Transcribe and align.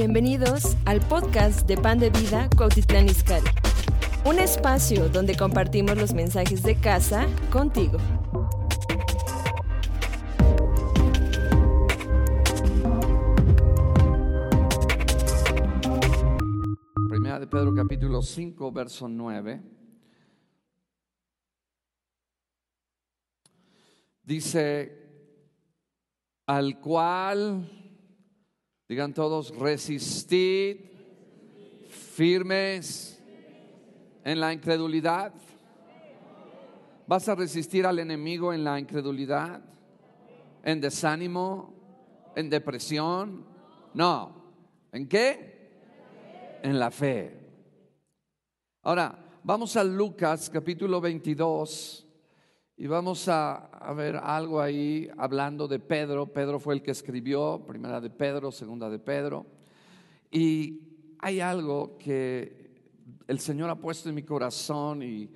Bienvenidos 0.00 0.76
al 0.84 1.00
podcast 1.00 1.66
de 1.66 1.76
Pan 1.76 1.98
de 1.98 2.10
Vida 2.10 2.48
Cuautitlán 2.56 3.08
Izcalli. 3.08 3.48
Un 4.24 4.38
espacio 4.38 5.08
donde 5.08 5.36
compartimos 5.36 5.98
los 5.98 6.14
mensajes 6.14 6.62
de 6.62 6.76
casa 6.76 7.26
contigo. 7.50 7.98
Primera 17.10 17.40
de 17.40 17.48
Pedro 17.48 17.74
capítulo 17.74 18.22
5, 18.22 18.70
verso 18.70 19.08
9. 19.08 19.60
Dice, 24.22 24.92
al 26.46 26.78
cual, 26.78 27.87
digan 28.88 29.12
todos, 29.12 29.54
resistid 29.56 30.78
firmes 31.90 33.22
en 34.24 34.40
la 34.40 34.52
incredulidad. 34.52 35.32
¿Vas 37.06 37.28
a 37.28 37.34
resistir 37.34 37.86
al 37.86 37.98
enemigo 37.98 38.52
en 38.52 38.64
la 38.64 38.78
incredulidad? 38.78 39.62
¿En 40.62 40.80
desánimo? 40.80 41.74
¿En 42.34 42.50
depresión? 42.50 43.44
No. 43.94 44.34
¿En 44.92 45.06
qué? 45.06 46.58
En 46.62 46.78
la 46.78 46.90
fe. 46.90 47.38
Ahora, 48.82 49.18
vamos 49.42 49.76
a 49.76 49.84
Lucas 49.84 50.50
capítulo 50.50 51.00
22 51.00 52.07
y 52.80 52.86
vamos 52.86 53.26
a, 53.26 53.56
a, 53.56 53.92
ver 53.92 54.14
algo 54.16 54.60
ahí 54.60 55.10
hablando 55.18 55.66
de 55.66 55.80
Pedro. 55.80 56.32
Pedro 56.32 56.60
fue 56.60 56.74
el 56.74 56.82
que 56.82 56.92
escribió, 56.92 57.64
primera 57.66 58.00
de 58.00 58.08
Pedro, 58.08 58.52
segunda 58.52 58.88
de 58.88 59.00
Pedro. 59.00 59.46
Y 60.30 60.80
hay 61.18 61.40
algo 61.40 61.98
que 61.98 62.68
el 63.26 63.40
Señor 63.40 63.68
ha 63.68 63.74
puesto 63.74 64.08
en 64.08 64.14
mi 64.14 64.22
corazón 64.22 65.02
y 65.02 65.28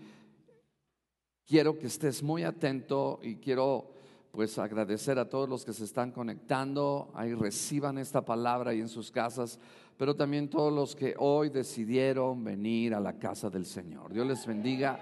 quiero 1.44 1.76
que 1.80 1.88
estés 1.88 2.22
muy 2.22 2.44
atento 2.44 3.18
y 3.24 3.34
quiero 3.34 3.90
pues 4.30 4.56
agradecer 4.58 5.18
a 5.18 5.28
todos 5.28 5.48
los 5.48 5.64
que 5.64 5.72
se 5.72 5.84
están 5.84 6.12
conectando, 6.12 7.10
ahí 7.12 7.34
reciban 7.34 7.98
esta 7.98 8.24
palabra 8.24 8.70
ahí 8.70 8.80
en 8.80 8.88
sus 8.88 9.10
casas, 9.10 9.58
pero 9.98 10.14
también 10.14 10.48
todos 10.48 10.72
los 10.72 10.94
que 10.96 11.14
hoy 11.18 11.50
decidieron 11.50 12.42
venir 12.42 12.94
a 12.94 13.00
la 13.00 13.18
casa 13.18 13.50
del 13.50 13.66
Señor. 13.66 14.12
Dios 14.12 14.26
les 14.26 14.46
bendiga 14.46 14.98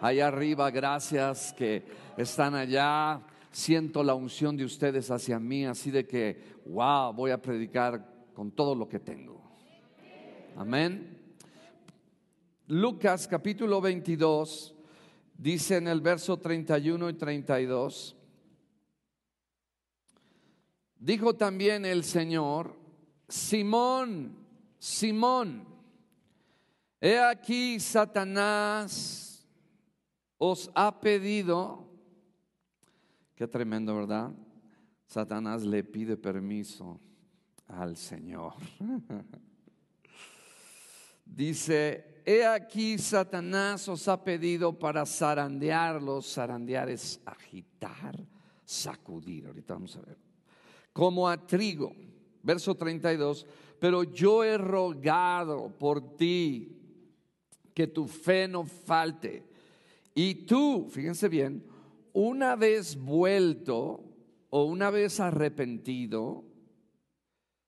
allá 0.00 0.28
arriba, 0.28 0.70
gracias 0.70 1.52
que 1.52 1.84
están 2.16 2.54
allá. 2.54 3.20
Siento 3.50 4.02
la 4.02 4.14
unción 4.14 4.56
de 4.56 4.64
ustedes 4.64 5.10
hacia 5.10 5.38
mí, 5.38 5.66
así 5.66 5.90
de 5.90 6.06
que, 6.06 6.40
wow, 6.66 7.12
voy 7.12 7.30
a 7.30 7.42
predicar 7.42 8.30
con 8.32 8.52
todo 8.52 8.74
lo 8.74 8.88
que 8.88 9.00
tengo. 9.00 9.40
Amén. 10.56 11.18
Lucas 12.68 13.26
capítulo 13.26 13.80
22 13.80 14.74
dice 15.36 15.78
en 15.78 15.88
el 15.88 16.00
verso 16.00 16.36
31 16.38 17.08
y 17.08 17.14
32, 17.14 18.16
dijo 20.96 21.34
también 21.34 21.84
el 21.84 22.04
Señor, 22.04 22.76
Simón, 23.26 24.36
Simón, 24.78 25.64
he 27.00 27.18
aquí 27.18 27.80
Satanás 27.80 29.29
os 30.42 30.70
ha 30.74 31.00
pedido, 31.00 31.86
qué 33.36 33.46
tremendo, 33.46 33.94
¿verdad? 33.94 34.32
Satanás 35.06 35.62
le 35.64 35.84
pide 35.84 36.16
permiso 36.16 36.98
al 37.66 37.94
Señor. 37.94 38.54
Dice, 41.26 42.22
he 42.24 42.46
aquí 42.46 42.96
Satanás 42.96 43.86
os 43.86 44.08
ha 44.08 44.24
pedido 44.24 44.78
para 44.78 45.04
zarandearlos, 45.04 46.32
zarandear 46.32 46.88
es 46.88 47.20
agitar, 47.26 48.18
sacudir, 48.64 49.46
ahorita 49.46 49.74
vamos 49.74 49.94
a 49.96 50.00
ver, 50.00 50.16
como 50.94 51.28
a 51.28 51.36
trigo. 51.36 51.94
Verso 52.42 52.74
32, 52.74 53.46
pero 53.78 54.02
yo 54.04 54.42
he 54.42 54.56
rogado 54.56 55.68
por 55.78 56.16
ti 56.16 56.80
que 57.74 57.86
tu 57.86 58.06
fe 58.06 58.48
no 58.48 58.64
falte. 58.64 59.49
Y 60.14 60.46
tú, 60.46 60.88
fíjense 60.90 61.28
bien, 61.28 61.64
una 62.12 62.56
vez 62.56 62.96
vuelto 62.96 64.04
o 64.50 64.64
una 64.64 64.90
vez 64.90 65.20
arrepentido, 65.20 66.44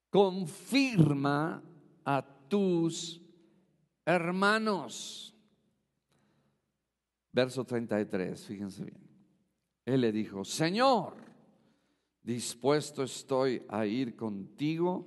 confirma 0.09 1.63
a 2.03 2.21
tus 2.49 3.21
hermanos. 4.05 5.35
Verso 7.31 7.65
33, 7.65 8.45
fíjense 8.45 8.83
bien. 8.83 9.01
Él 9.85 10.01
le 10.01 10.11
dijo, 10.11 10.43
Señor, 10.43 11.15
dispuesto 12.21 13.03
estoy 13.03 13.63
a 13.69 13.85
ir 13.85 14.15
contigo 14.15 15.05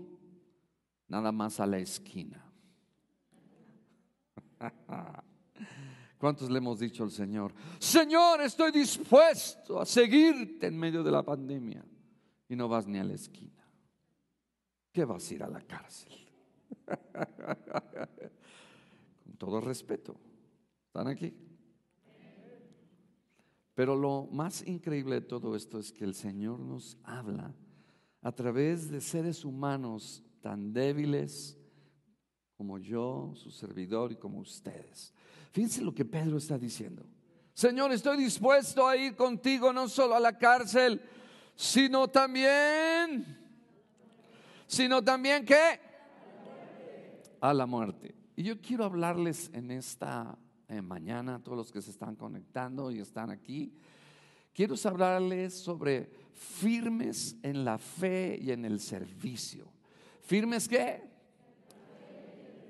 nada 1.08 1.30
más 1.30 1.60
a 1.60 1.66
la 1.66 1.78
esquina. 1.78 2.42
¿Cuántos 6.18 6.50
le 6.50 6.58
hemos 6.58 6.78
dicho 6.78 7.04
al 7.04 7.10
Señor? 7.10 7.52
Señor, 7.78 8.40
estoy 8.40 8.72
dispuesto 8.72 9.80
a 9.80 9.86
seguirte 9.86 10.66
en 10.66 10.78
medio 10.78 11.02
de 11.02 11.10
la 11.10 11.22
pandemia. 11.22 11.84
Y 12.48 12.56
no 12.56 12.68
vas 12.68 12.86
ni 12.86 12.98
a 12.98 13.04
la 13.04 13.14
esquina. 13.14 13.52
¿Qué 14.92 15.04
vas 15.04 15.30
a 15.30 15.34
ir 15.34 15.42
a 15.42 15.48
la 15.48 15.60
cárcel? 15.60 16.12
Con 19.24 19.36
todo 19.36 19.60
respeto. 19.60 20.16
¿Están 20.86 21.08
aquí? 21.08 21.34
Pero 23.74 23.94
lo 23.94 24.26
más 24.32 24.66
increíble 24.66 25.16
de 25.16 25.26
todo 25.26 25.54
esto 25.54 25.78
es 25.78 25.92
que 25.92 26.04
el 26.04 26.14
Señor 26.14 26.60
nos 26.60 26.96
habla 27.04 27.54
a 28.22 28.32
través 28.32 28.90
de 28.90 29.02
seres 29.02 29.44
humanos 29.44 30.24
tan 30.40 30.72
débiles 30.72 31.58
como 32.56 32.78
yo, 32.78 33.32
su 33.34 33.50
servidor 33.50 34.12
y 34.12 34.16
como 34.16 34.38
ustedes. 34.38 35.12
Fíjense 35.56 35.80
lo 35.80 35.94
que 35.94 36.04
Pedro 36.04 36.36
está 36.36 36.58
diciendo. 36.58 37.02
Señor, 37.54 37.90
estoy 37.90 38.18
dispuesto 38.18 38.86
a 38.86 38.94
ir 38.94 39.16
contigo 39.16 39.72
no 39.72 39.88
solo 39.88 40.14
a 40.14 40.20
la 40.20 40.36
cárcel, 40.36 41.00
sino 41.54 42.08
también, 42.08 43.24
sino 44.66 45.02
también 45.02 45.46
qué? 45.46 45.80
A 47.40 47.54
la 47.54 47.64
muerte. 47.64 48.14
Y 48.36 48.42
yo 48.42 48.60
quiero 48.60 48.84
hablarles 48.84 49.48
en 49.54 49.70
esta 49.70 50.36
eh, 50.68 50.82
mañana, 50.82 51.36
a 51.36 51.38
todos 51.38 51.56
los 51.56 51.72
que 51.72 51.80
se 51.80 51.90
están 51.90 52.16
conectando 52.16 52.90
y 52.90 52.98
están 52.98 53.30
aquí, 53.30 53.72
quiero 54.52 54.74
hablarles 54.84 55.54
sobre 55.54 56.10
firmes 56.34 57.34
en 57.42 57.64
la 57.64 57.78
fe 57.78 58.38
y 58.42 58.50
en 58.50 58.66
el 58.66 58.78
servicio. 58.78 59.72
¿Firmes 60.20 60.68
qué? 60.68 61.02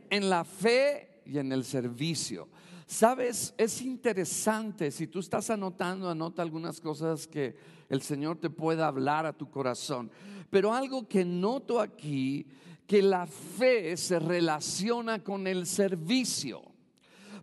En 0.09 0.31
la 0.31 0.45
fe 0.45 1.23
y 1.27 1.39
en 1.39 1.51
el 1.51 1.65
servicio. 1.65 2.49
Sabes, 2.87 3.53
es 3.59 3.83
interesante, 3.83 4.93
si 4.93 5.09
tú 5.09 5.19
estás 5.19 5.51
anotando, 5.51 6.09
anota 6.09 6.41
algunas 6.41 6.81
cosas 6.81 7.27
que 7.27 7.57
el 7.89 8.01
Señor 8.01 8.39
te 8.39 8.49
pueda 8.49 8.87
hablar 8.87 9.27
a 9.27 9.33
tu 9.33 9.51
corazón. 9.51 10.09
Pero 10.51 10.73
algo 10.73 11.09
que 11.09 11.25
noto 11.25 11.81
aquí, 11.81 12.47
que 12.87 13.03
la 13.03 13.27
fe 13.27 13.97
se 13.97 14.21
relaciona 14.21 15.25
con 15.25 15.49
el 15.49 15.67
servicio. 15.67 16.63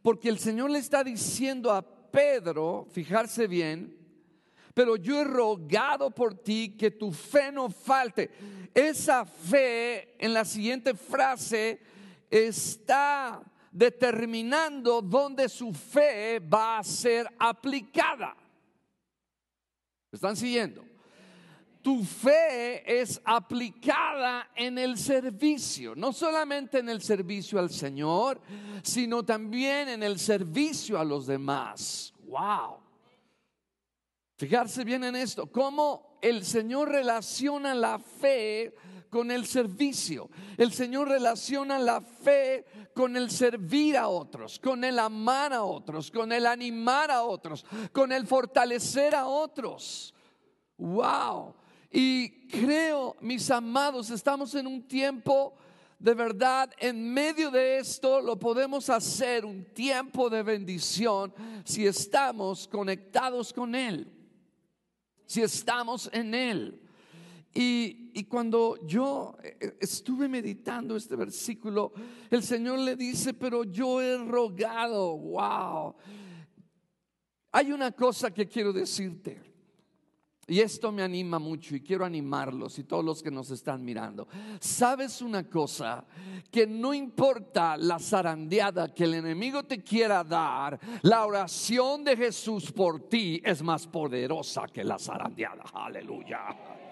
Porque 0.01 0.29
el 0.29 0.39
Señor 0.39 0.71
le 0.71 0.79
está 0.79 1.03
diciendo 1.03 1.71
a 1.71 1.81
Pedro, 1.81 2.87
fijarse 2.91 3.45
bien, 3.45 3.97
pero 4.73 4.95
yo 4.95 5.19
he 5.19 5.25
rogado 5.25 6.09
por 6.09 6.35
ti 6.35 6.75
que 6.77 6.89
tu 6.89 7.11
fe 7.11 7.51
no 7.51 7.69
falte. 7.69 8.31
Esa 8.73 9.25
fe 9.25 10.15
en 10.23 10.33
la 10.33 10.45
siguiente 10.45 10.93
frase 10.95 11.81
está 12.31 13.43
determinando 13.73 15.01
dónde 15.01 15.49
su 15.49 15.73
fe 15.73 16.39
va 16.39 16.77
a 16.77 16.83
ser 16.83 17.27
aplicada. 17.39 18.37
¿Están 20.11 20.37
siguiendo? 20.37 20.93
tu 21.83 22.01
fe 22.01 23.01
es 23.01 23.21
aplicada 23.25 24.49
en 24.55 24.77
el 24.77 24.97
servicio, 24.97 25.93
no 25.95 26.13
solamente 26.13 26.79
en 26.79 26.87
el 26.87 27.01
servicio 27.01 27.59
al 27.59 27.69
Señor, 27.69 28.39
sino 28.81 29.23
también 29.23 29.89
en 29.89 30.01
el 30.01 30.17
servicio 30.17 30.97
a 30.97 31.03
los 31.03 31.27
demás. 31.27 32.13
Wow. 32.25 32.77
Fijarse 34.37 34.85
bien 34.85 35.03
en 35.03 35.17
esto, 35.17 35.51
cómo 35.51 36.17
el 36.21 36.45
Señor 36.45 36.89
relaciona 36.89 37.75
la 37.75 37.99
fe 37.99 38.73
con 39.13 39.29
el 39.29 39.45
servicio. 39.45 40.27
El 40.57 40.73
Señor 40.73 41.07
relaciona 41.07 41.77
la 41.77 42.01
fe 42.01 42.65
con 42.95 43.15
el 43.15 43.29
servir 43.29 43.95
a 43.95 44.07
otros, 44.07 44.57
con 44.57 44.83
el 44.83 44.97
amar 44.97 45.53
a 45.53 45.61
otros, 45.61 46.09
con 46.09 46.31
el 46.31 46.47
animar 46.47 47.11
a 47.11 47.21
otros, 47.21 47.63
con 47.91 48.11
el 48.11 48.25
fortalecer 48.25 49.13
a 49.13 49.27
otros. 49.27 50.15
Wow. 50.79 51.53
Y 51.91 52.47
creo, 52.47 53.15
mis 53.21 53.51
amados, 53.51 54.09
estamos 54.09 54.55
en 54.55 54.65
un 54.65 54.81
tiempo 54.87 55.53
de 55.99 56.15
verdad, 56.15 56.71
en 56.79 57.13
medio 57.13 57.51
de 57.51 57.77
esto 57.77 58.19
lo 58.19 58.37
podemos 58.37 58.89
hacer 58.89 59.45
un 59.45 59.63
tiempo 59.63 60.29
de 60.29 60.41
bendición 60.41 61.33
si 61.63 61.85
estamos 61.85 62.67
conectados 62.67 63.53
con 63.53 63.73
Él, 63.73 64.11
si 65.27 65.43
estamos 65.43 66.09
en 66.11 66.33
Él. 66.33 66.82
Y, 67.53 68.23
cuando 68.25 68.77
yo 68.85 69.37
eh, 69.43 69.77
estuve 69.79 70.27
meditando 70.27 70.95
este 70.95 71.15
versículo, 71.15 71.93
el 72.29 72.41
Señor 72.41 72.79
le 72.79 72.95
dice, 72.95 73.33
pero 73.33 73.63
yo 73.63 74.01
he 74.01 74.17
rogado, 74.17 75.17
wow. 75.17 75.95
Hay 77.51 77.71
una 77.71 77.91
cosa 77.91 78.31
que 78.31 78.47
quiero 78.47 78.73
decirte. 78.73 79.53
Y 80.45 80.59
esto 80.59 80.91
me 80.91 81.03
anima 81.03 81.39
mucho 81.39 81.73
y 81.73 81.81
quiero 81.81 82.03
animarlos 82.03 82.77
y 82.77 82.83
todos 82.83 83.05
los 83.05 83.23
que 83.23 83.31
nos 83.31 83.49
están 83.51 83.85
mirando. 83.85 84.27
¿Sabes 84.59 85.21
una 85.21 85.49
cosa? 85.49 86.05
Que 86.51 86.67
no 86.67 86.93
importa 86.93 87.77
la 87.77 87.97
zarandeada 87.97 88.93
que 88.93 89.05
el 89.05 89.13
enemigo 89.13 89.63
te 89.63 89.81
quiera 89.81 90.21
dar, 90.23 90.77
la 91.03 91.25
oración 91.25 92.03
de 92.03 92.17
Jesús 92.17 92.73
por 92.73 93.07
ti 93.07 93.41
es 93.43 93.61
más 93.63 93.87
poderosa 93.87 94.67
que 94.67 94.83
la 94.83 94.99
zarandeada. 94.99 95.63
Aleluya. 95.73 96.82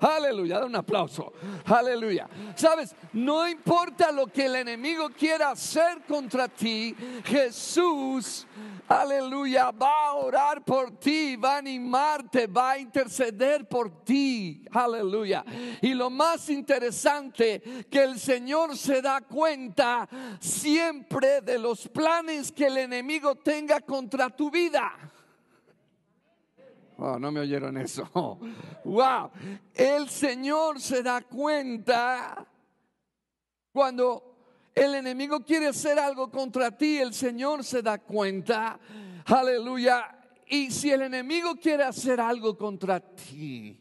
Aleluya, 0.00 0.58
da 0.60 0.66
un 0.66 0.76
aplauso. 0.76 1.32
Aleluya. 1.66 2.28
Sabes, 2.56 2.94
no 3.12 3.48
importa 3.48 4.12
lo 4.12 4.26
que 4.26 4.46
el 4.46 4.56
enemigo 4.56 5.10
quiera 5.10 5.50
hacer 5.50 6.02
contra 6.06 6.48
ti, 6.48 6.94
Jesús, 7.24 8.46
aleluya, 8.88 9.70
va 9.70 10.08
a 10.08 10.12
orar 10.14 10.64
por 10.64 10.98
ti, 10.98 11.36
va 11.36 11.54
a 11.54 11.58
animarte, 11.58 12.46
va 12.46 12.72
a 12.72 12.78
interceder 12.78 13.66
por 13.66 14.04
ti. 14.04 14.64
Aleluya. 14.72 15.44
Y 15.80 15.94
lo 15.94 16.10
más 16.10 16.50
interesante, 16.50 17.62
que 17.90 18.02
el 18.02 18.18
Señor 18.18 18.76
se 18.76 19.00
da 19.00 19.20
cuenta 19.20 20.08
siempre 20.40 21.40
de 21.40 21.58
los 21.58 21.88
planes 21.88 22.52
que 22.52 22.66
el 22.66 22.78
enemigo 22.78 23.34
tenga 23.36 23.80
contra 23.80 24.30
tu 24.30 24.50
vida. 24.50 24.92
Oh, 26.98 27.18
no 27.18 27.30
me 27.32 27.40
oyeron 27.40 27.76
eso. 27.76 28.08
Wow. 28.84 29.30
El 29.74 30.08
Señor 30.10 30.80
se 30.80 31.02
da 31.02 31.22
cuenta 31.22 32.46
cuando 33.72 34.70
el 34.74 34.94
enemigo 34.94 35.40
quiere 35.40 35.68
hacer 35.68 35.98
algo 35.98 36.30
contra 36.30 36.70
ti, 36.70 36.98
el 36.98 37.14
Señor 37.14 37.64
se 37.64 37.80
da 37.80 37.98
cuenta. 37.98 38.78
Aleluya. 39.24 40.18
Y 40.46 40.70
si 40.70 40.90
el 40.90 41.02
enemigo 41.02 41.56
quiere 41.56 41.84
hacer 41.84 42.20
algo 42.20 42.56
contra 42.58 43.00
ti, 43.00 43.80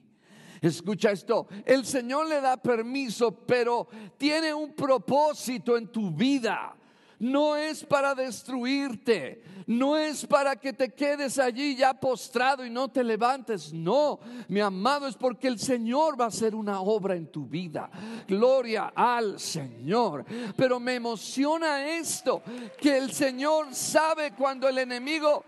Escucha 0.63 1.11
esto, 1.11 1.47
el 1.65 1.85
Señor 1.85 2.25
le 2.29 2.39
da 2.39 2.55
permiso, 2.55 3.33
pero 3.45 3.85
tiene 4.17 4.53
un 4.53 4.73
propósito 4.73 5.75
en 5.75 5.89
tu 5.89 6.09
vida 6.11 6.73
no 7.19 7.55
es 7.55 7.83
para 7.83 8.15
destruirte, 8.15 9.43
no 9.67 9.97
es 9.97 10.25
para 10.25 10.55
que 10.55 10.73
te 10.73 10.93
quedes 10.93 11.39
allí 11.39 11.75
ya 11.75 11.93
postrado 11.93 12.65
y 12.65 12.69
no 12.69 12.89
te 12.89 13.03
levantes. 13.03 13.73
No, 13.73 14.19
mi 14.47 14.59
amado, 14.59 15.07
es 15.07 15.15
porque 15.15 15.47
el 15.47 15.59
Señor 15.59 16.19
va 16.19 16.25
a 16.25 16.29
hacer 16.29 16.53
una 16.55 16.81
obra 16.81 17.15
en 17.15 17.27
tu 17.31 17.45
vida. 17.45 17.89
Gloria 18.27 18.93
al 18.95 19.39
Señor. 19.39 20.25
Pero 20.55 20.79
me 20.79 20.95
emociona 20.95 21.87
esto, 21.87 22.41
que 22.79 22.97
el 22.97 23.11
Señor 23.11 23.73
sabe 23.73 24.33
cuando 24.33 24.67
el 24.67 24.77
enemigo 24.77 25.45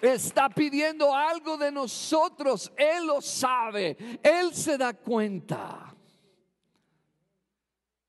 está 0.00 0.48
pidiendo 0.48 1.14
algo 1.14 1.56
de 1.56 1.70
nosotros. 1.70 2.72
Él 2.76 3.06
lo 3.06 3.20
sabe, 3.20 4.20
Él 4.22 4.54
se 4.54 4.76
da 4.78 4.94
cuenta. 4.94 5.94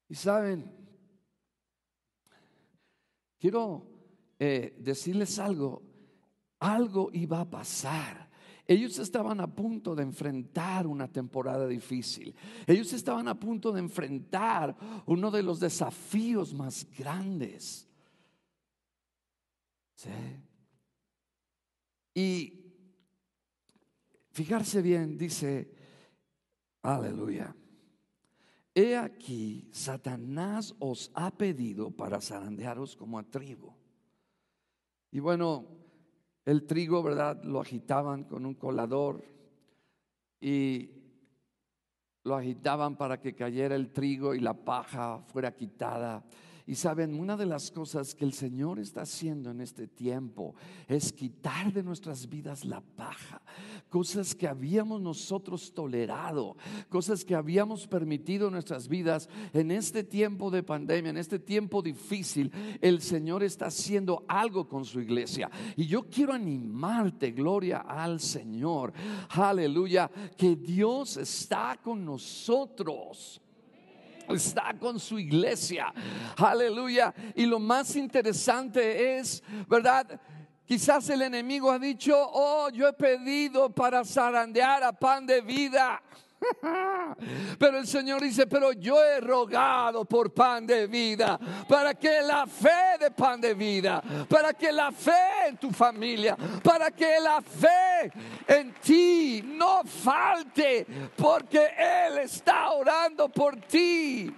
Y 0.10 0.16
saben, 0.16 0.83
quiero 3.44 3.86
eh, 4.40 4.74
decirles 4.80 5.38
algo, 5.38 5.84
algo 6.60 7.10
iba 7.12 7.42
a 7.42 7.50
pasar. 7.50 8.30
Ellos 8.66 8.98
estaban 9.00 9.42
a 9.42 9.54
punto 9.54 9.94
de 9.94 10.04
enfrentar 10.04 10.88
una 10.88 11.12
temporada 11.12 11.68
difícil. 11.68 12.34
Ellos 12.66 12.94
estaban 12.94 13.28
a 13.28 13.38
punto 13.38 13.74
de 13.74 13.82
enfrentar 13.82 14.74
uno 15.08 15.30
de 15.30 15.44
los 15.44 15.60
desafíos 15.60 16.54
más 16.54 16.88
grandes. 16.98 17.86
¿Sí? 19.96 20.10
Y 22.16 22.64
fijarse 24.32 24.82
bien, 24.82 25.18
dice, 25.18 25.70
aleluya. 26.82 27.54
He 28.76 28.98
aquí, 28.98 29.70
Satanás 29.72 30.76
os 30.80 31.12
ha 31.14 31.30
pedido 31.32 31.92
para 31.92 32.20
zarandearos 32.20 32.96
como 32.96 33.20
a 33.20 33.24
trigo. 33.24 33.78
Y 35.12 35.20
bueno, 35.20 35.66
el 36.46 36.66
trigo, 36.66 37.04
¿verdad? 37.04 37.44
Lo 37.44 37.62
agitaban 37.62 38.24
con 38.24 38.46
un 38.46 38.56
colador 38.56 39.24
y 40.42 40.90
lo 42.24 42.36
agitaban 42.36 42.96
para 42.98 43.20
que 43.20 43.36
cayera 43.36 43.76
el 43.76 43.92
trigo 43.92 44.34
y 44.34 44.40
la 44.40 44.54
paja 44.54 45.20
fuera 45.28 45.56
quitada. 45.56 46.24
Y 46.66 46.76
saben, 46.76 47.20
una 47.20 47.36
de 47.36 47.46
las 47.46 47.72
cosas 47.72 48.16
que 48.16 48.24
el 48.24 48.34
Señor 48.34 48.80
está 48.80 49.02
haciendo 49.02 49.52
en 49.52 49.60
este 49.60 49.88
tiempo 49.88 50.56
es 50.88 51.12
quitar 51.12 51.74
de 51.74 51.84
nuestras 51.84 52.30
vidas 52.30 52.64
la 52.64 52.80
paja, 52.80 53.42
cosas 53.94 54.34
que 54.34 54.48
habíamos 54.48 55.00
nosotros 55.00 55.72
tolerado, 55.72 56.58
cosas 56.90 57.24
que 57.24 57.36
habíamos 57.36 57.86
permitido 57.86 58.48
en 58.48 58.54
nuestras 58.54 58.88
vidas 58.88 59.30
en 59.54 59.70
este 59.70 60.04
tiempo 60.04 60.50
de 60.50 60.64
pandemia, 60.64 61.12
en 61.12 61.18
este 61.18 61.38
tiempo 61.38 61.80
difícil. 61.80 62.52
El 62.82 63.04
Señor 63.04 63.44
está 63.44 63.68
haciendo 63.68 64.26
algo 64.28 64.68
con 64.68 64.84
su 64.84 65.00
iglesia. 65.00 65.48
Y 65.76 65.86
yo 65.86 66.10
quiero 66.10 66.34
animarte, 66.34 67.30
gloria 67.34 67.86
al 67.88 68.20
Señor. 68.20 68.94
Aleluya, 69.30 70.10
que 70.36 70.56
Dios 70.56 71.18
está 71.18 71.80
con 71.80 72.04
nosotros 72.04 73.40
está 74.28 74.74
con 74.80 75.00
su 75.00 75.20
iglesia. 75.20 75.94
Aleluya. 76.38 77.14
Y 77.36 77.46
lo 77.46 77.60
más 77.60 77.96
interesante 77.96 79.20
es, 79.20 79.44
¿verdad? 79.68 80.20
Quizás 80.66 81.10
el 81.10 81.22
enemigo 81.22 81.72
ha 81.72 81.78
dicho, 81.78 82.16
oh, 82.18 82.70
yo 82.70 82.88
he 82.88 82.94
pedido 82.94 83.70
para 83.70 84.06
zarandear 84.06 84.84
a 84.84 84.94
pan 84.94 85.26
de 85.26 85.42
vida. 85.42 86.02
Pero 87.60 87.78
el 87.78 87.88
Señor 87.88 88.22
dice, 88.22 88.48
pero 88.48 88.72
yo 88.72 89.04
he 89.04 89.20
rogado 89.20 90.06
por 90.06 90.34
pan 90.34 90.66
de 90.66 90.88
vida, 90.88 91.40
para 91.68 91.94
que 91.94 92.22
la 92.22 92.46
fe 92.46 92.98
de 93.00 93.12
pan 93.12 93.40
de 93.40 93.54
vida, 93.54 94.02
para 94.28 94.54
que 94.54 94.72
la 94.72 94.92
fe 94.92 95.48
en 95.48 95.58
tu 95.58 95.72
familia, 95.72 96.36
para 96.64 96.92
que 96.92 97.20
la 97.20 97.42
fe 97.42 98.12
en 98.48 98.74
ti 98.76 99.42
no 99.46 99.84
falte, 99.84 100.86
porque 101.16 101.70
Él 101.78 102.20
está 102.20 102.72
orando 102.72 103.30
por 103.30 103.56
ti. 103.58 104.34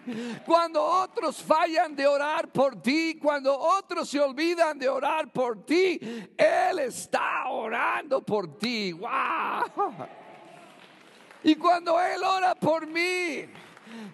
Cuando 0.46 0.84
otros 0.84 1.42
fallan 1.42 1.96
de 1.96 2.08
orar 2.08 2.50
por 2.50 2.82
ti, 2.82 3.18
cuando 3.22 3.58
otros 3.58 4.10
se 4.10 4.20
olvidan 4.20 4.78
de 4.78 4.90
orar 4.90 5.32
por 5.32 5.66
ti, 5.66 6.00
Él 6.38 6.80
está 6.80 7.50
orando 7.50 8.22
por 8.22 8.58
ti. 8.58 8.92
¡Wow! 8.94 10.25
Y 11.46 11.56
cuando 11.58 12.02
Él 12.02 12.24
ora 12.24 12.56
por 12.56 12.88
mí, 12.88 13.46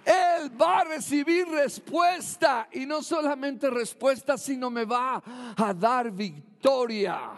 Él 0.04 0.62
va 0.62 0.80
a 0.80 0.84
recibir 0.84 1.48
respuesta. 1.48 2.68
Y 2.74 2.86
no 2.86 3.02
solamente 3.02 3.70
respuesta, 3.70 4.38
sino 4.38 4.70
me 4.70 4.84
va 4.84 5.24
a 5.56 5.74
dar 5.74 6.12
victoria. 6.12 7.32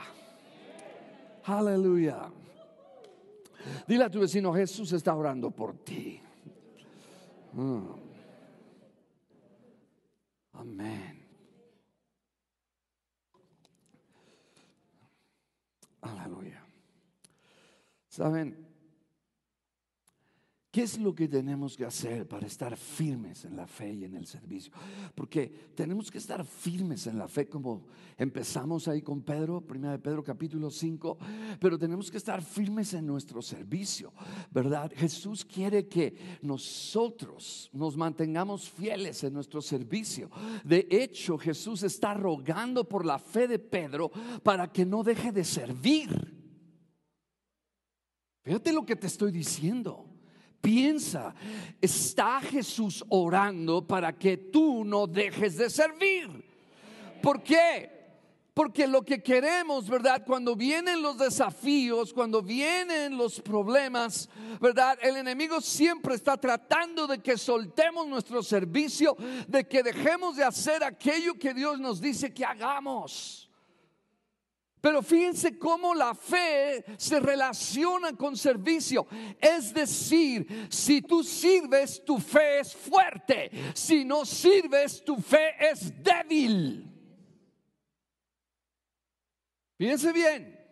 Aleluya. 1.43 2.23
Dile 3.87 4.05
a 4.05 4.09
tu 4.09 4.19
vecino, 4.19 4.51
Jesús 4.51 4.91
está 4.93 5.13
orando 5.13 5.51
por 5.51 5.77
ti. 5.77 6.19
Mm. 7.51 7.85
Amén. 10.53 11.23
Aleluya. 16.01 16.65
Saben, 18.09 18.62
¿Qué 20.73 20.81
es 20.81 20.97
lo 20.97 21.13
que 21.13 21.27
tenemos 21.27 21.77
que 21.77 21.85
hacer 21.85 22.27
para 22.27 22.47
estar 22.47 22.75
firmes 22.75 23.45
en 23.45 23.55
la 23.55 23.67
fe 23.67 23.93
y 23.93 24.05
en 24.05 24.15
el 24.15 24.25
servicio? 24.25 24.73
Porque 25.13 25.69
tenemos 25.75 26.09
que 26.09 26.17
estar 26.17 26.43
firmes 26.43 27.05
en 27.05 27.19
la 27.19 27.27
fe 27.27 27.47
como 27.47 27.85
empezamos 28.17 28.87
ahí 28.87 29.03
con 29.03 29.21
Pedro, 29.21 29.61
primera 29.61 29.91
de 29.91 29.99
Pedro 29.99 30.23
capítulo 30.23 30.71
5, 30.71 31.19
pero 31.59 31.77
tenemos 31.77 32.09
que 32.09 32.17
estar 32.17 32.41
firmes 32.41 32.95
en 32.95 33.05
nuestro 33.05 33.39
servicio, 33.43 34.13
¿verdad? 34.49 34.91
Jesús 34.95 35.45
quiere 35.45 35.87
que 35.87 36.39
nosotros 36.41 37.69
nos 37.71 37.95
mantengamos 37.95 38.67
fieles 38.67 39.23
en 39.23 39.33
nuestro 39.35 39.61
servicio. 39.61 40.31
De 40.63 40.87
hecho, 40.89 41.37
Jesús 41.37 41.83
está 41.83 42.15
rogando 42.15 42.89
por 42.89 43.05
la 43.05 43.19
fe 43.19 43.47
de 43.47 43.59
Pedro 43.59 44.09
para 44.41 44.71
que 44.71 44.87
no 44.87 45.03
deje 45.03 45.31
de 45.31 45.43
servir. 45.43 46.09
Fíjate 48.41 48.73
lo 48.73 48.83
que 48.83 48.95
te 48.95 49.05
estoy 49.05 49.31
diciendo. 49.31 50.09
Piensa, 50.63 51.35
está 51.81 52.39
Jesús 52.39 53.03
orando 53.09 53.85
para 53.85 54.17
que 54.17 54.37
tú 54.37 54.85
no 54.85 55.07
dejes 55.07 55.57
de 55.57 55.69
servir. 55.69 56.29
¿Por 57.21 57.43
qué? 57.43 57.91
Porque 58.53 58.87
lo 58.87 59.01
que 59.01 59.21
queremos, 59.21 59.89
¿verdad? 59.89 60.23
Cuando 60.25 60.55
vienen 60.55 61.01
los 61.01 61.17
desafíos, 61.17 62.13
cuando 62.13 62.41
vienen 62.41 63.17
los 63.17 63.41
problemas, 63.41 64.29
¿verdad? 64.61 64.97
El 65.01 65.17
enemigo 65.17 65.59
siempre 65.59 66.15
está 66.15 66.37
tratando 66.37 67.07
de 67.07 67.19
que 67.19 67.37
soltemos 67.37 68.07
nuestro 68.07 68.41
servicio, 68.41 69.17
de 69.45 69.67
que 69.67 69.83
dejemos 69.83 70.37
de 70.37 70.45
hacer 70.45 70.81
aquello 70.81 71.33
que 71.37 71.53
Dios 71.53 71.77
nos 71.77 71.99
dice 71.99 72.33
que 72.33 72.45
hagamos. 72.45 73.49
Pero 74.83 75.01
fíjense 75.01 75.57
cómo 75.57 75.95
la 75.95 76.13
fe 76.13 76.83
se 76.97 77.17
relaciona 77.21 78.17
con 78.17 78.35
servicio. 78.35 79.07
Es 79.39 79.73
decir, 79.73 80.67
si 80.69 81.01
tú 81.01 81.23
sirves, 81.23 82.03
tu 82.03 82.19
fe 82.19 82.59
es 82.59 82.75
fuerte. 82.75 83.49
Si 83.73 84.03
no 84.03 84.25
sirves, 84.25 85.01
tu 85.05 85.15
fe 85.15 85.53
es 85.71 86.03
débil. 86.03 86.85
Fíjense 89.77 90.11
bien. 90.11 90.63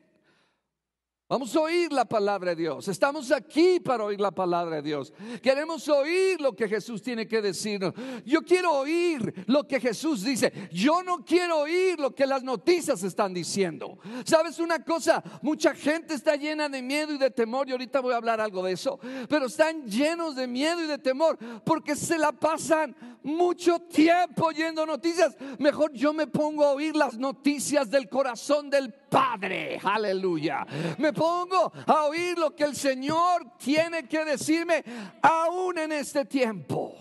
Vamos 1.32 1.56
a 1.56 1.62
oír 1.62 1.94
la 1.94 2.04
palabra 2.04 2.50
de 2.50 2.64
Dios. 2.64 2.90
Estamos 2.90 3.32
aquí 3.32 3.80
para 3.80 4.04
oír 4.04 4.20
la 4.20 4.32
palabra 4.32 4.76
de 4.76 4.82
Dios. 4.82 5.14
Queremos 5.42 5.88
oír 5.88 6.42
lo 6.42 6.54
que 6.54 6.68
Jesús 6.68 7.02
tiene 7.02 7.26
que 7.26 7.42
decirnos. 7.42 7.94
Yo 8.26 8.42
quiero 8.42 8.74
oír 8.74 9.46
lo 9.48 9.66
que 9.66 9.80
Jesús 9.80 10.26
dice. 10.26 10.52
Yo 10.74 11.02
no 11.02 11.24
quiero 11.24 11.60
oír 11.60 11.98
lo 11.98 12.14
que 12.14 12.28
las 12.28 12.44
noticias 12.44 13.02
están 13.04 13.34
diciendo. 13.34 13.91
¿Sabes 14.26 14.60
una 14.60 14.84
cosa? 14.84 15.24
Mucha 15.42 15.74
gente 15.74 16.14
está 16.14 16.36
llena 16.36 16.70
de 16.70 16.82
miedo 16.82 17.14
y 17.14 17.18
de 17.18 17.32
temor. 17.32 17.68
Y 17.68 17.72
ahorita 17.72 18.00
voy 18.00 18.14
a 18.14 18.18
hablar 18.18 18.42
algo 18.42 18.64
de 18.64 18.74
eso. 18.74 19.00
Pero 19.30 19.48
están 19.48 19.86
llenos 19.86 20.36
de 20.36 20.48
miedo 20.48 20.84
y 20.84 20.88
de 20.88 20.98
temor 20.98 21.38
porque 21.64 21.96
se 21.96 22.18
la 22.18 22.32
pasan 22.32 22.96
mucho 23.24 23.80
tiempo 23.80 24.48
oyendo 24.48 24.86
noticias. 24.86 25.36
Mejor 25.60 25.92
yo 25.94 26.14
me 26.14 26.28
pongo 26.28 26.66
a 26.66 26.72
oír 26.72 26.96
las 26.96 27.18
noticias 27.18 27.90
del 27.90 28.10
corazón 28.10 28.70
del 28.70 28.94
Padre. 28.94 29.80
Aleluya. 29.84 30.66
Me 30.98 31.14
pongo 31.14 31.72
a 31.86 32.06
oír 32.06 32.38
lo 32.38 32.56
que 32.56 32.64
el 32.64 32.76
Señor 32.76 33.58
tiene 33.58 34.08
que 34.08 34.26
decirme 34.26 34.84
aún 35.22 35.78
en 35.78 35.92
este 35.92 36.26
tiempo. 36.26 36.96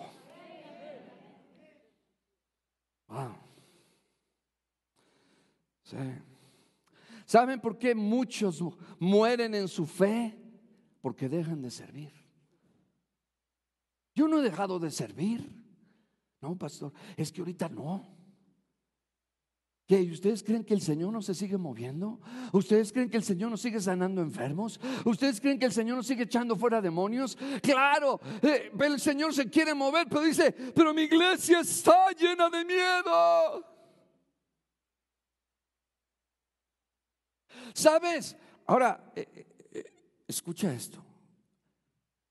¿Saben 7.31 7.61
por 7.61 7.79
qué 7.79 7.95
muchos 7.95 8.61
mueren 8.99 9.55
en 9.55 9.69
su 9.69 9.87
fe? 9.87 10.37
Porque 11.01 11.29
dejan 11.29 11.63
de 11.63 11.71
servir. 11.71 12.13
Yo 14.17 14.27
no 14.27 14.41
he 14.41 14.43
dejado 14.43 14.81
de 14.81 14.91
servir. 14.91 15.49
No, 16.41 16.59
pastor, 16.59 16.93
es 17.17 17.31
que 17.31 17.41
ahorita 17.41 17.69
no. 17.69 18.05
¿Qué? 19.87 20.11
¿Ustedes 20.11 20.43
creen 20.43 20.65
que 20.65 20.75
el 20.75 20.81
Señor 20.81 21.13
no 21.13 21.23
se 21.23 21.37
sigue 21.37 21.57
moviendo? 21.57 22.21
¿Ustedes 22.53 22.93
creen 22.93 23.09
que 23.09 23.19
el 23.19 23.23
Señor 23.23 23.49
no 23.49 23.57
sigue 23.57 23.79
sanando 23.79 24.23
enfermos? 24.23 24.81
¿Ustedes 25.05 25.41
creen 25.41 25.61
que 25.61 25.67
el 25.67 25.73
Señor 25.73 25.99
no 25.99 26.03
sigue 26.03 26.25
echando 26.25 26.57
fuera 26.57 26.83
demonios? 26.83 27.39
Claro, 27.63 28.21
eh, 28.43 28.73
el 28.81 28.99
Señor 28.99 29.33
se 29.33 29.49
quiere 29.49 29.73
mover, 29.73 30.09
pero 30.09 30.23
dice, 30.23 30.51
pero 30.75 30.93
mi 30.93 31.03
iglesia 31.03 31.61
está 31.61 32.11
llena 32.11 32.51
de 32.51 32.65
miedo. 32.65 33.80
¿Sabes? 37.75 38.37
Ahora, 38.67 39.13
eh, 39.15 39.47
eh, 39.73 39.85
escucha 40.27 40.73
esto. 40.73 41.05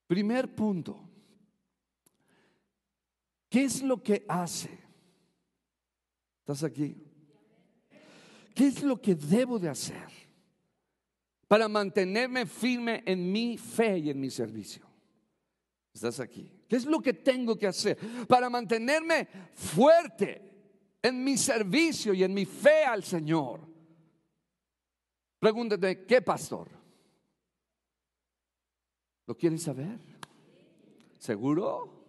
Primer 0.07 0.53
punto. 0.55 1.09
¿Qué 3.49 3.63
es 3.63 3.81
lo 3.81 4.01
que 4.01 4.25
hace? 4.27 4.69
¿Estás 6.39 6.63
aquí? 6.63 6.97
¿Qué 8.55 8.67
es 8.67 8.83
lo 8.83 9.01
que 9.01 9.15
debo 9.15 9.59
de 9.59 9.69
hacer 9.69 10.07
para 11.47 11.67
mantenerme 11.67 12.45
firme 12.45 13.03
en 13.05 13.31
mi 13.31 13.57
fe 13.57 13.99
y 13.99 14.09
en 14.09 14.19
mi 14.19 14.29
servicio? 14.29 14.85
Estás 15.93 16.19
aquí. 16.19 16.51
¿Qué 16.67 16.75
es 16.75 16.85
lo 16.85 16.99
que 16.99 17.13
tengo 17.13 17.57
que 17.57 17.67
hacer 17.67 17.97
para 18.27 18.49
mantenerme 18.49 19.27
fuerte 19.53 20.41
en 21.01 21.23
mi 21.23 21.37
servicio 21.37 22.13
y 22.13 22.23
en 22.23 22.33
mi 22.33 22.45
fe 22.45 22.83
al 22.85 23.03
Señor? 23.03 23.68
Pregúntate, 25.39 26.05
¿qué 26.05 26.21
pastor? 26.21 26.67
¿Lo 29.25 29.37
quieres 29.37 29.63
saber? 29.63 29.97
¿Seguro? 31.17 31.99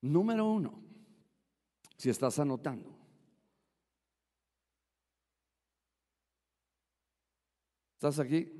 Número 0.00 0.46
uno, 0.46 0.80
si 1.96 2.08
estás 2.08 2.38
anotando. 2.38 2.96
¿Estás 7.94 8.18
aquí? 8.20 8.52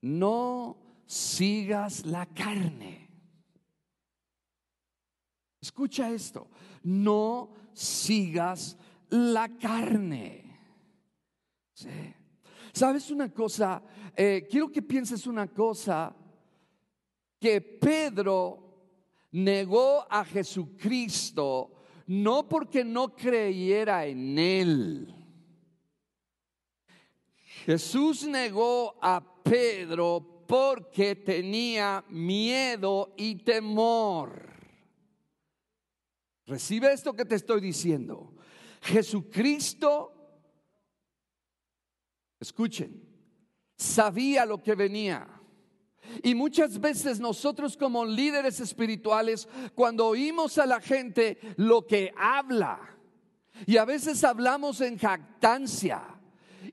No 0.00 0.76
sigas 1.06 2.06
la 2.06 2.26
carne. 2.26 3.08
Escucha 5.60 6.10
esto. 6.10 6.48
No 6.82 7.50
sigas 7.72 8.76
la 9.10 9.48
carne. 9.58 10.44
¿Sabes 12.72 13.10
una 13.10 13.32
cosa? 13.32 13.82
Eh, 14.16 14.46
quiero 14.50 14.70
que 14.70 14.82
pienses 14.82 15.26
una 15.26 15.48
cosa 15.48 16.14
que 17.38 17.60
Pedro 17.60 18.62
negó 19.32 20.06
a 20.08 20.24
Jesucristo 20.24 21.72
no 22.06 22.48
porque 22.48 22.84
no 22.84 23.14
creyera 23.14 24.06
en 24.06 24.38
él. 24.38 25.14
Jesús 27.64 28.26
negó 28.26 28.98
a 29.00 29.22
Pedro 29.42 30.44
porque 30.46 31.16
tenía 31.16 32.04
miedo 32.08 33.14
y 33.16 33.36
temor. 33.36 34.51
Recibe 36.46 36.92
esto 36.92 37.14
que 37.14 37.24
te 37.24 37.36
estoy 37.36 37.60
diciendo. 37.60 38.34
Jesucristo, 38.82 40.12
escuchen, 42.40 43.08
sabía 43.76 44.44
lo 44.44 44.62
que 44.62 44.74
venía. 44.74 45.28
Y 46.22 46.34
muchas 46.34 46.80
veces 46.80 47.20
nosotros 47.20 47.76
como 47.76 48.04
líderes 48.04 48.58
espirituales, 48.60 49.48
cuando 49.74 50.08
oímos 50.08 50.58
a 50.58 50.66
la 50.66 50.80
gente 50.80 51.38
lo 51.56 51.86
que 51.86 52.12
habla, 52.16 52.98
y 53.66 53.76
a 53.76 53.84
veces 53.84 54.24
hablamos 54.24 54.80
en 54.80 54.98
jactancia, 54.98 56.20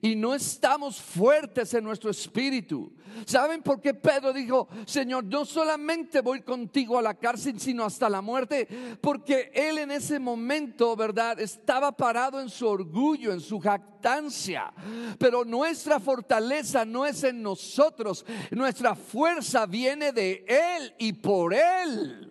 y 0.00 0.14
no 0.14 0.34
estamos 0.34 1.00
fuertes 1.00 1.74
en 1.74 1.84
nuestro 1.84 2.10
espíritu. 2.10 2.92
¿Saben 3.26 3.62
por 3.62 3.80
qué 3.80 3.94
Pedro 3.94 4.32
dijo, 4.32 4.68
Señor, 4.86 5.24
no 5.24 5.44
solamente 5.44 6.20
voy 6.20 6.42
contigo 6.42 6.98
a 6.98 7.02
la 7.02 7.14
cárcel, 7.14 7.60
sino 7.60 7.84
hasta 7.84 8.08
la 8.08 8.22
muerte? 8.22 8.68
Porque 9.00 9.50
él 9.54 9.78
en 9.78 9.90
ese 9.90 10.18
momento, 10.18 10.96
¿verdad? 10.96 11.40
Estaba 11.40 11.92
parado 11.92 12.40
en 12.40 12.48
su 12.48 12.66
orgullo, 12.66 13.32
en 13.32 13.40
su 13.40 13.58
jactancia. 13.58 14.72
Pero 15.18 15.44
nuestra 15.44 16.00
fortaleza 16.00 16.84
no 16.84 17.04
es 17.04 17.24
en 17.24 17.42
nosotros, 17.42 18.24
nuestra 18.50 18.94
fuerza 18.94 19.66
viene 19.66 20.12
de 20.12 20.44
Él 20.46 20.94
y 20.98 21.12
por 21.12 21.52
Él. 21.54 22.30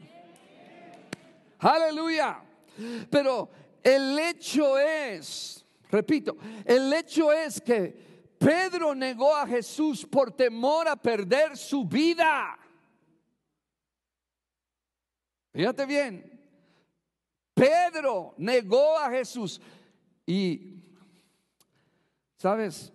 Aleluya. 1.60 2.42
Pero 3.10 3.50
el 3.84 4.18
hecho 4.18 4.78
es 4.80 5.59
Repito, 5.90 6.38
el 6.66 6.94
hecho 6.94 7.32
es 7.32 7.60
que 7.60 8.36
Pedro 8.38 8.94
negó 8.94 9.36
a 9.36 9.48
Jesús 9.48 10.06
por 10.06 10.32
temor 10.32 10.88
a 10.88 10.96
perder 10.96 11.58
su 11.58 11.84
vida. 11.86 12.58
Fíjate 15.52 15.86
bien, 15.88 16.40
Pedro 17.56 18.36
negó 18.38 18.98
a 19.00 19.10
Jesús 19.10 19.60
y, 20.28 20.84
¿sabes? 22.38 22.94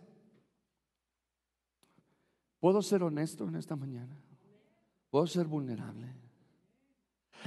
¿Puedo 2.60 2.80
ser 2.80 3.02
honesto 3.02 3.46
en 3.48 3.56
esta 3.56 3.74
mañana? 3.74 4.22
¿Puedo 5.10 5.26
ser 5.26 5.46
vulnerable? 5.46 6.14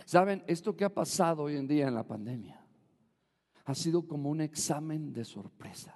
¿Saben? 0.06 0.44
Esto 0.46 0.76
que 0.76 0.84
ha 0.84 0.94
pasado 0.94 1.44
hoy 1.44 1.56
en 1.56 1.68
día 1.68 1.88
en 1.88 1.96
la 1.96 2.04
pandemia 2.04 2.67
ha 3.68 3.76
sido 3.76 4.08
como 4.08 4.30
un 4.30 4.40
examen 4.40 5.12
de 5.12 5.26
sorpresa. 5.26 5.94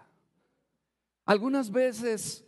Algunas 1.25 1.71
veces, 1.71 2.45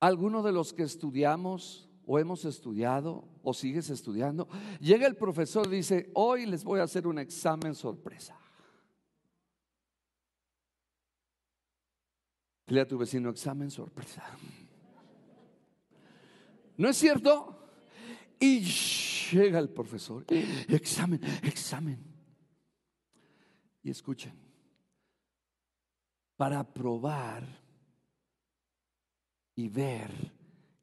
alguno 0.00 0.42
de 0.42 0.52
los 0.52 0.72
que 0.72 0.84
estudiamos 0.84 1.90
o 2.06 2.18
hemos 2.18 2.46
estudiado 2.46 3.28
o 3.42 3.52
sigues 3.52 3.90
estudiando, 3.90 4.48
llega 4.80 5.06
el 5.06 5.16
profesor 5.16 5.66
y 5.66 5.76
dice, 5.76 6.10
hoy 6.14 6.46
les 6.46 6.64
voy 6.64 6.80
a 6.80 6.84
hacer 6.84 7.06
un 7.06 7.18
examen 7.18 7.74
sorpresa. 7.74 8.40
Dile 12.66 12.80
a 12.80 12.88
tu 12.88 12.96
vecino, 12.96 13.28
examen 13.28 13.70
sorpresa. 13.70 14.24
¿No 16.78 16.88
es 16.88 16.96
cierto? 16.96 17.68
Y 18.38 18.60
llega 18.60 19.58
el 19.58 19.68
profesor, 19.68 20.24
examen, 20.70 21.20
examen. 21.42 22.09
Y 23.82 23.90
escuchen, 23.90 24.34
para 26.36 26.64
probar 26.64 27.46
y 29.54 29.68
ver 29.68 30.10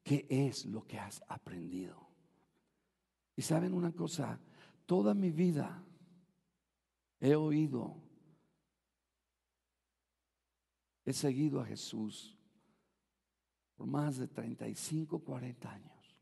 qué 0.03 0.27
es 0.29 0.65
lo 0.65 0.85
que 0.85 0.99
has 0.99 1.23
aprendido. 1.27 2.07
Y 3.35 3.41
saben 3.41 3.73
una 3.73 3.91
cosa, 3.91 4.39
toda 4.85 5.13
mi 5.13 5.31
vida 5.31 5.83
he 7.19 7.35
oído, 7.35 7.95
he 11.05 11.13
seguido 11.13 11.59
a 11.59 11.65
Jesús 11.65 12.37
por 13.75 13.87
más 13.87 14.17
de 14.17 14.27
35, 14.27 15.19
40 15.23 15.71
años. 15.71 16.15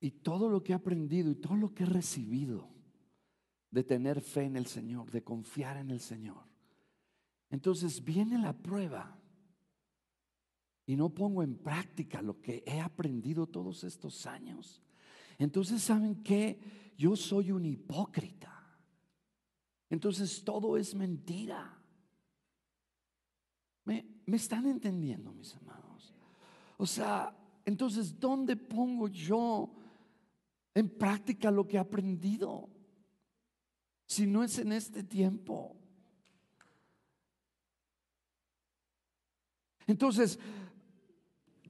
Y 0.00 0.10
todo 0.10 0.48
lo 0.48 0.62
que 0.62 0.72
he 0.72 0.74
aprendido 0.74 1.30
y 1.30 1.34
todo 1.34 1.56
lo 1.56 1.74
que 1.74 1.82
he 1.82 1.86
recibido 1.86 2.77
de 3.70 3.84
tener 3.84 4.20
fe 4.20 4.44
en 4.44 4.56
el 4.56 4.66
Señor, 4.66 5.10
de 5.10 5.22
confiar 5.22 5.76
en 5.76 5.90
el 5.90 6.00
Señor. 6.00 6.44
Entonces 7.50 8.02
viene 8.02 8.38
la 8.38 8.52
prueba 8.52 9.18
y 10.86 10.96
no 10.96 11.10
pongo 11.10 11.42
en 11.42 11.56
práctica 11.56 12.22
lo 12.22 12.40
que 12.40 12.62
he 12.66 12.80
aprendido 12.80 13.46
todos 13.46 13.84
estos 13.84 14.26
años. 14.26 14.82
Entonces, 15.38 15.82
¿saben 15.82 16.22
qué? 16.22 16.58
Yo 16.96 17.14
soy 17.14 17.52
un 17.52 17.64
hipócrita. 17.64 18.58
Entonces 19.90 20.42
todo 20.44 20.76
es 20.76 20.94
mentira. 20.94 21.78
¿Me, 23.84 24.04
están 24.26 24.66
entendiendo, 24.66 25.32
mis 25.32 25.54
amados? 25.56 26.14
O 26.76 26.86
sea, 26.86 27.34
entonces, 27.64 28.18
¿dónde 28.18 28.56
pongo 28.56 29.08
yo 29.08 29.74
en 30.74 30.88
práctica 30.90 31.50
lo 31.50 31.66
que 31.66 31.76
he 31.76 31.80
aprendido? 31.80 32.68
Si 34.08 34.26
no 34.26 34.42
es 34.42 34.58
en 34.58 34.72
este 34.72 35.04
tiempo. 35.04 35.76
Entonces, 39.86 40.38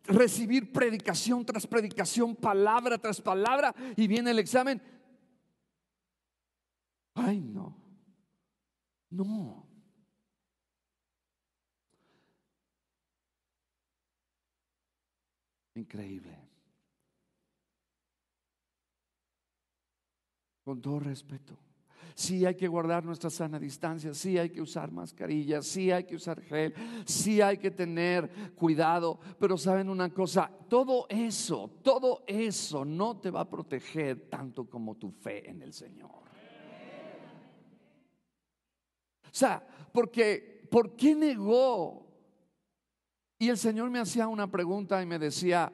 recibir 0.05 0.73
predicación 0.73 1.45
tras 1.45 1.67
predicación, 1.67 2.37
palabra 2.37 2.97
tras 2.97 3.21
palabra, 3.21 3.75
y 3.97 4.07
viene 4.07 4.31
el 4.31 4.39
examen. 4.39 4.81
Ay, 7.15 7.41
no. 7.41 7.77
No. 9.11 9.67
Increíble. 15.75 16.39
Con 20.63 20.81
todo 20.81 21.01
respeto. 21.01 21.68
Sí 22.19 22.45
hay 22.45 22.57
que 22.57 22.67
guardar 22.67 23.05
nuestra 23.05 23.31
sana 23.31 23.61
distancia, 23.61 24.13
sí 24.13 24.37
hay 24.39 24.51
que 24.51 24.61
usar 24.61 24.91
mascarillas, 24.91 25.65
sí 25.65 25.93
hay 25.93 26.03
que 26.03 26.17
usar 26.17 26.43
gel, 26.43 26.75
sí 27.07 27.41
hay 27.41 27.59
que 27.59 27.71
tener 27.71 28.29
cuidado, 28.57 29.21
pero 29.39 29.57
saben 29.57 29.89
una 29.89 30.13
cosa, 30.13 30.51
todo 30.69 31.07
eso, 31.09 31.71
todo 31.81 32.25
eso 32.27 32.85
no 32.85 33.21
te 33.21 33.31
va 33.31 33.43
a 33.43 33.49
proteger 33.49 34.29
tanto 34.29 34.69
como 34.69 34.97
tu 34.97 35.13
fe 35.13 35.49
en 35.49 35.63
el 35.63 35.73
Señor. 35.73 36.11
O 39.23 39.31
sea, 39.31 39.65
porque, 39.93 40.67
¿por 40.69 40.97
qué 40.97 41.15
negó 41.15 42.05
y 43.39 43.49
el 43.49 43.59
Señor 43.59 43.91
me 43.91 44.01
hacía 44.01 44.27
una 44.27 44.51
pregunta 44.51 45.01
y 45.01 45.07
me 45.07 45.21
decía, 45.21 45.73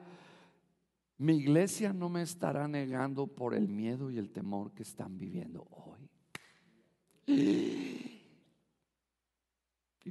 mi 1.17 1.37
iglesia 1.37 1.91
no 1.91 2.07
me 2.07 2.21
estará 2.21 2.67
negando 2.67 3.25
por 3.25 3.55
el 3.55 3.67
miedo 3.67 4.11
y 4.11 4.19
el 4.19 4.29
temor 4.29 4.73
que 4.73 4.83
están 4.83 5.17
viviendo 5.17 5.65
hoy. 5.71 6.05
Y 7.27 8.21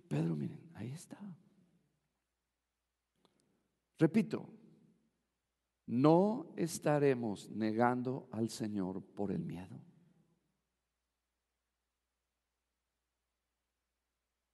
Pedro, 0.09 0.35
miren, 0.37 0.71
ahí 0.75 0.91
está. 0.91 1.19
Repito, 3.99 4.49
no 5.87 6.53
estaremos 6.57 7.51
negando 7.51 8.29
al 8.33 8.51
Señor 8.51 9.03
por 9.03 9.31
el 9.31 9.45
miedo. 9.45 9.81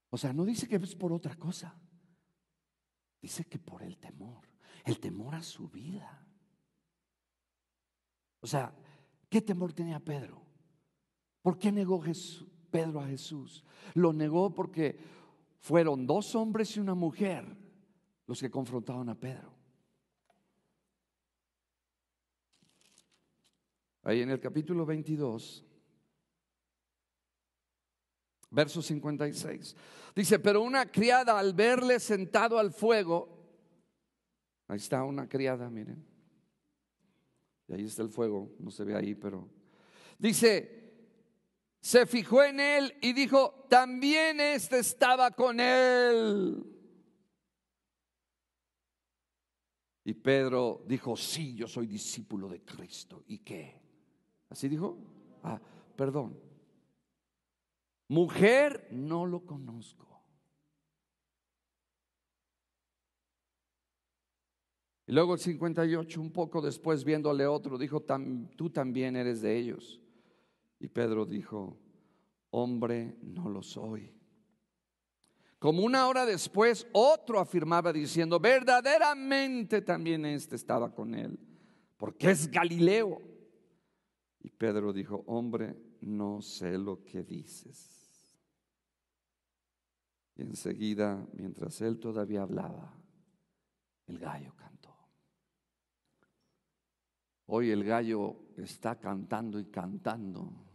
O 0.09 0.17
sea, 0.17 0.33
no 0.33 0.43
dice 0.43 0.67
que 0.67 0.75
es 0.75 0.95
por 0.95 1.13
otra 1.13 1.35
cosa. 1.35 1.73
Dice 3.21 3.45
que 3.45 3.57
por 3.59 3.81
el 3.81 3.97
temor, 3.97 4.47
el 4.83 4.99
temor 4.99 5.35
a 5.35 5.43
su 5.43 5.69
vida. 5.69 6.27
O 8.41 8.47
sea, 8.47 8.75
¿qué 9.29 9.41
temor 9.41 9.73
tenía 9.73 9.99
Pedro? 9.99 10.50
¿Por 11.41 11.57
qué 11.57 11.71
negó 11.71 12.01
Pedro 12.69 12.99
a 12.99 13.07
Jesús? 13.07 13.63
Lo 13.95 14.13
negó 14.13 14.53
porque 14.53 14.97
fueron 15.59 16.05
dos 16.05 16.35
hombres 16.35 16.75
y 16.75 16.79
una 16.79 16.95
mujer 16.95 17.45
los 18.27 18.39
que 18.39 18.51
confrontaron 18.51 19.09
a 19.09 19.19
Pedro. 19.19 19.51
Ahí 24.03 24.21
en 24.21 24.31
el 24.31 24.39
capítulo 24.39 24.85
22, 24.85 25.63
verso 28.49 28.81
56. 28.81 29.75
Dice, 30.15 30.39
pero 30.39 30.61
una 30.61 30.91
criada 30.91 31.37
al 31.37 31.53
verle 31.53 31.99
sentado 31.99 32.57
al 32.57 32.71
fuego, 32.71 33.29
ahí 34.67 34.77
está 34.77 35.03
una 35.03 35.29
criada, 35.29 35.69
miren. 35.69 36.03
Y 37.67 37.73
ahí 37.73 37.85
está 37.85 38.01
el 38.01 38.09
fuego, 38.09 38.51
no 38.59 38.71
se 38.71 38.83
ve 38.83 38.95
ahí, 38.95 39.13
pero 39.13 39.47
dice, 40.17 40.80
se 41.81 42.05
fijó 42.05 42.43
en 42.43 42.59
él 42.59 42.93
y 43.01 43.11
dijo, 43.11 43.65
también 43.67 44.39
este 44.39 44.79
estaba 44.79 45.31
con 45.31 45.59
él. 45.59 46.63
Y 50.03 50.13
Pedro 50.13 50.83
dijo, 50.87 51.17
sí, 51.17 51.55
yo 51.55 51.67
soy 51.67 51.87
discípulo 51.87 52.49
de 52.49 52.61
Cristo. 52.61 53.23
¿Y 53.27 53.39
qué? 53.39 53.81
¿Así 54.49 54.69
dijo? 54.69 54.97
Ah, 55.43 55.59
perdón. 55.95 56.39
Mujer, 58.07 58.87
no 58.91 59.25
lo 59.25 59.45
conozco. 59.45 60.07
Y 65.07 65.13
luego 65.13 65.33
el 65.33 65.39
58, 65.39 66.21
un 66.21 66.31
poco 66.31 66.61
después 66.61 67.03
viéndole 67.03 67.47
otro, 67.47 67.77
dijo, 67.77 68.03
tú 68.55 68.69
también 68.69 69.15
eres 69.15 69.41
de 69.41 69.57
ellos. 69.57 70.00
Y 70.81 70.87
Pedro 70.87 71.27
dijo, 71.27 71.77
hombre, 72.49 73.15
no 73.21 73.47
lo 73.49 73.61
soy. 73.61 74.11
Como 75.59 75.83
una 75.83 76.07
hora 76.07 76.25
después, 76.25 76.87
otro 76.91 77.39
afirmaba 77.39 77.93
diciendo, 77.93 78.39
verdaderamente 78.39 79.83
también 79.83 80.25
este 80.25 80.55
estaba 80.55 80.91
con 80.91 81.13
él, 81.13 81.37
porque 81.97 82.31
es 82.31 82.49
Galileo. 82.49 83.21
Y 84.39 84.49
Pedro 84.49 84.91
dijo, 84.91 85.23
hombre, 85.27 85.77
no 86.01 86.41
sé 86.41 86.79
lo 86.79 87.03
que 87.03 87.21
dices. 87.21 88.35
Y 90.35 90.41
enseguida, 90.41 91.27
mientras 91.33 91.79
él 91.81 91.99
todavía 91.99 92.41
hablaba, 92.41 92.91
el 94.07 94.17
gallo 94.17 94.55
cantó. 94.55 94.97
Hoy 97.45 97.69
el 97.69 97.83
gallo 97.83 98.35
está 98.57 98.99
cantando 98.99 99.59
y 99.59 99.65
cantando. 99.65 100.70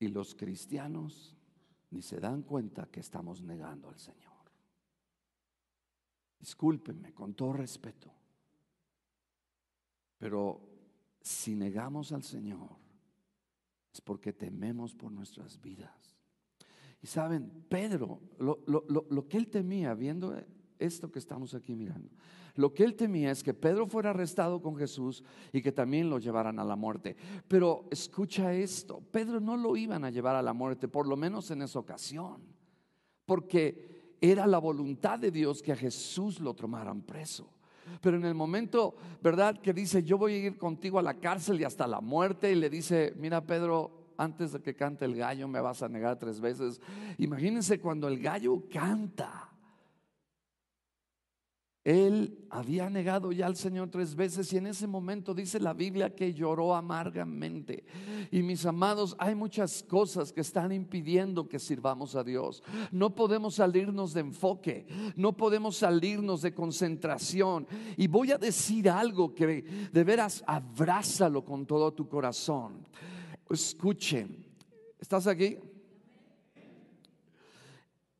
Y 0.00 0.08
los 0.08 0.34
cristianos 0.34 1.36
ni 1.90 2.02
se 2.02 2.18
dan 2.18 2.42
cuenta 2.42 2.86
que 2.90 3.00
estamos 3.00 3.42
negando 3.42 3.88
al 3.88 3.98
Señor. 3.98 4.30
Discúlpenme 6.38 7.12
con 7.12 7.34
todo 7.34 7.52
respeto. 7.52 8.10
Pero 10.18 10.60
si 11.20 11.54
negamos 11.54 12.12
al 12.12 12.22
Señor 12.22 12.80
es 13.92 14.00
porque 14.00 14.32
tememos 14.32 14.94
por 14.94 15.10
nuestras 15.10 15.60
vidas. 15.60 16.16
Y 17.02 17.06
saben, 17.06 17.64
Pedro, 17.68 18.20
lo, 18.38 19.28
que 19.28 19.36
él 19.36 19.48
temía, 19.48 19.94
viendo 19.94 20.36
esto 20.80 21.10
que 21.10 21.18
estamos 21.18 21.54
aquí 21.54 21.74
mirando, 21.74 22.10
lo 22.56 22.74
que 22.74 22.84
él 22.84 22.96
temía 22.96 23.30
es 23.30 23.42
que 23.42 23.54
Pedro 23.54 23.86
fuera 23.86 24.10
arrestado 24.10 24.60
con 24.60 24.76
Jesús 24.76 25.22
y 25.52 25.62
que 25.62 25.72
también 25.72 26.10
lo 26.10 26.18
llevaran 26.18 26.58
a 26.58 26.64
la 26.64 26.76
muerte. 26.76 27.16
Pero 27.46 27.86
escucha 27.90 28.52
esto, 28.52 29.02
Pedro 29.10 29.40
no 29.40 29.56
lo 29.56 29.76
iban 29.76 30.04
a 30.04 30.10
llevar 30.10 30.36
a 30.36 30.42
la 30.42 30.52
muerte, 30.52 30.88
por 30.88 31.06
lo 31.06 31.16
menos 31.16 31.50
en 31.50 31.62
esa 31.62 31.78
ocasión, 31.78 32.42
porque 33.24 34.16
era 34.20 34.46
la 34.46 34.58
voluntad 34.58 35.18
de 35.18 35.30
Dios 35.30 35.62
que 35.62 35.72
a 35.72 35.76
Jesús 35.76 36.40
lo 36.40 36.54
tomaran 36.54 37.02
preso. 37.02 37.48
Pero 38.00 38.16
en 38.16 38.24
el 38.24 38.34
momento, 38.34 38.94
¿verdad? 39.22 39.58
Que 39.60 39.72
dice, 39.72 40.02
yo 40.02 40.18
voy 40.18 40.34
a 40.34 40.38
ir 40.38 40.58
contigo 40.58 40.98
a 40.98 41.02
la 41.02 41.14
cárcel 41.14 41.60
y 41.60 41.64
hasta 41.64 41.86
la 41.86 42.00
muerte, 42.00 42.52
y 42.52 42.54
le 42.54 42.70
dice, 42.70 43.14
mira 43.16 43.44
Pedro, 43.44 44.00
antes 44.20 44.52
de 44.52 44.60
que 44.60 44.76
cante 44.76 45.06
el 45.06 45.16
gallo 45.16 45.48
me 45.48 45.62
vas 45.62 45.82
a 45.82 45.88
negar 45.88 46.18
tres 46.18 46.40
veces. 46.40 46.80
Imagínense 47.16 47.80
cuando 47.80 48.06
el 48.06 48.20
gallo 48.20 48.64
canta. 48.70 49.39
Él 51.82 52.46
había 52.50 52.90
negado 52.90 53.32
ya 53.32 53.46
al 53.46 53.56
Señor 53.56 53.88
tres 53.90 54.14
veces 54.14 54.52
y 54.52 54.58
en 54.58 54.66
ese 54.66 54.86
momento 54.86 55.32
dice 55.32 55.58
la 55.58 55.72
Biblia 55.72 56.14
que 56.14 56.34
lloró 56.34 56.74
amargamente. 56.74 57.84
Y 58.30 58.42
mis 58.42 58.66
amados, 58.66 59.16
hay 59.18 59.34
muchas 59.34 59.82
cosas 59.82 60.30
que 60.30 60.42
están 60.42 60.72
impidiendo 60.72 61.48
que 61.48 61.58
sirvamos 61.58 62.16
a 62.16 62.22
Dios. 62.22 62.62
No 62.92 63.14
podemos 63.14 63.54
salirnos 63.54 64.12
de 64.12 64.20
enfoque, 64.20 64.86
no 65.16 65.34
podemos 65.34 65.78
salirnos 65.78 66.42
de 66.42 66.52
concentración. 66.52 67.66
Y 67.96 68.08
voy 68.08 68.32
a 68.32 68.36
decir 68.38 68.90
algo 68.90 69.34
que 69.34 69.62
de 69.90 70.04
veras 70.04 70.44
abrázalo 70.46 71.46
con 71.46 71.64
todo 71.64 71.94
tu 71.94 72.06
corazón. 72.06 72.86
Escuchen, 73.48 74.44
¿estás 74.98 75.26
aquí? 75.26 75.56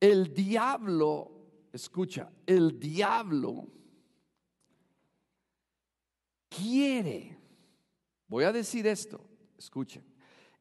El 0.01 0.33
diablo 0.33 1.40
escucha, 1.73 2.31
el 2.47 2.79
diablo 2.79 3.69
quiere, 6.49 7.39
voy 8.29 8.45
a 8.45 8.53
decir 8.53 8.87
esto, 8.87 9.25
escuchen, 9.57 10.05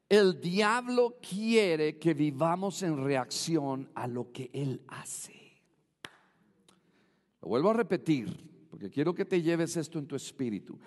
el 0.08 0.40
diablo 0.40 1.18
quiere 1.20 1.98
que 1.98 2.14
vivamos 2.14 2.82
en 2.82 3.02
reacción 3.02 3.90
a 3.94 4.08
lo 4.08 4.32
que 4.32 4.50
él 4.52 4.82
hace. 4.88 5.60
Lo 7.40 7.48
vuelvo 7.48 7.70
a 7.70 7.74
repetir, 7.74 8.66
porque 8.68 8.90
quiero 8.90 9.14
que 9.14 9.24
te 9.24 9.40
lleves 9.40 9.76
esto 9.76 9.98
en 9.98 10.06
tu 10.06 10.16
espíritu. 10.16 10.78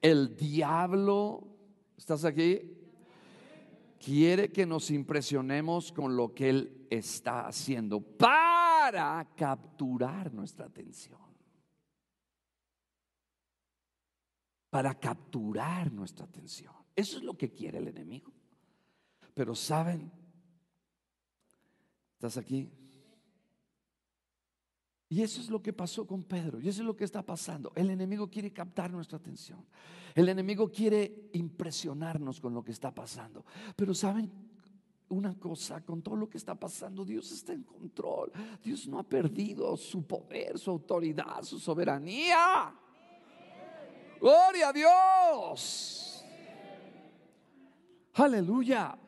El 0.00 0.36
diablo, 0.36 1.46
¿estás 1.96 2.24
aquí? 2.24 2.60
Quiere 4.04 4.50
que 4.50 4.66
nos 4.66 4.90
impresionemos 4.90 5.92
con 5.92 6.16
lo 6.16 6.34
que 6.34 6.50
él 6.50 6.86
está 6.90 7.46
haciendo 7.46 8.00
para 8.82 9.24
capturar 9.36 10.34
nuestra 10.34 10.66
atención. 10.66 11.20
Para 14.70 14.98
capturar 14.98 15.92
nuestra 15.92 16.24
atención. 16.24 16.74
Eso 16.96 17.18
es 17.18 17.22
lo 17.22 17.38
que 17.38 17.52
quiere 17.52 17.78
el 17.78 17.86
enemigo. 17.86 18.32
Pero 19.34 19.54
saben, 19.54 20.10
¿estás 22.14 22.36
aquí? 22.36 22.72
Y 25.08 25.22
eso 25.22 25.40
es 25.40 25.48
lo 25.48 25.62
que 25.62 25.72
pasó 25.72 26.04
con 26.04 26.24
Pedro, 26.24 26.60
y 26.60 26.68
eso 26.68 26.80
es 26.80 26.86
lo 26.86 26.96
que 26.96 27.04
está 27.04 27.24
pasando. 27.24 27.70
El 27.76 27.88
enemigo 27.88 28.28
quiere 28.30 28.52
captar 28.52 28.90
nuestra 28.90 29.18
atención. 29.18 29.64
El 30.12 30.28
enemigo 30.28 30.72
quiere 30.72 31.30
impresionarnos 31.34 32.40
con 32.40 32.52
lo 32.52 32.64
que 32.64 32.72
está 32.72 32.92
pasando. 32.92 33.44
Pero 33.76 33.94
saben 33.94 34.51
una 35.12 35.38
cosa, 35.38 35.82
con 35.84 36.02
todo 36.02 36.16
lo 36.16 36.28
que 36.28 36.38
está 36.38 36.54
pasando, 36.54 37.04
Dios 37.04 37.30
está 37.32 37.52
en 37.52 37.62
control. 37.62 38.32
Dios 38.62 38.86
no 38.88 38.98
ha 38.98 39.02
perdido 39.02 39.76
su 39.76 40.06
poder, 40.06 40.58
su 40.58 40.70
autoridad, 40.70 41.42
su 41.42 41.58
soberanía. 41.58 42.74
Gloria 44.20 44.68
a 44.68 44.72
Dios. 44.72 46.24
Aleluya. 48.14 48.98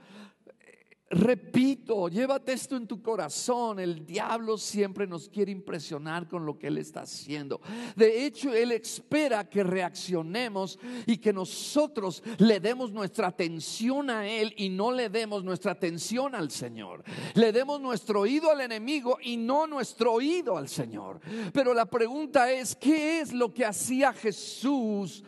Repito, 1.15 2.09
llévate 2.09 2.53
esto 2.53 2.77
en 2.77 2.89
tu 2.89 3.01
corazón. 3.01 3.79
El 3.79 4.05
diablo 4.05 4.59
siempre 4.59 5.07
nos 5.07 5.29
quiere 5.29 5.53
impresionar 5.53 6.27
con 6.27 6.45
lo 6.45 6.59
que 6.59 6.67
él 6.67 6.79
está 6.79 7.03
haciendo. 7.03 7.61
De 7.95 8.27
hecho, 8.27 8.53
él 8.53 8.73
espera 8.73 9.49
que 9.49 9.63
reaccionemos 9.63 10.77
y 11.07 11.19
que 11.19 11.33
nosotros 11.33 12.21
le 12.39 12.59
demos 12.59 12.91
nuestra 12.91 13.29
atención 13.29 14.11
a 14.11 14.27
él 14.27 14.55
y 14.57 14.69
no 14.69 14.91
le 14.91 15.09
demos 15.09 15.45
nuestra 15.45 15.73
atención 15.73 16.35
al 16.35 16.51
Señor. 16.51 17.05
Le 17.35 17.53
demos 17.53 17.81
nuestro 17.81 18.23
oído 18.23 18.51
al 18.51 18.63
enemigo 18.63 19.19
y 19.23 19.37
no 19.37 19.69
nuestro 19.69 20.15
oído 20.15 20.57
al 20.57 20.69
Señor. 20.69 21.21
Pero 21.53 21.75
la 21.75 21.87
pregunta 21.87 22.51
es, 22.51 22.75
¿qué 22.75 23.21
es 23.21 23.33
lo 23.33 23.55
que 23.55 23.65
hacía 23.65 24.13
Jesús 24.13 25.23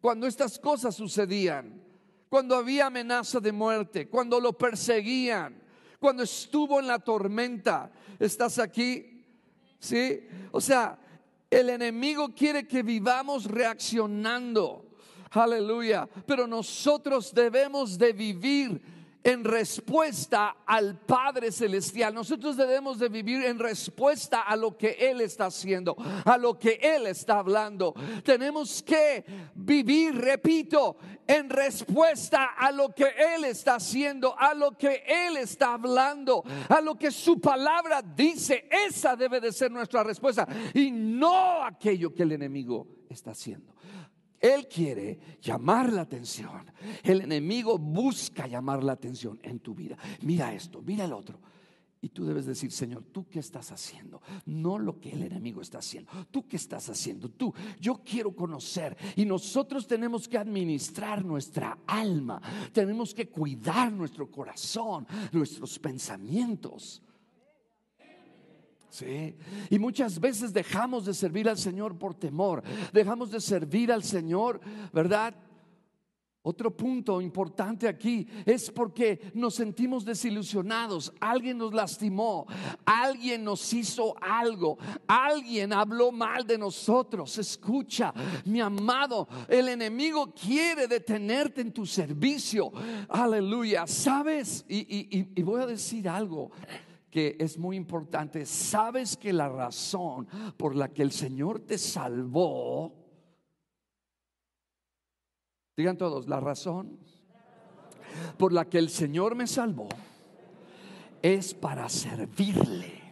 cuando 0.00 0.26
estas 0.26 0.58
cosas 0.58 0.94
sucedían? 0.96 1.75
Cuando 2.28 2.56
había 2.56 2.86
amenaza 2.86 3.40
de 3.40 3.52
muerte, 3.52 4.08
cuando 4.08 4.40
lo 4.40 4.52
perseguían, 4.52 5.62
cuando 5.98 6.22
estuvo 6.22 6.80
en 6.80 6.86
la 6.86 6.98
tormenta. 6.98 7.90
¿Estás 8.18 8.58
aquí? 8.58 9.24
¿Sí? 9.78 10.20
O 10.50 10.60
sea, 10.60 10.98
el 11.50 11.70
enemigo 11.70 12.34
quiere 12.34 12.66
que 12.66 12.82
vivamos 12.82 13.44
reaccionando. 13.44 14.86
Aleluya. 15.30 16.08
Pero 16.26 16.46
nosotros 16.46 17.32
debemos 17.34 17.98
de 17.98 18.12
vivir 18.12 18.95
en 19.26 19.42
respuesta 19.42 20.58
al 20.64 21.00
Padre 21.00 21.50
Celestial. 21.50 22.14
Nosotros 22.14 22.56
debemos 22.56 23.00
de 23.00 23.08
vivir 23.08 23.44
en 23.44 23.58
respuesta 23.58 24.42
a 24.42 24.54
lo 24.54 24.78
que 24.78 24.96
Él 25.00 25.20
está 25.20 25.46
haciendo, 25.46 25.96
a 26.24 26.38
lo 26.38 26.56
que 26.56 26.78
Él 26.80 27.08
está 27.08 27.40
hablando. 27.40 27.92
Tenemos 28.22 28.84
que 28.84 29.24
vivir, 29.56 30.14
repito, 30.14 30.96
en 31.26 31.50
respuesta 31.50 32.50
a 32.56 32.70
lo 32.70 32.90
que 32.90 33.06
Él 33.34 33.46
está 33.46 33.74
haciendo, 33.74 34.38
a 34.38 34.54
lo 34.54 34.78
que 34.78 35.02
Él 35.04 35.38
está 35.38 35.74
hablando, 35.74 36.44
a 36.68 36.80
lo 36.80 36.94
que 36.94 37.10
su 37.10 37.40
palabra 37.40 38.02
dice. 38.02 38.68
Esa 38.70 39.16
debe 39.16 39.40
de 39.40 39.50
ser 39.50 39.72
nuestra 39.72 40.04
respuesta 40.04 40.46
y 40.72 40.92
no 40.92 41.64
aquello 41.64 42.14
que 42.14 42.22
el 42.22 42.30
enemigo 42.30 42.86
está 43.10 43.32
haciendo. 43.32 43.75
Él 44.46 44.68
quiere 44.68 45.18
llamar 45.42 45.92
la 45.92 46.02
atención. 46.02 46.64
El 47.02 47.22
enemigo 47.22 47.78
busca 47.78 48.46
llamar 48.46 48.84
la 48.84 48.92
atención 48.92 49.38
en 49.42 49.58
tu 49.58 49.74
vida. 49.74 49.96
Mira 50.22 50.54
esto, 50.54 50.82
mira 50.82 51.04
el 51.04 51.12
otro. 51.12 51.40
Y 52.00 52.10
tú 52.10 52.24
debes 52.24 52.46
decir, 52.46 52.70
Señor, 52.70 53.02
¿tú 53.10 53.26
qué 53.28 53.40
estás 53.40 53.72
haciendo? 53.72 54.22
No 54.44 54.78
lo 54.78 55.00
que 55.00 55.10
el 55.10 55.22
enemigo 55.22 55.60
está 55.60 55.78
haciendo. 55.78 56.10
¿Tú 56.30 56.46
qué 56.46 56.56
estás 56.56 56.88
haciendo? 56.88 57.30
Tú, 57.30 57.52
yo 57.80 58.02
quiero 58.04 58.36
conocer. 58.36 58.96
Y 59.16 59.24
nosotros 59.24 59.88
tenemos 59.88 60.28
que 60.28 60.38
administrar 60.38 61.24
nuestra 61.24 61.78
alma. 61.86 62.40
Tenemos 62.72 63.12
que 63.12 63.28
cuidar 63.28 63.90
nuestro 63.90 64.30
corazón, 64.30 65.06
nuestros 65.32 65.78
pensamientos. 65.80 67.02
Y 69.02 69.78
muchas 69.78 70.18
veces 70.20 70.52
dejamos 70.52 71.04
de 71.04 71.14
servir 71.14 71.48
al 71.48 71.58
Señor 71.58 71.98
por 71.98 72.14
temor, 72.14 72.62
dejamos 72.92 73.30
de 73.30 73.40
servir 73.40 73.92
al 73.92 74.02
Señor, 74.02 74.60
¿verdad? 74.92 75.34
Otro 76.48 76.70
punto 76.70 77.20
importante 77.20 77.88
aquí 77.88 78.24
es 78.44 78.70
porque 78.70 79.32
nos 79.34 79.56
sentimos 79.56 80.04
desilusionados, 80.04 81.12
alguien 81.18 81.58
nos 81.58 81.74
lastimó, 81.74 82.46
alguien 82.84 83.42
nos 83.42 83.72
hizo 83.72 84.14
algo, 84.22 84.78
alguien 85.08 85.72
habló 85.72 86.12
mal 86.12 86.46
de 86.46 86.56
nosotros. 86.56 87.36
Escucha, 87.36 88.14
mi 88.44 88.60
amado, 88.60 89.26
el 89.48 89.70
enemigo 89.70 90.32
quiere 90.32 90.86
detenerte 90.86 91.62
en 91.62 91.72
tu 91.72 91.84
servicio. 91.84 92.70
Aleluya, 93.08 93.84
¿sabes? 93.88 94.64
Y, 94.68 95.26
y 95.34 95.42
voy 95.42 95.62
a 95.62 95.66
decir 95.66 96.08
algo 96.08 96.52
es 97.16 97.58
muy 97.58 97.76
importante. 97.76 98.44
Sabes 98.46 99.16
que 99.16 99.32
la 99.32 99.48
razón 99.48 100.26
por 100.56 100.74
la 100.76 100.88
que 100.88 101.02
el 101.02 101.12
Señor 101.12 101.60
te 101.60 101.78
salvó, 101.78 102.94
digan 105.76 105.96
todos, 105.96 106.28
la 106.28 106.40
razón 106.40 106.98
por 108.38 108.52
la 108.52 108.66
que 108.66 108.78
el 108.78 108.90
Señor 108.90 109.34
me 109.34 109.46
salvó 109.46 109.88
es 111.22 111.54
para 111.54 111.88
servirle. 111.88 113.02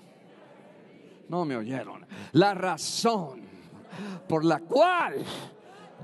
No 1.28 1.44
me 1.44 1.56
oyeron. 1.56 2.06
La 2.32 2.54
razón 2.54 3.40
por 4.28 4.44
la 4.44 4.60
cual 4.60 5.24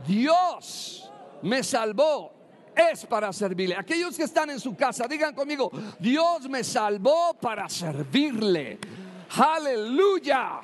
Dios 0.07 1.11
me 1.43 1.63
salvó 1.63 2.40
es 2.81 3.07
para 3.07 3.33
servirle. 3.33 3.77
Aquellos 3.77 4.17
que 4.17 4.25
están 4.25 4.51
en 4.51 4.61
su 4.61 4.75
casa, 4.77 5.07
digan 5.07 5.35
conmigo, 5.35 5.71
Dios 5.99 6.49
me 6.49 6.65
salvó 6.65 7.35
para 7.35 7.69
servirle. 7.69 8.79
Aleluya. 9.37 10.61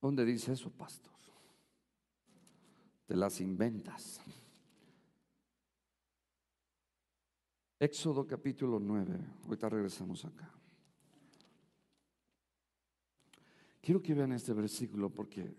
¿Dónde 0.00 0.24
dice 0.24 0.52
eso, 0.52 0.70
pastor? 0.70 1.12
Te 3.06 3.16
las 3.16 3.40
inventas. 3.40 4.20
Éxodo 7.80 8.26
capítulo 8.26 8.78
9. 8.80 9.18
Ahorita 9.44 9.68
regresamos 9.68 10.24
acá. 10.24 10.57
Quiero 13.80 14.02
que 14.02 14.14
vean 14.14 14.32
este 14.32 14.52
versículo 14.52 15.10
porque 15.10 15.54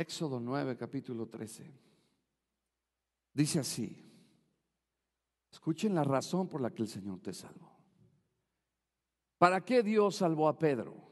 Éxodo 0.00 0.40
9, 0.40 0.78
capítulo 0.78 1.28
13. 1.28 1.70
Dice 3.34 3.58
así, 3.58 3.94
escuchen 5.52 5.94
la 5.94 6.04
razón 6.04 6.48
por 6.48 6.62
la 6.62 6.70
que 6.70 6.80
el 6.80 6.88
Señor 6.88 7.20
te 7.20 7.34
salvó. 7.34 7.70
¿Para 9.36 9.62
qué 9.62 9.82
Dios 9.82 10.16
salvó 10.16 10.48
a 10.48 10.58
Pedro? 10.58 11.09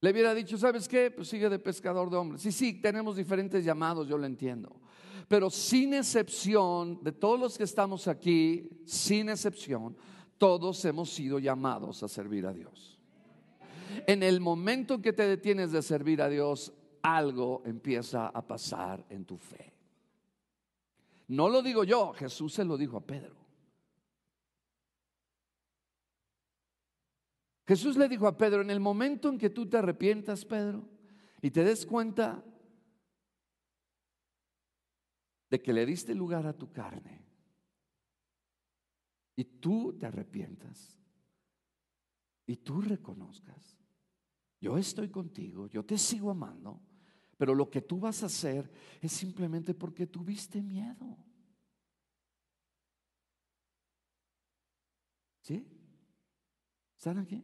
Le 0.00 0.10
hubiera 0.10 0.34
dicho, 0.34 0.56
¿sabes 0.56 0.88
qué? 0.88 1.10
Pues 1.10 1.28
sigue 1.28 1.48
de 1.48 1.58
pescador 1.58 2.08
de 2.08 2.16
hombres. 2.16 2.42
Sí, 2.42 2.52
sí, 2.52 2.74
tenemos 2.74 3.16
diferentes 3.16 3.64
llamados, 3.64 4.06
yo 4.06 4.16
lo 4.16 4.26
entiendo. 4.26 4.80
Pero 5.26 5.50
sin 5.50 5.92
excepción, 5.94 7.02
de 7.02 7.12
todos 7.12 7.38
los 7.38 7.58
que 7.58 7.64
estamos 7.64 8.06
aquí, 8.06 8.70
sin 8.84 9.28
excepción, 9.28 9.96
todos 10.38 10.84
hemos 10.84 11.10
sido 11.10 11.38
llamados 11.38 12.02
a 12.02 12.08
servir 12.08 12.46
a 12.46 12.52
Dios. 12.52 12.98
En 14.06 14.22
el 14.22 14.40
momento 14.40 14.94
en 14.94 15.02
que 15.02 15.12
te 15.12 15.26
detienes 15.26 15.72
de 15.72 15.82
servir 15.82 16.22
a 16.22 16.28
Dios, 16.28 16.72
algo 17.02 17.62
empieza 17.66 18.28
a 18.28 18.46
pasar 18.46 19.04
en 19.10 19.24
tu 19.24 19.36
fe. 19.36 19.72
No 21.26 21.48
lo 21.48 21.60
digo 21.60 21.84
yo, 21.84 22.12
Jesús 22.12 22.54
se 22.54 22.64
lo 22.64 22.76
dijo 22.76 22.96
a 22.96 23.00
Pedro. 23.00 23.34
Jesús 27.68 27.98
le 27.98 28.08
dijo 28.08 28.26
a 28.26 28.38
Pedro, 28.38 28.62
en 28.62 28.70
el 28.70 28.80
momento 28.80 29.28
en 29.28 29.36
que 29.36 29.50
tú 29.50 29.68
te 29.68 29.76
arrepientas, 29.76 30.42
Pedro, 30.46 30.88
y 31.42 31.50
te 31.50 31.62
des 31.62 31.84
cuenta 31.84 32.42
de 35.50 35.60
que 35.60 35.74
le 35.74 35.84
diste 35.84 36.14
lugar 36.14 36.46
a 36.46 36.54
tu 36.54 36.72
carne, 36.72 37.26
y 39.36 39.44
tú 39.44 39.98
te 39.98 40.06
arrepientas, 40.06 40.98
y 42.46 42.56
tú 42.56 42.80
reconozcas, 42.80 43.76
yo 44.62 44.78
estoy 44.78 45.10
contigo, 45.10 45.66
yo 45.66 45.84
te 45.84 45.98
sigo 45.98 46.30
amando, 46.30 46.80
pero 47.36 47.54
lo 47.54 47.68
que 47.68 47.82
tú 47.82 48.00
vas 48.00 48.22
a 48.22 48.26
hacer 48.26 48.72
es 49.02 49.12
simplemente 49.12 49.74
porque 49.74 50.06
tuviste 50.06 50.62
miedo. 50.62 51.18
¿Sí? 55.42 55.77
¿Están 56.98 57.18
aquí? 57.18 57.40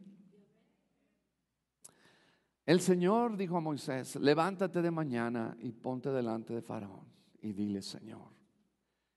El 2.65 2.81
Señor 2.81 3.37
dijo 3.37 3.55
a 3.55 3.61
Moisés, 3.61 4.17
levántate 4.17 4.81
de 4.81 4.91
mañana 4.91 5.55
y 5.61 5.71
ponte 5.71 6.09
delante 6.09 6.53
de 6.53 6.61
Faraón 6.61 7.07
y 7.41 7.53
dile, 7.53 7.81
Señor, 7.81 8.33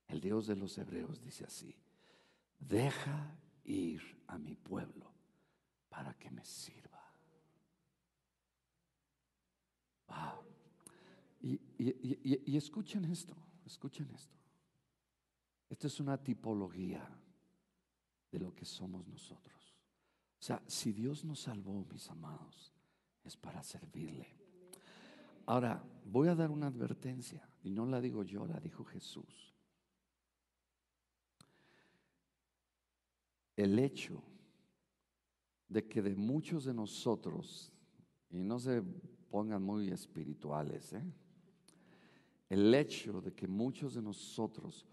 el 0.07 0.21
Dios 0.21 0.47
de 0.47 0.55
los 0.55 0.79
hebreos 0.79 1.21
dice 1.21 1.45
así, 1.45 1.75
deja 2.57 3.37
ir 3.65 4.01
a 4.29 4.39
mi 4.39 4.55
pueblo 4.55 5.13
para 5.89 6.15
que 6.15 6.31
me 6.31 6.45
sirva. 6.45 7.03
Y, 11.41 12.57
escuchen 12.57 13.07
esto, 13.07 13.35
escuchen 13.67 14.09
esto. 14.15 14.37
Esta 15.69 15.89
es 15.89 15.99
una 15.99 16.17
tipología 16.17 17.09
de 18.31 18.39
lo 18.39 18.55
que 18.55 18.65
somos 18.65 19.05
nosotros. 19.09 19.58
O 20.39 20.43
sea, 20.43 20.63
si 20.67 20.93
Dios 20.93 21.25
nos 21.25 21.41
salvó, 21.41 21.85
mis 21.91 22.09
amados, 22.11 22.73
es 23.25 23.37
para 23.37 23.63
servirle. 23.63 24.37
Ahora, 25.47 25.83
voy 26.05 26.29
a 26.29 26.35
dar 26.35 26.51
una 26.51 26.67
advertencia, 26.67 27.49
y 27.63 27.71
no 27.71 27.87
la 27.87 28.01
digo 28.01 28.23
yo, 28.23 28.47
la 28.47 28.61
dijo 28.61 28.85
Jesús. 28.85 29.55
El 33.57 33.79
hecho 33.79 34.23
de 35.69 35.87
que 35.89 36.03
de 36.03 36.15
muchos 36.15 36.65
de 36.65 36.75
nosotros, 36.75 37.73
y 38.31 38.43
no 38.43 38.59
se 38.61 38.83
pongan 39.31 39.63
muy 39.63 39.89
espirituales, 39.89 40.93
¿eh? 40.93 41.05
el 42.49 42.75
hecho 42.75 43.21
de 43.21 43.35
que 43.35 43.49
muchos 43.49 43.95
de 43.95 44.03
nosotros 44.03 44.87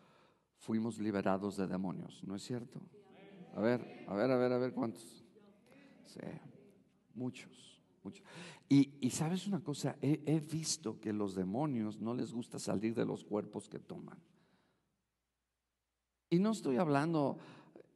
fuimos 0.58 1.00
liberados 1.00 1.58
de 1.58 1.68
demonios, 1.68 2.24
¿no 2.24 2.36
es 2.36 2.44
cierto? 2.44 2.82
A 3.54 3.62
ver, 3.62 4.06
a 4.08 4.16
ver, 4.16 4.32
a 4.32 4.38
ver, 4.38 4.52
a 4.52 4.58
ver 4.58 4.74
cuántos. 4.74 5.25
Muchos, 7.13 7.82
muchos. 8.04 8.26
Y, 8.68 9.10
sabes 9.10 9.48
una 9.48 9.63
cosa, 9.63 9.98
he 10.02 10.39
visto 10.39 11.00
que 11.00 11.13
los 11.13 11.36
demonios 11.36 12.00
no 12.00 12.13
les 12.13 12.34
gusta 12.34 12.60
salir 12.60 12.94
de 12.94 13.06
los 13.06 13.24
cuerpos 13.24 13.70
que 13.70 13.80
toman. 13.80 14.20
Y 16.30 16.39
no 16.39 16.52
estoy 16.52 16.78
hablando, 16.78 17.38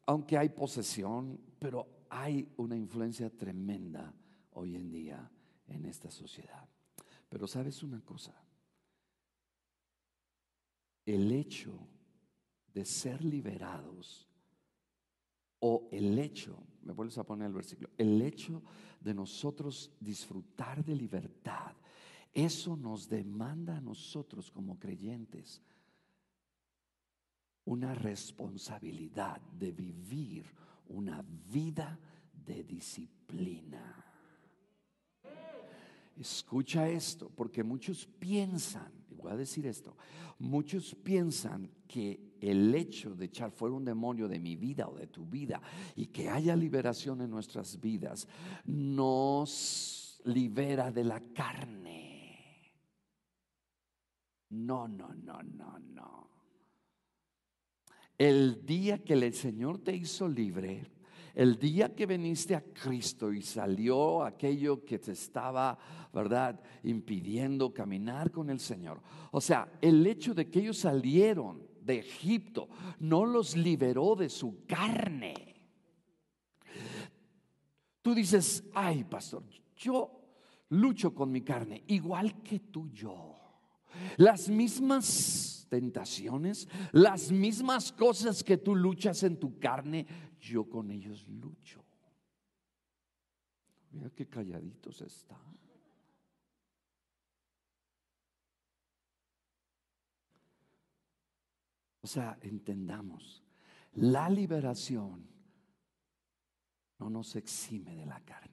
aunque 0.05 0.37
hay 0.37 0.49
posesión, 0.49 1.39
pero 1.59 2.05
hay 2.09 2.47
una 2.57 2.77
influencia 2.77 3.29
tremenda 3.29 4.13
hoy 4.51 4.75
en 4.75 4.89
día 4.91 5.29
en 5.67 5.85
esta 5.85 6.09
sociedad. 6.09 6.67
Pero 7.27 7.47
sabes 7.47 7.83
una 7.83 8.01
cosa, 8.01 8.33
el 11.05 11.31
hecho 11.31 11.77
de 12.73 12.85
ser 12.85 13.23
liberados 13.23 14.28
o 15.59 15.87
el 15.91 16.17
hecho, 16.19 16.57
me 16.83 16.93
vuelves 16.93 17.17
a 17.17 17.23
poner 17.23 17.47
el 17.47 17.53
versículo, 17.53 17.89
el 17.97 18.21
hecho 18.21 18.61
de 18.99 19.13
nosotros 19.13 19.91
disfrutar 19.99 20.83
de 20.83 20.95
libertad, 20.95 21.73
eso 22.33 22.75
nos 22.75 23.09
demanda 23.09 23.77
a 23.77 23.81
nosotros 23.81 24.51
como 24.51 24.77
creyentes 24.77 25.61
una 27.65 27.93
responsabilidad 27.93 29.41
de 29.41 29.71
vivir 29.71 30.45
una 30.87 31.23
vida 31.51 31.99
de 32.45 32.63
disciplina. 32.63 34.05
Escucha 36.17 36.89
esto, 36.89 37.29
porque 37.29 37.63
muchos 37.63 38.05
piensan 38.05 38.99
voy 39.21 39.31
a 39.31 39.37
decir 39.37 39.67
esto, 39.67 39.95
muchos 40.39 40.95
piensan 40.95 41.69
que 41.87 42.19
el 42.41 42.73
hecho 42.75 43.15
de 43.15 43.25
echar 43.25 43.51
fuera 43.51 43.75
un 43.75 43.85
demonio 43.85 44.27
de 44.27 44.39
mi 44.39 44.55
vida 44.55 44.87
o 44.87 44.95
de 44.95 45.07
tu 45.07 45.25
vida 45.25 45.61
y 45.95 46.07
que 46.07 46.29
haya 46.29 46.55
liberación 46.55 47.21
en 47.21 47.29
nuestras 47.29 47.79
vidas 47.79 48.27
nos 48.65 50.21
libera 50.25 50.91
de 50.91 51.03
la 51.03 51.19
carne. 51.33 52.73
No, 54.49 54.87
no, 54.87 55.13
no, 55.13 55.41
no, 55.43 55.79
no. 55.79 56.29
El 58.17 58.65
día 58.65 59.03
que 59.03 59.13
el 59.13 59.33
Señor 59.33 59.79
te 59.79 59.95
hizo 59.95 60.27
libre, 60.27 60.91
el 61.35 61.57
día 61.57 61.95
que 61.95 62.05
viniste 62.05 62.55
a 62.55 62.61
Cristo 62.61 63.31
y 63.31 63.41
salió 63.41 64.23
aquello 64.23 64.83
que 64.83 64.99
te 64.99 65.13
estaba, 65.13 65.77
¿verdad?, 66.13 66.59
impidiendo 66.83 67.73
caminar 67.73 68.31
con 68.31 68.49
el 68.49 68.59
Señor. 68.59 69.01
O 69.31 69.39
sea, 69.39 69.71
el 69.79 70.05
hecho 70.05 70.33
de 70.33 70.49
que 70.49 70.59
ellos 70.59 70.79
salieron 70.79 71.68
de 71.83 71.99
Egipto 71.99 72.69
no 72.99 73.25
los 73.25 73.55
liberó 73.55 74.15
de 74.15 74.29
su 74.29 74.65
carne. 74.65 75.55
Tú 78.01 78.13
dices, 78.15 78.63
ay, 78.73 79.03
pastor, 79.03 79.43
yo 79.75 80.19
lucho 80.69 81.13
con 81.13 81.31
mi 81.31 81.41
carne, 81.41 81.83
igual 81.87 82.41
que 82.41 82.59
tú 82.59 82.89
yo. 82.89 83.35
Las 84.17 84.49
mismas 84.49 85.67
tentaciones, 85.69 86.67
las 86.91 87.31
mismas 87.31 87.91
cosas 87.91 88.43
que 88.43 88.57
tú 88.57 88.75
luchas 88.75 89.23
en 89.23 89.37
tu 89.37 89.59
carne, 89.59 90.05
yo 90.39 90.69
con 90.69 90.91
ellos 90.91 91.27
lucho. 91.27 91.83
Mira 93.91 94.09
qué 94.11 94.27
calladitos 94.27 95.01
están. 95.01 95.37
Sea, 102.09 102.37
entendamos, 102.41 103.43
la 103.93 104.29
liberación 104.29 105.27
no 106.97 107.09
nos 107.09 107.35
exime 107.35 107.95
de 107.95 108.05
la 108.05 108.19
carne. 108.21 108.49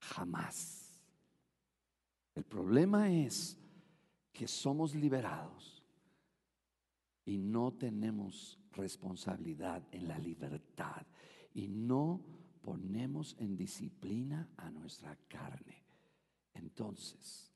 Jamás. 0.00 1.00
El 2.34 2.44
problema 2.44 3.10
es 3.10 3.56
que 4.32 4.48
somos 4.48 4.94
liberados 4.94 5.82
y 7.24 7.38
no 7.38 7.72
tenemos 7.72 8.58
responsabilidad 8.72 9.82
en 9.92 10.08
la 10.08 10.18
libertad 10.18 11.06
y 11.54 11.68
no 11.68 12.20
ponemos 12.62 13.36
en 13.38 13.56
disciplina 13.56 14.48
a 14.56 14.70
nuestra 14.70 15.16
carne. 15.28 15.84
Entonces, 16.52 17.52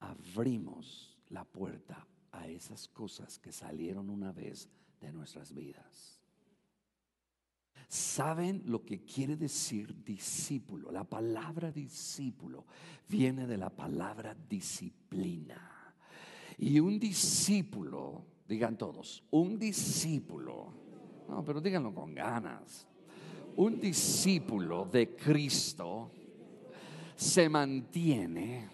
abrimos 0.00 1.16
la 1.28 1.44
puerta 1.44 2.06
a 2.38 2.46
esas 2.48 2.88
cosas 2.88 3.38
que 3.38 3.52
salieron 3.52 4.10
una 4.10 4.32
vez 4.32 4.68
de 5.00 5.12
nuestras 5.12 5.52
vidas. 5.52 6.20
¿Saben 7.88 8.62
lo 8.66 8.84
que 8.84 9.04
quiere 9.04 9.36
decir 9.36 10.02
discípulo? 10.04 10.90
La 10.90 11.04
palabra 11.04 11.70
discípulo 11.70 12.64
viene 13.08 13.46
de 13.46 13.56
la 13.56 13.70
palabra 13.70 14.34
disciplina. 14.34 15.94
Y 16.58 16.80
un 16.80 16.98
discípulo, 16.98 18.24
digan 18.48 18.76
todos, 18.76 19.22
un 19.30 19.58
discípulo, 19.58 20.72
no, 21.28 21.44
pero 21.44 21.60
díganlo 21.60 21.94
con 21.94 22.14
ganas, 22.14 22.86
un 23.56 23.78
discípulo 23.80 24.86
de 24.86 25.14
Cristo 25.14 26.10
se 27.14 27.48
mantiene 27.48 28.68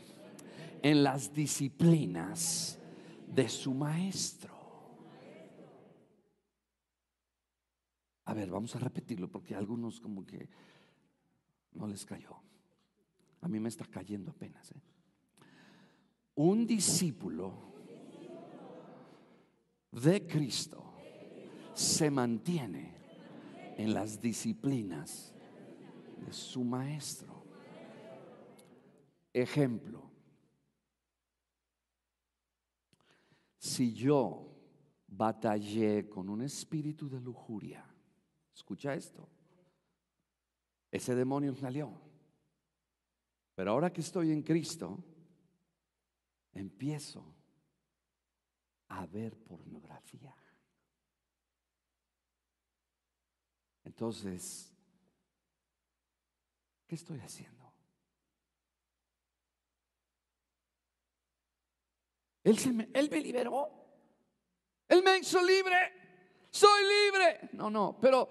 en 0.83 1.03
las 1.03 1.33
disciplinas 1.33 2.79
de 3.35 3.49
su 3.49 3.73
maestro. 3.73 4.53
A 8.25 8.35
ver, 8.35 8.51
vamos 8.51 8.77
a 8.77 8.79
repetirlo 8.79 9.29
porque 9.29 9.55
a 9.55 9.59
algunos 9.59 10.01
como 10.01 10.25
que 10.25 10.49
no 11.73 11.87
les 11.87 12.05
cayó. 12.05 12.37
A 13.41 13.49
mí 13.49 13.59
me 13.59 13.69
está 13.69 13.85
cayendo 13.87 14.31
apenas. 14.31 14.71
¿eh? 14.73 14.81
Un 16.37 16.67
discípulo 16.67 17.73
de 19.91 20.27
Cristo 20.27 20.95
se 21.75 22.11
mantiene 22.11 22.95
en 23.77 23.95
las 23.95 24.21
disciplinas 24.21 25.35
de 26.25 26.33
su 26.33 26.63
maestro. 26.63 27.43
Ejemplo, 29.33 30.12
si 33.63 33.95
yo 33.95 34.59
batallé 35.07 36.09
con 36.09 36.29
un 36.29 36.43
espíritu 36.43 37.09
de 37.09 37.21
lujuria, 37.21 37.87
escucha 38.53 38.93
esto, 38.93 39.29
ese 40.91 41.15
demonio 41.15 41.55
salió. 41.55 41.93
Pero 43.55 43.71
ahora 43.71 43.93
que 43.93 44.01
estoy 44.01 44.33
en 44.33 44.43
Cristo, 44.43 44.99
empiezo 46.53 47.25
a 48.89 49.07
ver 49.07 49.39
pornografía. 49.39 50.35
Entonces, 53.85 54.75
¿qué 56.89 56.97
estoy 56.97 57.21
haciendo? 57.21 57.62
Él, 62.45 62.59
se 62.59 62.73
me, 62.73 62.89
me 62.93 63.21
liberó. 63.21 63.71
Él 64.89 65.03
me 65.03 65.19
hizo 65.19 65.43
libre. 65.43 65.77
Soy 66.51 66.83
libre. 66.83 67.51
No, 67.53 67.71
no, 67.71 67.97
pero 68.01 68.29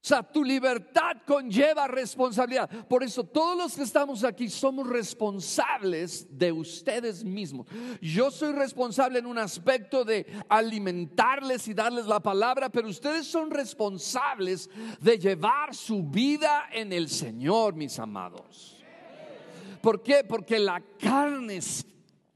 o 0.00 0.06
sea, 0.08 0.22
tu 0.22 0.44
libertad 0.44 1.18
conlleva 1.26 1.88
responsabilidad. 1.88 2.70
Por 2.86 3.02
eso 3.02 3.24
todos 3.24 3.58
los 3.58 3.76
que 3.76 3.82
estamos 3.82 4.22
aquí 4.22 4.48
somos 4.48 4.88
responsables 4.88 6.26
de 6.30 6.52
ustedes 6.52 7.24
mismos. 7.24 7.66
Yo 8.00 8.30
soy 8.30 8.52
responsable 8.52 9.18
en 9.18 9.26
un 9.26 9.38
aspecto 9.38 10.04
de 10.04 10.24
alimentarles 10.48 11.66
y 11.66 11.74
darles 11.74 12.06
la 12.06 12.20
palabra, 12.20 12.70
pero 12.70 12.88
ustedes 12.88 13.26
son 13.26 13.50
responsables 13.50 14.70
de 15.00 15.18
llevar 15.18 15.74
su 15.74 16.04
vida 16.04 16.68
en 16.72 16.92
el 16.92 17.08
Señor, 17.08 17.74
mis 17.74 17.98
amados. 17.98 18.82
¿Por 19.82 20.02
qué? 20.02 20.24
Porque 20.26 20.60
la 20.60 20.80
carne 20.98 21.60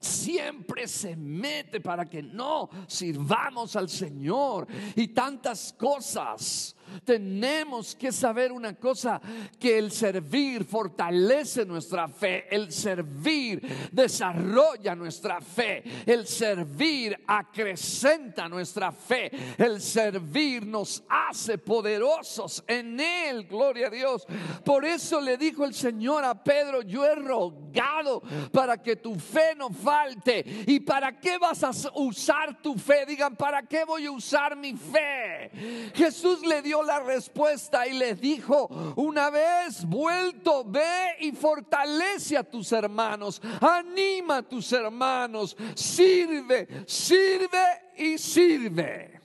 siempre 0.03 0.89
se 0.89 1.17
mete 1.17 1.81
para 1.81 2.05
que 2.05 2.23
no 2.23 2.69
sirvamos 2.87 3.77
al 3.77 3.89
Señor. 3.89 4.67
Y 4.97 5.09
tantas 5.09 5.73
cosas 5.73 6.77
tenemos 7.05 7.95
que 7.95 8.13
saber 8.13 8.53
una 8.53 8.75
cosa, 8.75 9.21
que 9.59 9.79
el 9.79 9.91
servir 9.91 10.65
fortalece 10.65 11.65
nuestra 11.65 12.09
fe, 12.09 12.47
el 12.51 12.73
servir 12.73 13.61
desarrolla 13.91 14.95
nuestra 14.95 15.41
fe, 15.41 15.83
el 16.07 16.27
servir 16.27 17.19
acrecenta 17.27 18.49
nuestra 18.49 18.93
fe, 18.93 19.31
el 19.59 19.81
servir 19.81 20.67
nos 20.67 21.03
hace 21.09 21.59
poderosos 21.59 22.63
en 22.67 22.99
Él, 23.01 23.47
gloria 23.47 23.89
a 23.89 23.91
Dios. 23.91 24.27
Por 24.65 24.85
eso 24.85 25.21
le 25.21 25.37
dijo 25.37 25.65
el 25.65 25.75
Señor 25.75 26.25
a 26.25 26.43
Pedro, 26.43 26.83
yo 26.83 27.05
he 27.05 27.15
rogado 27.15 28.23
para 28.53 28.83
que 28.83 28.97
tu 28.97 29.15
fe 29.15 29.55
no 29.57 29.71
falte. 29.71 30.45
¿Y 30.67 30.81
para 30.81 31.19
qué 31.19 31.39
vas 31.39 31.63
a 31.65 31.73
usar 31.95 32.61
tu 32.61 32.75
fe? 32.77 33.07
Digan, 33.07 33.37
¿para 33.37 33.63
qué 33.63 33.85
voy 33.85 34.07
a 34.07 34.11
usar 34.11 34.57
mi 34.57 34.75
fe? 34.75 35.51
Jesús 35.95 36.45
le 36.47 36.63
dio 36.63 36.82
la 36.83 37.01
respuesta 37.01 37.87
y 37.87 37.95
les 37.95 38.21
dijo, 38.21 38.69
una 38.97 39.31
vez 39.31 39.85
vuelto, 39.85 40.65
ve 40.65 41.17
y 41.21 41.33
fortalece 41.33 42.37
a 42.37 42.45
tus 42.45 42.73
hermanos, 42.73 43.41
anima 43.61 44.39
a 44.39 44.43
tus 44.43 44.73
hermanos, 44.73 45.57
sirve, 45.75 46.85
sirve 46.87 47.93
y 47.97 48.19
sirve. 48.19 49.21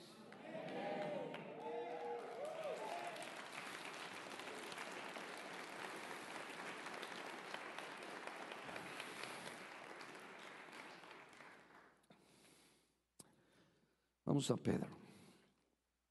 Vamos 14.24 14.50
a 14.50 14.56
Pedro. 14.58 14.97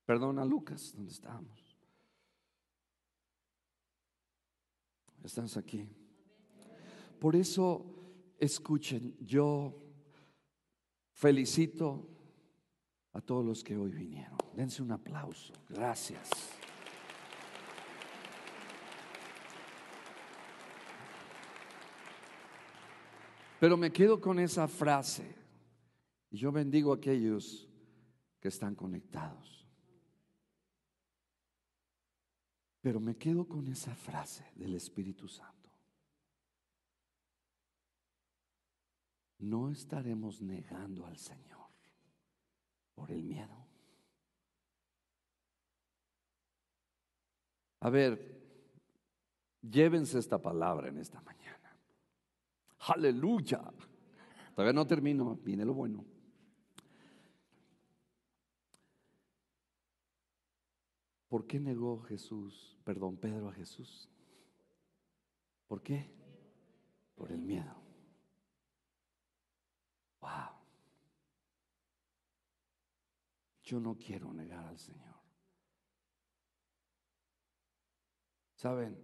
Perdón 0.07 0.39
a 0.39 0.45
Lucas, 0.45 0.93
¿dónde 0.95 1.11
estábamos? 1.11 1.77
Estás 5.21 5.57
aquí. 5.57 5.85
Por 7.19 7.35
eso, 7.35 8.33
escuchen, 8.39 9.17
yo 9.19 9.75
felicito 11.11 12.07
a 13.11 13.19
todos 13.19 13.45
los 13.45 13.65
que 13.65 13.75
hoy 13.75 13.91
vinieron. 13.91 14.37
Dense 14.55 14.81
un 14.81 14.93
aplauso. 14.93 15.51
Gracias. 15.67 16.29
Pero 23.59 23.75
me 23.75 23.91
quedo 23.91 24.21
con 24.21 24.39
esa 24.39 24.69
frase. 24.69 25.35
Y 26.29 26.37
yo 26.37 26.53
bendigo 26.53 26.93
a 26.93 26.95
aquellos 26.95 27.67
que 28.39 28.47
están 28.47 28.73
conectados. 28.73 29.66
Pero 32.81 32.99
me 32.99 33.17
quedo 33.17 33.47
con 33.47 33.67
esa 33.67 33.93
frase 33.95 34.45
del 34.55 34.75
Espíritu 34.75 35.27
Santo. 35.27 35.69
No 39.39 39.69
estaremos 39.69 40.41
negando 40.41 41.05
al 41.05 41.17
Señor 41.17 41.67
por 42.95 43.11
el 43.11 43.23
miedo. 43.23 43.67
A 47.81 47.89
ver, 47.89 48.41
llévense 49.61 50.17
esta 50.17 50.41
palabra 50.41 50.89
en 50.89 50.97
esta 50.97 51.21
mañana. 51.21 51.77
Aleluya. 52.79 53.61
Todavía 54.55 54.73
no 54.73 54.87
termino, 54.87 55.35
viene 55.43 55.63
lo 55.63 55.73
bueno. 55.73 56.03
¿Por 61.27 61.45
qué 61.45 61.59
negó 61.59 62.01
Jesús, 62.03 62.77
perdón, 62.83 63.17
Pedro 63.17 63.49
a 63.49 63.53
Jesús? 63.53 64.09
¿Por 65.67 65.81
qué? 65.81 66.09
Por 67.15 67.31
el 67.31 67.41
miedo. 67.41 67.75
Wow. 70.21 70.57
Yo 73.63 73.79
no 73.79 73.97
quiero 73.97 74.31
negar 74.33 74.65
al 74.65 74.79
Señor. 74.79 75.17
¿Saben? 78.55 78.97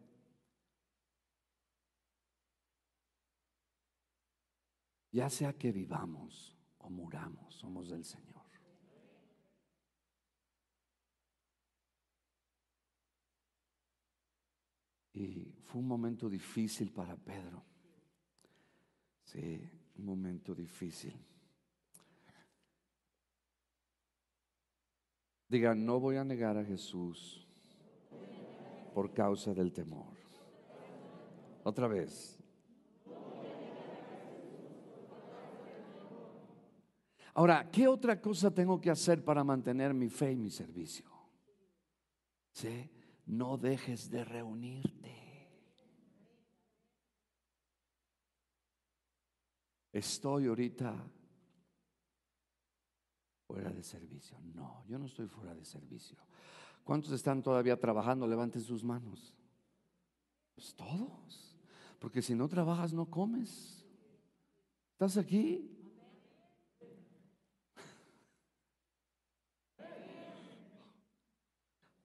Ya 5.11 5.29
sea 5.29 5.53
que 5.53 5.71
vivamos 5.71 6.57
o 6.79 6.89
muramos, 6.89 7.53
somos 7.53 7.89
del 7.89 8.03
Señor. 8.03 8.32
Y 15.13 15.53
fue 15.63 15.81
un 15.81 15.87
momento 15.87 16.29
difícil 16.29 16.91
para 16.91 17.15
Pedro. 17.15 17.63
Sí, 19.23 19.59
un 19.97 20.05
momento 20.05 20.55
difícil. 20.55 21.13
Digan, 25.47 25.85
no 25.85 25.99
voy 25.99 26.15
a 26.17 26.23
negar 26.23 26.57
a 26.57 26.65
Jesús 26.65 27.47
por 28.93 29.13
causa 29.13 29.53
del 29.53 29.71
temor. 29.71 30.13
Otra 31.63 31.87
vez. 31.87 32.39
Ahora, 37.35 37.69
¿qué 37.71 37.87
otra 37.87 38.21
cosa 38.21 38.53
tengo 38.53 38.79
que 38.79 38.91
hacer 38.91 39.23
para 39.23 39.43
mantener 39.43 39.93
mi 39.93 40.09
fe 40.09 40.33
y 40.33 40.35
mi 40.35 40.51
servicio? 40.51 41.09
¿Sí? 42.51 42.89
No 43.25 43.57
dejes 43.57 44.09
de 44.09 44.23
reunirte. 44.23 45.02
estoy 49.93 50.47
ahorita 50.47 50.93
fuera 53.47 53.71
de 53.71 53.83
servicio. 53.83 54.37
No, 54.53 54.83
yo 54.87 54.97
no 54.97 55.05
estoy 55.05 55.27
fuera 55.27 55.53
de 55.53 55.63
servicio. 55.63 56.17
¿Cuántos 56.83 57.11
están 57.11 57.41
todavía 57.41 57.79
trabajando? 57.79 58.27
Levanten 58.27 58.61
sus 58.61 58.83
manos. 58.83 59.33
Pues 60.55 60.75
todos. 60.75 61.57
Porque 61.99 62.21
si 62.21 62.35
no 62.35 62.49
trabajas, 62.49 62.91
no 62.91 63.05
comes. 63.05 63.85
¿Estás 64.93 65.17
aquí? 65.17 65.69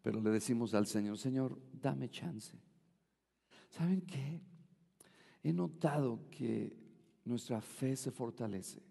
Pero 0.02 0.20
le 0.20 0.30
decimos 0.30 0.74
al 0.74 0.86
Señor, 0.86 1.18
Señor, 1.18 1.58
dame 1.72 2.08
chance. 2.08 2.58
¿Saben 3.68 4.02
qué? 4.02 4.40
He 5.42 5.52
notado 5.52 6.28
que 6.30 6.87
nuestra 7.28 7.60
fe 7.60 7.94
se 7.94 8.10
fortalece. 8.10 8.82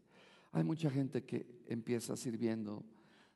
Hay 0.52 0.64
mucha 0.64 0.90
gente 0.90 1.24
que 1.24 1.64
empieza 1.68 2.16
sirviendo, 2.16 2.86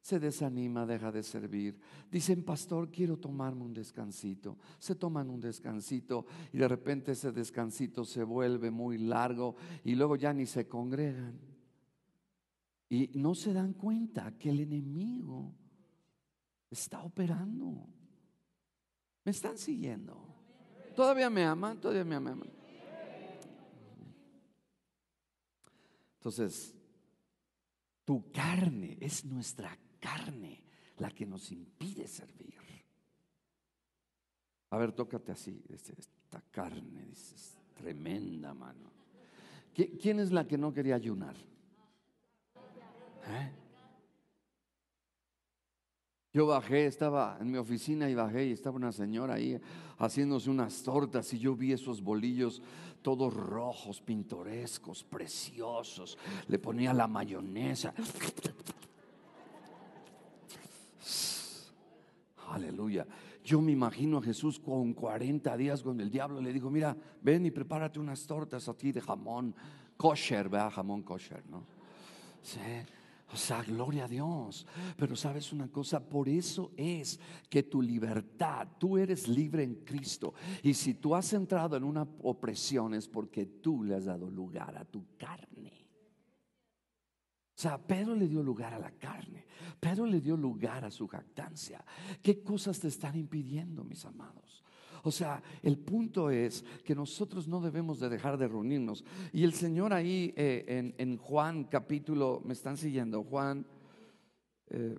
se 0.01 0.19
desanima, 0.19 0.85
deja 0.85 1.11
de 1.11 1.21
servir. 1.21 1.79
Dicen, 2.09 2.43
pastor, 2.43 2.89
quiero 2.89 3.17
tomarme 3.17 3.63
un 3.63 3.73
descansito. 3.73 4.57
Se 4.79 4.95
toman 4.95 5.29
un 5.29 5.39
descansito 5.39 6.25
y 6.51 6.57
de 6.57 6.67
repente 6.67 7.11
ese 7.11 7.31
descansito 7.31 8.03
se 8.03 8.23
vuelve 8.23 8.71
muy 8.71 8.97
largo 8.97 9.55
y 9.83 9.93
luego 9.93 10.15
ya 10.15 10.33
ni 10.33 10.45
se 10.45 10.67
congregan. 10.67 11.39
Y 12.89 13.11
no 13.13 13.35
se 13.35 13.53
dan 13.53 13.73
cuenta 13.73 14.37
que 14.37 14.49
el 14.49 14.61
enemigo 14.61 15.53
está 16.69 17.03
operando. 17.03 17.87
¿Me 19.23 19.31
están 19.31 19.57
siguiendo? 19.57 20.17
¿Todavía 20.95 21.29
me 21.29 21.45
aman? 21.45 21.79
¿Todavía 21.79 22.03
me 22.03 22.15
aman? 22.15 22.60
Entonces, 26.21 26.75
tu 28.05 28.31
carne 28.31 28.95
es 29.01 29.25
nuestra 29.25 29.75
carne 29.99 30.63
la 30.97 31.09
que 31.09 31.25
nos 31.25 31.51
impide 31.51 32.07
servir. 32.07 32.53
A 34.69 34.77
ver, 34.77 34.91
tócate 34.91 35.31
así, 35.31 35.63
este, 35.69 35.99
esta 35.99 36.43
carne, 36.51 37.07
dices, 37.07 37.57
tremenda 37.73 38.53
mano. 38.53 38.91
¿Quién 39.73 40.19
es 40.19 40.31
la 40.31 40.47
que 40.47 40.59
no 40.59 40.71
quería 40.71 40.93
ayunar? 40.93 41.35
¿Eh? 43.27 43.51
Yo 46.33 46.45
bajé, 46.47 46.85
estaba 46.85 47.37
en 47.41 47.51
mi 47.51 47.57
oficina 47.57 48.09
y 48.09 48.15
bajé 48.15 48.45
y 48.45 48.51
estaba 48.53 48.77
una 48.77 48.93
señora 48.93 49.33
ahí 49.33 49.59
haciéndose 49.97 50.49
unas 50.49 50.81
tortas 50.81 51.33
y 51.33 51.39
yo 51.39 51.55
vi 51.57 51.73
esos 51.73 52.01
bolillos 52.01 52.61
todos 53.01 53.33
rojos, 53.33 53.99
pintorescos, 53.99 55.03
preciosos. 55.03 56.17
Le 56.47 56.57
ponía 56.57 56.93
la 56.93 57.07
mayonesa. 57.07 57.93
Aleluya. 62.49 63.05
Yo 63.43 63.59
me 63.59 63.73
imagino 63.73 64.19
a 64.19 64.21
Jesús 64.21 64.57
con 64.59 64.93
40 64.93 65.57
días 65.57 65.83
con 65.83 65.99
el 65.99 66.09
diablo 66.09 66.39
le 66.39 66.53
dijo, 66.53 66.69
mira, 66.69 66.95
ven 67.21 67.45
y 67.45 67.51
prepárate 67.51 67.99
unas 67.99 68.25
tortas 68.25 68.69
a 68.69 68.73
ti 68.73 68.91
de 68.91 69.01
jamón 69.01 69.53
kosher, 69.97 70.47
vea, 70.47 70.69
jamón 70.69 71.01
kosher, 71.01 71.43
¿no? 71.49 71.65
Sí. 72.41 72.59
O 73.33 73.37
sea, 73.37 73.63
gloria 73.63 74.05
a 74.05 74.07
Dios. 74.07 74.65
Pero 74.97 75.15
sabes 75.15 75.53
una 75.53 75.69
cosa, 75.69 75.99
por 76.07 76.27
eso 76.27 76.71
es 76.75 77.19
que 77.49 77.63
tu 77.63 77.81
libertad, 77.81 78.67
tú 78.77 78.97
eres 78.97 79.27
libre 79.27 79.63
en 79.63 79.75
Cristo. 79.85 80.33
Y 80.63 80.73
si 80.73 80.95
tú 80.95 81.15
has 81.15 81.31
entrado 81.33 81.77
en 81.77 81.83
una 81.83 82.07
opresión 82.23 82.93
es 82.93 83.07
porque 83.07 83.45
tú 83.45 83.83
le 83.83 83.95
has 83.95 84.05
dado 84.05 84.29
lugar 84.29 84.77
a 84.77 84.85
tu 84.85 85.05
carne. 85.17 85.71
O 87.55 87.61
sea, 87.61 87.77
Pedro 87.77 88.15
le 88.15 88.27
dio 88.27 88.41
lugar 88.41 88.73
a 88.73 88.79
la 88.79 88.91
carne. 88.91 89.45
Pedro 89.79 90.05
le 90.07 90.19
dio 90.19 90.35
lugar 90.35 90.83
a 90.83 90.91
su 90.91 91.07
jactancia. 91.07 91.85
¿Qué 92.21 92.41
cosas 92.41 92.79
te 92.79 92.87
están 92.87 93.15
impidiendo, 93.15 93.83
mis 93.83 94.03
amados? 94.03 94.63
O 95.03 95.11
sea, 95.11 95.41
el 95.63 95.77
punto 95.77 96.29
es 96.29 96.63
que 96.83 96.93
nosotros 96.93 97.47
no 97.47 97.61
debemos 97.61 97.99
de 97.99 98.09
dejar 98.09 98.37
de 98.37 98.47
reunirnos. 98.47 99.03
Y 99.33 99.43
el 99.43 99.53
Señor 99.53 99.93
ahí 99.93 100.33
eh, 100.35 100.93
en, 100.97 101.17
Juan 101.17 101.63
capítulo, 101.65 102.41
me 102.45 102.53
están 102.53 102.77
siguiendo, 102.77 103.23
Juan... 103.23 103.65
Eh, 104.67 104.97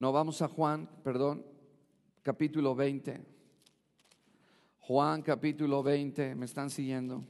no, 0.00 0.12
vamos 0.12 0.40
a 0.42 0.48
Juan, 0.48 0.88
perdón, 1.04 1.44
capítulo 2.22 2.74
20. 2.74 3.20
Juan 4.80 5.22
capítulo 5.22 5.82
20, 5.82 6.34
¿me 6.34 6.46
están 6.46 6.70
siguiendo? 6.70 7.22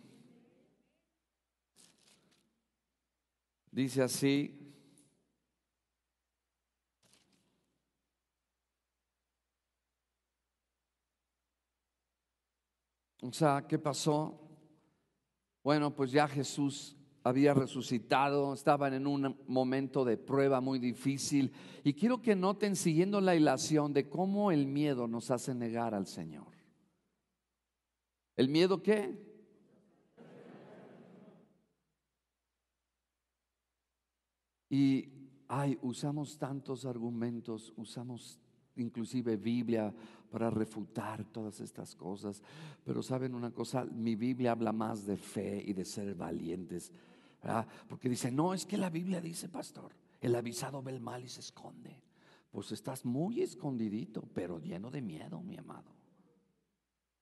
Dice 3.72 4.02
así. 4.02 4.58
O 13.22 13.32
sea, 13.32 13.64
¿qué 13.66 13.78
pasó? 13.78 14.38
Bueno, 15.64 15.94
pues 15.94 16.12
ya 16.12 16.28
Jesús 16.28 16.96
había 17.24 17.54
resucitado, 17.54 18.52
estaban 18.52 18.92
en 18.92 19.06
un 19.06 19.38
momento 19.46 20.04
de 20.04 20.18
prueba 20.18 20.60
muy 20.60 20.78
difícil. 20.78 21.50
Y 21.82 21.94
quiero 21.94 22.20
que 22.20 22.36
noten, 22.36 22.76
siguiendo 22.76 23.22
la 23.22 23.34
ilación, 23.34 23.94
de 23.94 24.10
cómo 24.10 24.52
el 24.52 24.66
miedo 24.66 25.08
nos 25.08 25.30
hace 25.30 25.54
negar 25.54 25.94
al 25.94 26.06
Señor. 26.06 26.52
¿El 28.36 28.48
miedo 28.48 28.82
qué? 28.82 29.31
Y 34.72 35.06
ay, 35.48 35.78
usamos 35.82 36.38
tantos 36.38 36.86
argumentos, 36.86 37.74
usamos 37.76 38.40
inclusive 38.76 39.36
Biblia 39.36 39.92
para 40.30 40.48
refutar 40.48 41.26
todas 41.26 41.60
estas 41.60 41.94
cosas. 41.94 42.42
Pero 42.82 43.02
saben 43.02 43.34
una 43.34 43.50
cosa, 43.50 43.84
mi 43.84 44.16
Biblia 44.16 44.52
habla 44.52 44.72
más 44.72 45.04
de 45.04 45.18
fe 45.18 45.62
y 45.62 45.74
de 45.74 45.84
ser 45.84 46.14
valientes. 46.14 46.90
Porque 47.86 48.08
dice, 48.08 48.32
no, 48.32 48.54
es 48.54 48.64
que 48.64 48.78
la 48.78 48.88
Biblia 48.88 49.20
dice, 49.20 49.50
pastor, 49.50 49.92
el 50.22 50.34
avisado 50.34 50.82
ve 50.82 50.92
el 50.92 51.00
mal 51.00 51.22
y 51.22 51.28
se 51.28 51.40
esconde. 51.40 52.02
Pues 52.50 52.72
estás 52.72 53.04
muy 53.04 53.42
escondidito, 53.42 54.26
pero 54.32 54.58
lleno 54.58 54.90
de 54.90 55.02
miedo, 55.02 55.42
mi 55.42 55.58
amado. 55.58 55.92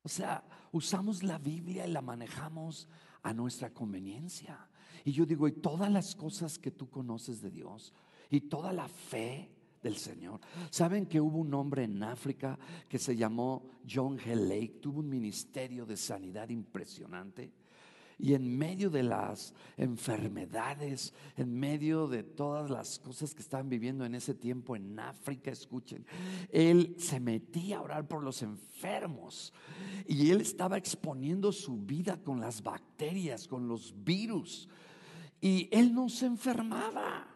O 0.05 0.09
sea, 0.09 0.45
usamos 0.71 1.25
la 1.25 1.39
Biblia 1.39 1.85
y 1.85 1.91
la 1.91 2.01
manejamos 2.01 2.87
a 3.25 3.35
nuestra 3.35 3.75
conveniencia. 3.75 4.70
Y 5.05 5.13
yo 5.13 5.27
digo, 5.27 5.49
y 5.49 5.53
todas 5.53 5.91
las 5.91 6.15
cosas 6.15 6.59
que 6.59 6.71
tú 6.71 6.89
conoces 6.89 7.41
de 7.41 7.51
Dios 7.51 7.93
y 8.31 8.43
toda 8.43 8.73
la 8.73 8.89
fe 8.89 9.51
del 9.83 9.97
Señor. 9.97 10.41
¿Saben 10.71 11.07
que 11.07 11.21
hubo 11.21 11.39
un 11.39 11.55
hombre 11.55 11.85
en 11.85 12.03
África 12.03 12.59
que 12.89 12.99
se 12.99 13.17
llamó 13.17 13.63
John 13.91 14.19
G. 14.19 14.35
Lake? 14.35 14.79
Tuvo 14.81 15.01
un 15.01 15.09
ministerio 15.09 15.87
de 15.87 15.97
sanidad 15.97 16.49
impresionante. 16.51 17.53
Y 18.23 18.35
en 18.35 18.59
medio 18.59 18.91
de 18.91 19.03
las 19.03 19.55
enfermedades, 19.79 21.15
en 21.39 21.59
medio 21.59 22.07
de 22.07 22.23
todas 22.23 22.69
las 22.69 22.99
cosas 22.99 23.35
que 23.35 23.41
estaban 23.41 23.71
viviendo 23.71 24.05
en 24.05 24.15
ese 24.15 24.35
tiempo 24.35 24.77
en 24.77 24.99
África, 25.01 25.51
escuchen, 25.51 26.05
él 26.51 26.95
se 26.99 27.19
metía 27.19 27.79
a 27.79 27.83
orar 27.83 28.07
por 28.07 28.23
los 28.23 28.43
enfermos 28.43 29.55
y 30.07 30.31
él 30.31 30.43
estaba 30.43 30.77
exponiendo 30.77 31.51
su 31.51 31.79
vida 31.79 32.19
con 32.23 32.41
las 32.41 32.63
bacterias, 32.63 33.49
con 33.49 33.67
los 33.67 33.95
virus. 34.05 34.69
Y 35.41 35.69
él 35.73 35.95
no 35.95 36.09
se 36.09 36.27
enfermaba. 36.27 37.27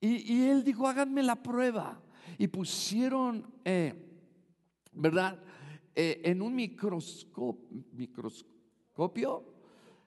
Y, 0.00 0.42
él 0.42 0.62
dijo, 0.62 0.86
háganme 0.86 1.22
la 1.22 1.42
prueba. 1.42 1.98
Y 2.36 2.46
pusieron, 2.48 3.46
eh, 3.64 3.94
¿verdad? 4.92 5.42
Eh, 5.94 6.20
en 6.24 6.42
un 6.42 6.54
microscopio, 6.54 7.84
microscopio, 7.92 9.54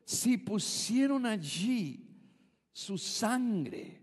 si 0.04 0.38
pusieron 0.38 1.26
allí 1.26 2.08
su 2.72 2.98
sangre 2.98 4.02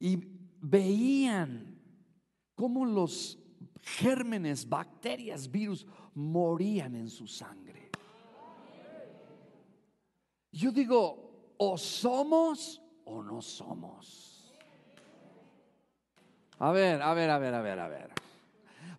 y 0.00 0.18
veían 0.60 1.80
cómo 2.54 2.84
los 2.84 3.38
gérmenes, 3.80 4.68
bacterias, 4.68 5.50
virus 5.50 5.86
morían 6.14 6.96
en 6.96 7.08
su 7.08 7.26
sangre. 7.26 7.67
Yo 10.58 10.72
digo, 10.72 11.54
o 11.56 11.78
somos 11.78 12.82
o 13.04 13.22
no 13.22 13.40
somos. 13.40 14.52
A 16.58 16.72
ver, 16.72 17.00
a 17.00 17.14
ver, 17.14 17.30
a 17.30 17.38
ver, 17.38 17.54
a 17.54 17.62
ver, 17.62 17.78
a 17.78 17.88
ver. 17.88 18.10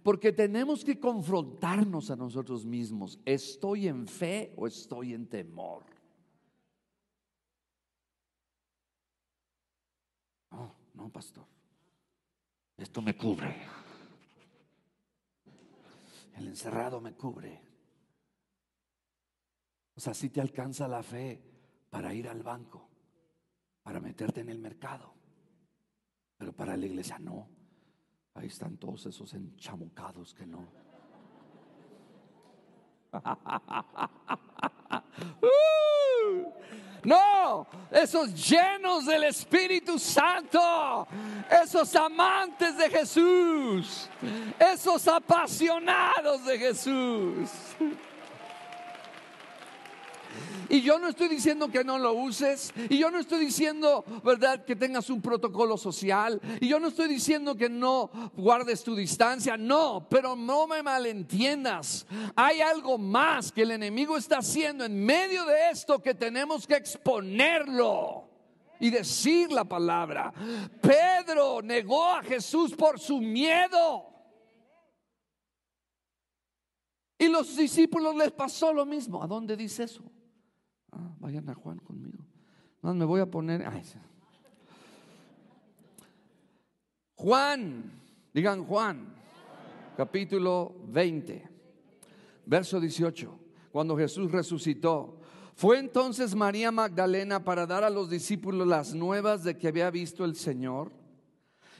Porque 0.02 0.32
tenemos 0.32 0.86
que 0.86 0.98
confrontarnos 0.98 2.12
a 2.12 2.16
nosotros 2.16 2.66
mismos. 2.66 3.20
¿Estoy 3.26 3.90
en 3.90 4.08
fe 4.08 4.54
o 4.56 4.68
estoy 4.68 5.14
en 5.14 5.28
temor? 5.28 5.84
No, 10.52 10.74
no, 10.94 11.10
pastor. 11.10 11.46
Esto 12.78 13.02
me 13.02 13.18
cubre. 13.18 13.54
El 16.38 16.48
encerrado 16.48 17.02
me 17.02 17.16
cubre. 17.16 17.62
O 19.98 20.00
sea, 20.00 20.14
si 20.14 20.30
te 20.30 20.40
alcanza 20.40 20.88
la 20.88 21.04
fe 21.04 21.49
para 21.90 22.14
ir 22.14 22.28
al 22.28 22.44
banco, 22.44 22.90
para 23.84 24.00
meterte 24.00 24.42
en 24.42 24.50
el 24.50 24.60
mercado, 24.60 25.14
pero 26.38 26.54
para 26.54 26.78
la 26.78 26.86
iglesia 26.86 27.18
no. 27.20 27.50
Ahí 28.36 28.48
están 28.48 28.78
todos 28.78 29.06
esos 29.08 29.34
enchamucados 29.34 30.34
que 30.34 30.46
no. 30.46 30.68
Uh. 35.42 36.52
no, 37.04 37.68
esos 37.92 38.34
llenos 38.50 39.06
del 39.06 39.26
Espíritu 39.26 40.00
Santo, 40.00 41.08
esos 41.50 41.94
amantes 41.96 42.78
de 42.78 42.90
Jesús, 42.90 44.10
esos 44.58 45.08
apasionados 45.08 46.46
de 46.46 46.60
Jesús. 46.60 47.50
Y 50.70 50.82
yo 50.82 51.00
no 51.00 51.08
estoy 51.08 51.28
diciendo 51.28 51.70
que 51.70 51.84
no 51.84 51.98
lo 51.98 52.14
uses. 52.14 52.72
Y 52.90 53.00
yo 53.00 53.10
no 53.10 53.20
estoy 53.20 53.40
diciendo, 53.40 54.06
¿verdad?, 54.24 54.64
que 54.66 54.76
tengas 54.76 55.10
un 55.10 55.22
protocolo 55.22 55.78
social. 55.78 56.40
Y 56.62 56.68
yo 56.68 56.80
no 56.80 56.90
estoy 56.90 57.10
diciendo 57.10 57.56
que 57.56 57.70
no 57.70 58.12
guardes 58.38 58.84
tu 58.84 58.96
distancia. 58.96 59.58
No, 59.58 60.08
pero 60.10 60.36
no 60.36 60.68
me 60.68 60.84
malentiendas. 60.84 62.06
Hay 62.36 62.62
algo 62.62 62.98
más 62.98 63.52
que 63.52 63.64
el 63.64 63.72
enemigo 63.72 64.16
está 64.16 64.38
haciendo 64.38 64.86
en 64.86 65.04
medio 65.04 65.44
de 65.46 65.72
esto 65.72 66.02
que 66.02 66.14
tenemos 66.14 66.68
que 66.68 66.76
exponerlo 66.76 68.30
y 68.80 68.92
decir 68.92 69.52
la 69.52 69.66
palabra. 69.66 70.32
Pedro 70.82 71.62
negó 71.64 72.06
a 72.06 72.24
Jesús 72.24 72.74
por 72.76 73.00
su 73.00 73.20
miedo. 73.20 74.06
Y 77.18 77.28
los 77.28 77.58
discípulos 77.58 78.16
les 78.16 78.32
pasó 78.32 78.72
lo 78.72 78.86
mismo. 78.86 79.22
¿A 79.22 79.28
dónde 79.28 79.58
dice 79.58 79.84
eso? 79.84 80.04
Ah, 80.92 81.16
vayan 81.20 81.50
a 81.50 81.54
Juan 81.54 81.80
conmigo. 81.80 82.26
No, 82.82 82.94
me 82.94 83.06
voy 83.06 83.22
a 83.22 83.30
poner. 83.30 83.66
Juan, 87.16 87.92
digan 88.34 88.64
Juan, 88.64 89.14
capítulo 89.98 90.76
20, 90.88 91.50
verso 92.46 92.80
18. 92.80 93.40
Cuando 93.72 93.98
Jesús 93.98 94.32
resucitó, 94.32 95.20
fue 95.56 95.80
entonces 95.80 96.34
María 96.36 96.72
Magdalena 96.72 97.44
para 97.44 97.68
dar 97.68 97.84
a 97.84 97.90
los 97.90 98.10
discípulos 98.10 98.66
las 98.66 98.94
nuevas 98.94 99.44
de 99.44 99.58
que 99.58 99.68
había 99.68 99.92
visto 99.92 100.24
el 100.24 100.36
Señor 100.38 100.92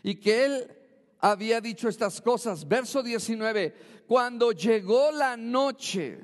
y 0.04 0.16
que 0.16 0.46
él 0.46 0.72
había 1.20 1.62
dicho 1.62 1.88
estas 1.88 2.20
cosas. 2.22 2.68
Verso 2.68 3.02
19, 3.02 4.04
cuando 4.06 4.52
llegó 4.52 5.12
la 5.12 5.38
noche, 5.38 6.20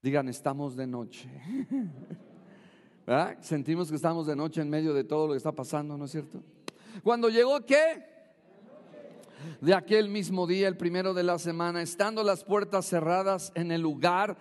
Digan, 0.00 0.28
estamos 0.28 0.76
de 0.76 0.86
noche. 0.86 1.28
Sentimos 3.40 3.88
que 3.88 3.96
estamos 3.96 4.26
de 4.26 4.36
noche 4.36 4.60
en 4.60 4.70
medio 4.70 4.94
de 4.94 5.02
todo 5.02 5.26
lo 5.26 5.32
que 5.32 5.38
está 5.38 5.50
pasando, 5.50 5.96
¿no 5.96 6.04
es 6.04 6.12
cierto? 6.12 6.40
Cuando 7.02 7.28
llegó 7.28 7.64
qué? 7.66 8.06
De 9.60 9.74
aquel 9.74 10.08
mismo 10.08 10.46
día, 10.46 10.68
el 10.68 10.76
primero 10.76 11.14
de 11.14 11.24
la 11.24 11.38
semana, 11.38 11.82
estando 11.82 12.22
las 12.22 12.44
puertas 12.44 12.86
cerradas 12.86 13.50
en 13.56 13.72
el 13.72 13.80
lugar 13.80 14.36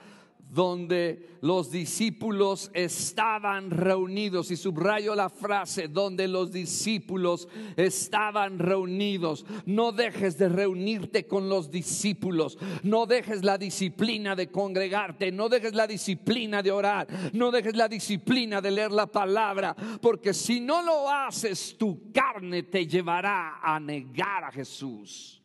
donde 0.50 1.38
los 1.42 1.72
discípulos 1.72 2.72
estaban 2.74 3.70
reunidos. 3.70 4.52
Y 4.52 4.56
subrayo 4.56 5.16
la 5.16 5.30
frase, 5.30 5.88
donde 5.88 6.28
los 6.28 6.52
discípulos 6.52 7.48
estaban 7.76 8.60
reunidos. 8.60 9.46
No 9.66 9.92
dejes 9.92 10.38
de 10.38 10.50
reunirte 10.50 11.28
con 11.28 11.50
los 11.50 11.70
discípulos. 11.70 12.58
No 12.84 13.06
dejes 13.06 13.44
la 13.44 13.58
disciplina 13.58 14.36
de 14.36 14.50
congregarte. 14.50 15.32
No 15.32 15.50
dejes 15.50 15.74
la 15.74 15.88
disciplina 15.88 16.64
de 16.64 16.72
orar. 16.72 17.08
No 17.34 17.52
dejes 17.52 17.76
la 17.76 17.88
disciplina 17.88 18.62
de 18.62 18.72
leer 18.72 18.92
la 18.92 19.08
palabra. 19.08 19.76
Porque 20.02 20.34
si 20.34 20.60
no 20.60 20.82
lo 20.82 21.10
haces, 21.10 21.78
tu 21.78 22.12
carne 22.12 22.64
te 22.64 22.88
llevará 22.88 23.60
a 23.62 23.80
negar 23.80 24.44
a 24.46 24.52
Jesús. 24.52 25.42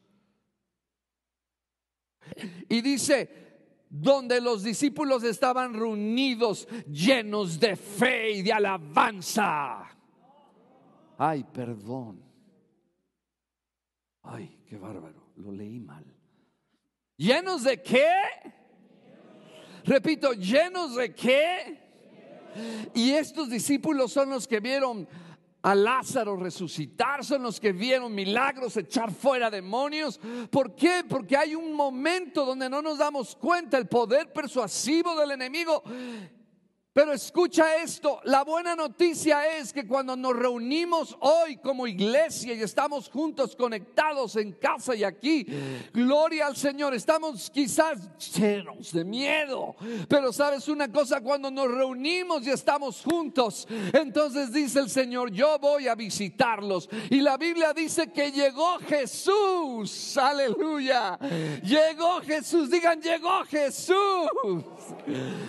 Y 2.68 2.80
dice, 2.80 3.51
donde 3.94 4.40
los 4.40 4.62
discípulos 4.62 5.22
estaban 5.22 5.74
reunidos 5.74 6.66
llenos 6.88 7.60
de 7.60 7.76
fe 7.76 8.30
y 8.30 8.42
de 8.42 8.50
alabanza. 8.50 9.86
Ay, 11.18 11.44
perdón. 11.44 12.24
Ay, 14.22 14.62
qué 14.66 14.78
bárbaro, 14.78 15.32
lo 15.36 15.52
leí 15.52 15.78
mal. 15.78 16.06
¿Llenos 17.18 17.64
de 17.64 17.82
qué? 17.82 18.08
Repito, 19.84 20.32
¿llenos 20.32 20.96
de 20.96 21.14
qué? 21.14 21.78
Y 22.94 23.10
estos 23.10 23.50
discípulos 23.50 24.10
son 24.10 24.30
los 24.30 24.48
que 24.48 24.60
vieron 24.60 25.06
a 25.62 25.74
Lázaro 25.74 26.36
resucitar, 26.36 27.24
son 27.24 27.44
los 27.44 27.60
que 27.60 27.72
vieron 27.72 28.14
milagros, 28.14 28.76
echar 28.76 29.12
fuera 29.12 29.50
demonios. 29.50 30.20
¿Por 30.50 30.74
qué? 30.74 31.04
Porque 31.08 31.36
hay 31.36 31.54
un 31.54 31.72
momento 31.72 32.44
donde 32.44 32.68
no 32.68 32.82
nos 32.82 32.98
damos 32.98 33.36
cuenta 33.36 33.78
el 33.78 33.86
poder 33.86 34.32
persuasivo 34.32 35.16
del 35.18 35.32
enemigo 35.32 35.82
pero 36.92 37.14
escucha 37.14 37.76
esto, 37.76 38.20
la 38.24 38.44
buena 38.44 38.76
noticia 38.76 39.56
es 39.56 39.72
que 39.72 39.86
cuando 39.86 40.14
nos 40.14 40.36
reunimos 40.36 41.16
hoy 41.20 41.56
como 41.56 41.86
iglesia 41.86 42.52
y 42.52 42.60
estamos 42.60 43.08
juntos 43.08 43.56
conectados 43.56 44.36
en 44.36 44.52
casa 44.52 44.94
y 44.94 45.02
aquí, 45.02 45.46
gloria 45.94 46.48
al 46.48 46.56
Señor, 46.56 46.92
estamos 46.92 47.50
quizás 47.50 47.98
llenos 48.36 48.92
de 48.92 49.04
miedo, 49.06 49.74
pero 50.06 50.34
sabes 50.34 50.68
una 50.68 50.92
cosa, 50.92 51.22
cuando 51.22 51.50
nos 51.50 51.70
reunimos 51.70 52.46
y 52.46 52.50
estamos 52.50 53.00
juntos, 53.02 53.66
entonces 53.94 54.52
dice 54.52 54.80
el 54.80 54.90
Señor, 54.90 55.30
yo 55.30 55.58
voy 55.58 55.88
a 55.88 55.94
visitarlos. 55.94 56.90
Y 57.08 57.20
la 57.22 57.38
Biblia 57.38 57.72
dice 57.72 58.12
que 58.12 58.30
llegó 58.30 58.78
Jesús, 58.80 60.18
aleluya, 60.18 61.18
llegó 61.62 62.20
Jesús, 62.20 62.70
digan, 62.70 63.00
llegó 63.00 63.44
Jesús, 63.46 63.96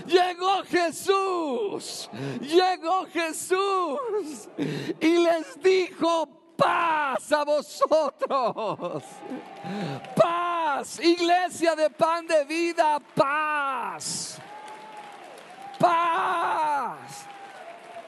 llegó 0.07 0.63
Jesús 0.69 1.32
llegó 2.41 3.05
Jesús 3.05 4.49
y 4.99 5.17
les 5.17 5.61
dijo, 5.61 6.27
paz 6.55 7.31
a 7.31 7.43
vosotros. 7.43 9.03
Paz, 10.15 10.99
iglesia 10.99 11.75
de 11.75 11.89
pan 11.89 12.25
de 12.27 12.45
vida, 12.45 12.99
paz. 13.15 14.39
Paz. 15.79 17.25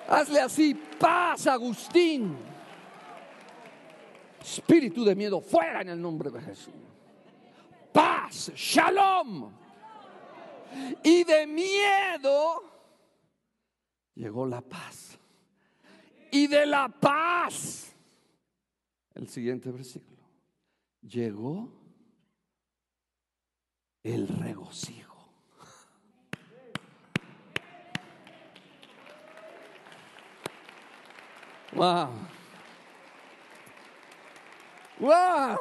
Hazle 0.08 0.42
así, 0.42 0.74
paz, 0.74 1.48
Agustín. 1.48 2.38
Espíritu 4.40 5.04
de 5.04 5.16
miedo, 5.16 5.42
fuera 5.42 5.82
en 5.82 5.90
el 5.90 6.02
nombre 6.02 6.30
de 6.30 6.40
Jesús. 6.42 6.74
Paz, 7.92 8.52
shalom. 8.56 9.52
Y 11.04 11.24
de 11.24 11.48
miedo 11.48 12.75
llegó 14.16 14.46
la 14.46 14.62
paz. 14.62 15.18
Y 16.32 16.48
de 16.48 16.66
la 16.66 16.90
paz, 16.90 17.94
el 19.14 19.30
siguiente 19.30 19.72
versículo, 19.72 20.22
llegó 21.02 21.72
el 24.04 24.28
regocijo. 24.28 25.14
Wow. 31.74 32.10
Wow. 35.00 35.58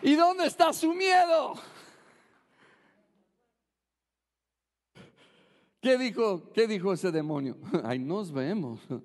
¿Y 0.00 0.14
dónde 0.14 0.46
está 0.46 0.72
su 0.72 0.94
miedo? 0.94 1.71
¿Qué 5.82 5.98
dijo, 5.98 6.50
qué 6.52 6.68
dijo 6.68 6.92
ese 6.92 7.10
demonio? 7.10 7.56
Ahí 7.84 7.98
nos 7.98 8.30
vemos. 8.30 8.78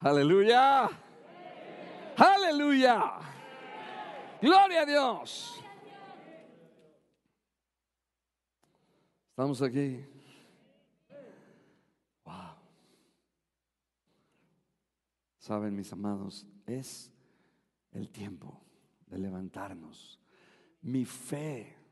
Aleluya. 0.00 0.90
Aleluya. 2.16 3.20
Gloria 4.42 4.82
a 4.82 4.84
Dios. 4.84 5.62
Estamos 9.30 9.62
aquí. 9.62 10.04
Wow. 12.24 12.56
Saben, 15.38 15.76
mis 15.76 15.92
amados, 15.92 16.44
es 16.66 17.12
el 17.92 18.10
tiempo 18.10 18.60
de 19.06 19.18
levantarnos. 19.18 20.18
Mi 20.82 21.04
fe 21.04 21.83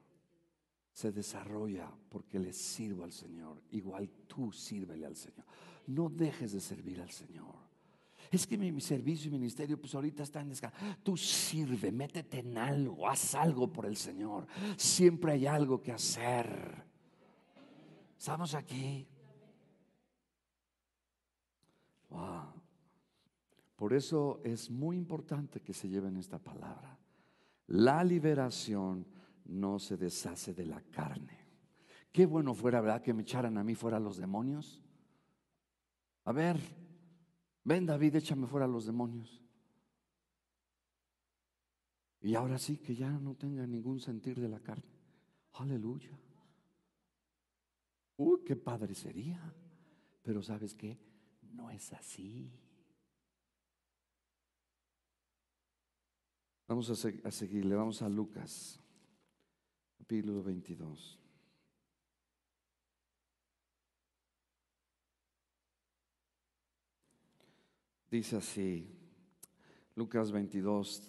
se 0.93 1.11
desarrolla 1.11 1.91
porque 2.09 2.39
le 2.39 2.53
sirvo 2.53 3.05
al 3.05 3.13
Señor. 3.13 3.63
Igual 3.71 4.09
tú 4.27 4.53
sírvele 4.53 5.07
al 5.07 5.17
Señor. 5.17 5.45
No 5.87 6.09
dejes 6.09 6.53
de 6.53 6.61
servir 6.61 7.01
al 7.01 7.11
Señor. 7.11 7.63
Es 8.31 8.47
que 8.47 8.57
mi, 8.57 8.81
servicio 8.81 9.29
y 9.29 9.33
ministerio, 9.33 9.79
pues 9.79 9.95
ahorita 9.95 10.23
está 10.23 10.41
en 10.41 10.51
descanso. 10.51 10.77
Tú 11.03 11.17
sirve, 11.17 11.93
métete 11.93 12.39
en 12.39 12.57
algo, 12.57 13.09
haz 13.09 13.35
algo 13.35 13.71
por 13.71 13.85
el 13.85 13.97
Señor. 13.97 14.47
Siempre 14.77 15.33
hay 15.33 15.47
algo 15.47 15.83
que 15.83 15.93
hacer. 15.93 16.85
Estamos 18.17 18.55
aquí. 18.55 19.07
Por 23.77 23.93
eso 23.93 24.41
es 24.45 24.71
muy 24.71 24.97
importante 24.97 25.61
que 25.61 25.75
se 25.75 25.89
lleven 25.89 26.17
esta 26.17 26.39
palabra. 26.39 26.99
La 27.67 28.05
liberación 28.05 29.05
no 29.45 29.79
se 29.79 29.97
deshace 29.97 30.55
de 30.55 30.67
la 30.67 30.81
carne. 30.81 31.39
Qué 32.13 32.27
bueno 32.27 32.55
fuera, 32.55 32.81
¿verdad? 32.81 33.03
Que 33.03 33.15
me 33.15 33.23
echaran 33.23 33.57
a 33.59 33.65
mí 33.65 33.75
fuera 33.75 33.99
los 33.99 34.17
demonios. 34.17 34.83
A 36.25 36.33
ver, 36.33 36.61
ven 37.65 37.87
David, 37.87 38.17
échame 38.17 38.47
fuera 38.47 38.67
los 38.67 38.87
demonios. 38.87 39.43
Y 42.21 42.35
ahora 42.35 42.59
sí 42.59 42.77
que 42.77 42.95
ya 42.95 43.11
no 43.11 43.35
tenga 43.35 43.67
ningún 43.67 43.99
sentir 43.99 44.41
de 44.41 44.49
la 44.49 44.61
carne. 44.61 44.85
Aleluya. 45.55 46.17
Uy, 48.17 48.43
qué 48.45 48.55
padre 48.55 48.95
sería. 48.95 49.41
Pero 50.23 50.43
¿sabes 50.43 50.75
qué? 50.75 50.99
No 51.43 51.71
es 51.71 51.93
así. 51.93 52.53
Vamos 56.69 56.89
a, 56.91 56.95
seguir, 56.95 57.27
a 57.27 57.31
seguirle, 57.31 57.75
vamos 57.75 58.01
a 58.01 58.09
Lucas, 58.09 58.82
capítulo 60.03 60.43
22. 60.43 61.17
Dice 68.11 68.37
así, 68.37 68.85
Lucas 69.95 70.33
22, 70.33 71.09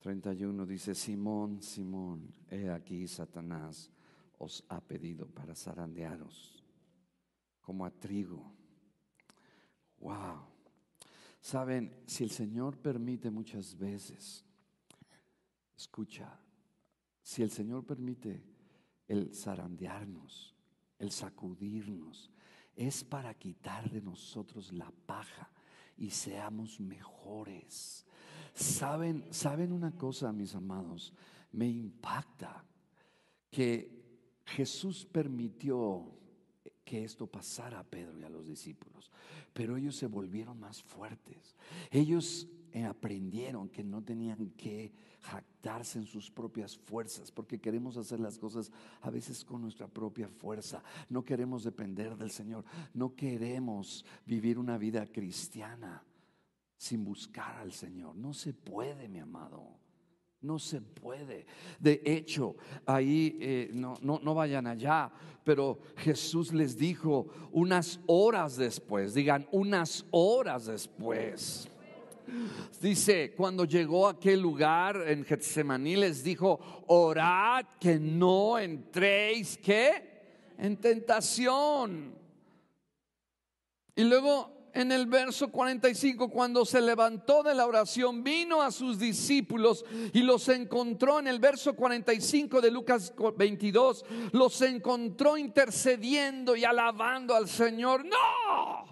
31 0.00 0.66
dice, 0.66 0.94
Simón, 0.94 1.62
Simón, 1.62 2.30
he 2.50 2.68
aquí 2.68 3.08
Satanás 3.08 3.90
os 4.38 4.62
ha 4.68 4.78
pedido 4.78 5.26
para 5.26 5.54
zarandearos 5.54 6.62
como 7.62 7.86
a 7.86 7.90
trigo. 7.90 8.52
Wow. 10.00 10.44
Saben, 11.40 12.02
si 12.06 12.24
el 12.24 12.30
Señor 12.30 12.76
permite 12.76 13.30
muchas 13.30 13.76
veces, 13.76 14.44
escucha, 15.76 16.38
si 17.22 17.42
el 17.42 17.50
Señor 17.50 17.84
permite 17.84 18.42
el 19.08 19.34
zarandearnos, 19.34 20.54
el 20.98 21.10
sacudirnos, 21.10 22.30
es 22.74 23.04
para 23.04 23.34
quitar 23.34 23.90
de 23.90 24.00
nosotros 24.00 24.72
la 24.72 24.90
paja 25.06 25.50
y 25.96 26.10
seamos 26.10 26.80
mejores. 26.80 28.06
Saben, 28.54 29.26
saben 29.30 29.72
una 29.72 29.92
cosa, 29.92 30.32
mis 30.32 30.54
amados, 30.54 31.12
me 31.52 31.68
impacta 31.68 32.64
que 33.50 34.02
Jesús 34.44 35.06
permitió 35.06 36.18
que 36.84 37.04
esto 37.04 37.26
pasara 37.26 37.78
a 37.78 37.84
Pedro 37.84 38.18
y 38.18 38.24
a 38.24 38.30
los 38.30 38.46
discípulos, 38.46 39.10
pero 39.52 39.76
ellos 39.76 39.96
se 39.96 40.06
volvieron 40.06 40.58
más 40.58 40.82
fuertes. 40.82 41.56
Ellos 41.90 42.48
aprendieron 42.80 43.68
que 43.68 43.84
no 43.84 44.02
tenían 44.02 44.50
que 44.56 44.92
jactarse 45.20 45.98
en 45.98 46.06
sus 46.06 46.30
propias 46.30 46.76
fuerzas, 46.76 47.30
porque 47.30 47.60
queremos 47.60 47.96
hacer 47.96 48.18
las 48.18 48.38
cosas 48.38 48.72
a 49.00 49.10
veces 49.10 49.44
con 49.44 49.62
nuestra 49.62 49.86
propia 49.86 50.28
fuerza. 50.28 50.82
No 51.08 51.24
queremos 51.24 51.64
depender 51.64 52.16
del 52.16 52.30
Señor, 52.30 52.64
no 52.94 53.14
queremos 53.14 54.04
vivir 54.26 54.58
una 54.58 54.78
vida 54.78 55.06
cristiana 55.06 56.02
sin 56.76 57.04
buscar 57.04 57.56
al 57.56 57.72
Señor. 57.72 58.16
No 58.16 58.34
se 58.34 58.52
puede, 58.52 59.08
mi 59.08 59.20
amado. 59.20 59.78
No 60.40 60.58
se 60.58 60.80
puede. 60.80 61.46
De 61.78 62.02
hecho, 62.04 62.56
ahí 62.84 63.38
eh, 63.40 63.70
no, 63.72 63.94
no, 64.02 64.18
no 64.20 64.34
vayan 64.34 64.66
allá, 64.66 65.12
pero 65.44 65.78
Jesús 65.96 66.52
les 66.52 66.76
dijo 66.76 67.28
unas 67.52 68.00
horas 68.06 68.56
después, 68.56 69.14
digan 69.14 69.46
unas 69.52 70.04
horas 70.10 70.66
después. 70.66 71.68
Dice, 72.80 73.34
cuando 73.36 73.64
llegó 73.64 74.06
a 74.06 74.12
aquel 74.12 74.40
lugar 74.40 75.04
en 75.06 75.24
Getsemaní, 75.24 75.96
les 75.96 76.22
dijo, 76.22 76.84
orad 76.88 77.66
que 77.80 77.98
no 77.98 78.58
entréis, 78.58 79.58
¿qué? 79.58 80.52
En 80.58 80.76
tentación. 80.76 82.14
Y 83.94 84.04
luego 84.04 84.62
en 84.74 84.90
el 84.90 85.06
verso 85.06 85.48
45, 85.48 86.30
cuando 86.30 86.64
se 86.64 86.80
levantó 86.80 87.42
de 87.42 87.54
la 87.54 87.66
oración, 87.66 88.24
vino 88.24 88.62
a 88.62 88.70
sus 88.70 88.98
discípulos 88.98 89.84
y 90.12 90.22
los 90.22 90.48
encontró 90.48 91.18
en 91.18 91.28
el 91.28 91.38
verso 91.38 91.74
45 91.74 92.60
de 92.60 92.70
Lucas 92.70 93.12
22, 93.36 94.04
los 94.32 94.62
encontró 94.62 95.36
intercediendo 95.36 96.56
y 96.56 96.64
alabando 96.64 97.34
al 97.34 97.48
Señor. 97.48 98.04
No. 98.06 98.91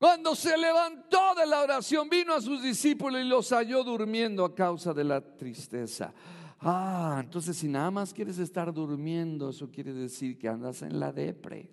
Cuando 0.00 0.34
se 0.34 0.56
levantó 0.56 1.34
de 1.34 1.46
la 1.46 1.60
oración, 1.60 2.08
vino 2.08 2.32
a 2.32 2.40
sus 2.40 2.62
discípulos 2.62 3.20
y 3.20 3.24
los 3.24 3.50
halló 3.50 3.84
durmiendo 3.84 4.46
a 4.46 4.54
causa 4.54 4.94
de 4.94 5.04
la 5.04 5.20
tristeza. 5.20 6.14
Ah, 6.58 7.20
entonces 7.22 7.58
si 7.58 7.68
nada 7.68 7.90
más 7.90 8.14
quieres 8.14 8.38
estar 8.38 8.72
durmiendo, 8.72 9.50
eso 9.50 9.70
quiere 9.70 9.92
decir 9.92 10.38
que 10.38 10.48
andas 10.48 10.80
en 10.80 10.98
la 10.98 11.12
depre. 11.12 11.70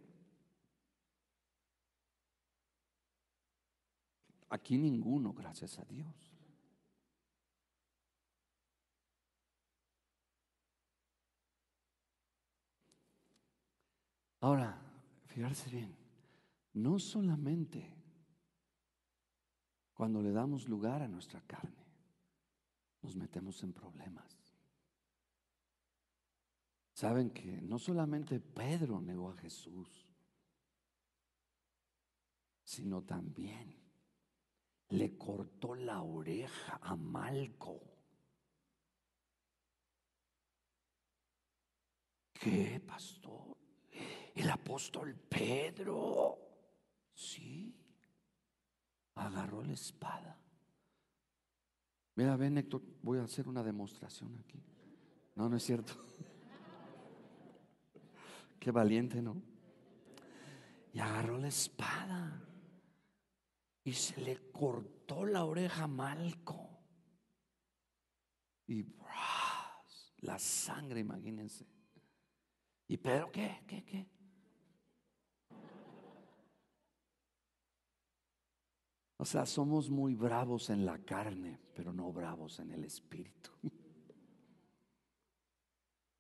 Aquí 4.49 4.78
ninguno, 4.78 5.32
gracias 5.32 5.80
a 5.80 5.86
Dios. 5.86 6.34
Ahora, 14.41 14.82
fijarse 15.28 15.69
bien, 15.69 15.95
no 16.73 16.99
solamente 16.99 17.97
cuando 19.98 20.22
le 20.22 20.32
damos 20.32 20.70
lugar 20.70 21.02
a 21.02 21.08
nuestra 21.08 21.41
carne, 21.41 21.84
nos 23.02 23.16
metemos 23.16 23.64
en 23.64 23.74
problemas. 23.74 24.38
Saben 26.93 27.32
que 27.32 27.64
no 27.64 27.80
solamente 27.80 28.39
Pedro 28.39 29.02
negó 29.02 29.32
a 29.32 29.38
Jesús, 29.38 30.08
sino 32.64 33.02
también 33.02 33.76
le 34.89 35.18
cortó 35.18 35.74
la 35.74 36.04
oreja 36.04 36.78
a 36.80 36.95
Malco. 36.95 37.82
¿Qué, 42.34 42.80
pastor? 42.86 43.58
El 44.36 44.48
apóstol 44.48 45.16
Pedro. 45.16 46.38
Sí. 47.16 47.76
Agarró 49.18 49.63
la 49.63 49.74
espada. 49.74 50.38
Mira, 52.15 52.36
ven, 52.36 52.57
Héctor, 52.57 52.82
voy 53.01 53.20
a 53.20 53.24
hacer 53.24 53.47
una 53.47 53.63
demostración 53.63 54.38
aquí. 54.39 54.61
No, 55.36 55.49
no 55.49 55.57
es 55.57 55.63
cierto. 55.63 55.93
Qué 58.59 58.72
valiente, 58.72 59.22
¿no? 59.22 59.41
Y 60.93 60.99
agarró 60.99 61.38
la 61.38 61.47
espada 61.47 62.43
y 63.84 63.93
se 63.93 64.20
le 64.20 64.51
cortó 64.51 65.26
la 65.26 65.45
oreja 65.45 65.84
a 65.84 65.88
Malco. 65.88 66.70
Y 68.65 68.84
la 70.22 70.39
sangre, 70.39 70.99
imagínense. 70.99 71.68
¿Y 72.88 72.97
Pedro 72.97 73.32
qué? 73.32 73.63
¿Qué? 73.68 73.86
¿Qué? 73.86 74.16
O 79.18 79.26
sea, 79.26 79.45
somos 79.45 79.89
muy 79.89 80.15
bravos 80.15 80.70
en 80.70 80.86
la 80.86 80.99
carne, 80.99 81.59
pero 81.74 81.91
no 81.91 82.11
bravos 82.11 82.59
en 82.59 82.72
el 82.72 82.84
espíritu. 82.84 83.51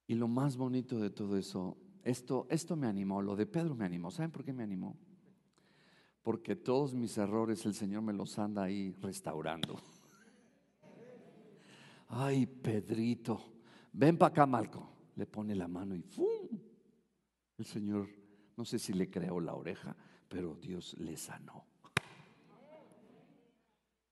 Y 0.09 0.15
lo 0.15 0.27
más 0.27 0.55
bonito 0.55 0.99
de 0.99 1.09
todo 1.09 1.37
eso, 1.37 1.77
esto, 2.01 2.47
esto 2.49 2.75
me 2.75 2.87
animó, 2.87 3.21
lo 3.21 3.35
de 3.35 3.45
Pedro 3.45 3.75
me 3.75 3.85
animó. 3.85 4.09
¿Saben 4.09 4.31
por 4.31 4.45
qué 4.45 4.53
me 4.53 4.63
animó? 4.63 4.95
porque 6.27 6.57
todos 6.57 6.93
mis 6.93 7.17
errores 7.17 7.65
el 7.65 7.73
Señor 7.73 8.01
me 8.01 8.11
los 8.11 8.37
anda 8.37 8.63
ahí 8.63 8.91
restaurando. 9.01 9.79
Ay, 12.09 12.45
Pedrito, 12.45 13.39
ven 13.93 14.17
para 14.17 14.31
acá, 14.31 14.45
Malco. 14.45 14.89
Le 15.15 15.25
pone 15.25 15.55
la 15.55 15.69
mano 15.69 15.95
y 15.95 16.01
¡fum! 16.01 16.49
El 17.57 17.63
Señor, 17.63 18.09
no 18.57 18.65
sé 18.65 18.77
si 18.77 18.91
le 18.91 19.09
creó 19.09 19.39
la 19.39 19.53
oreja, 19.53 19.95
pero 20.27 20.55
Dios 20.55 20.97
le 20.99 21.15
sanó. 21.15 21.63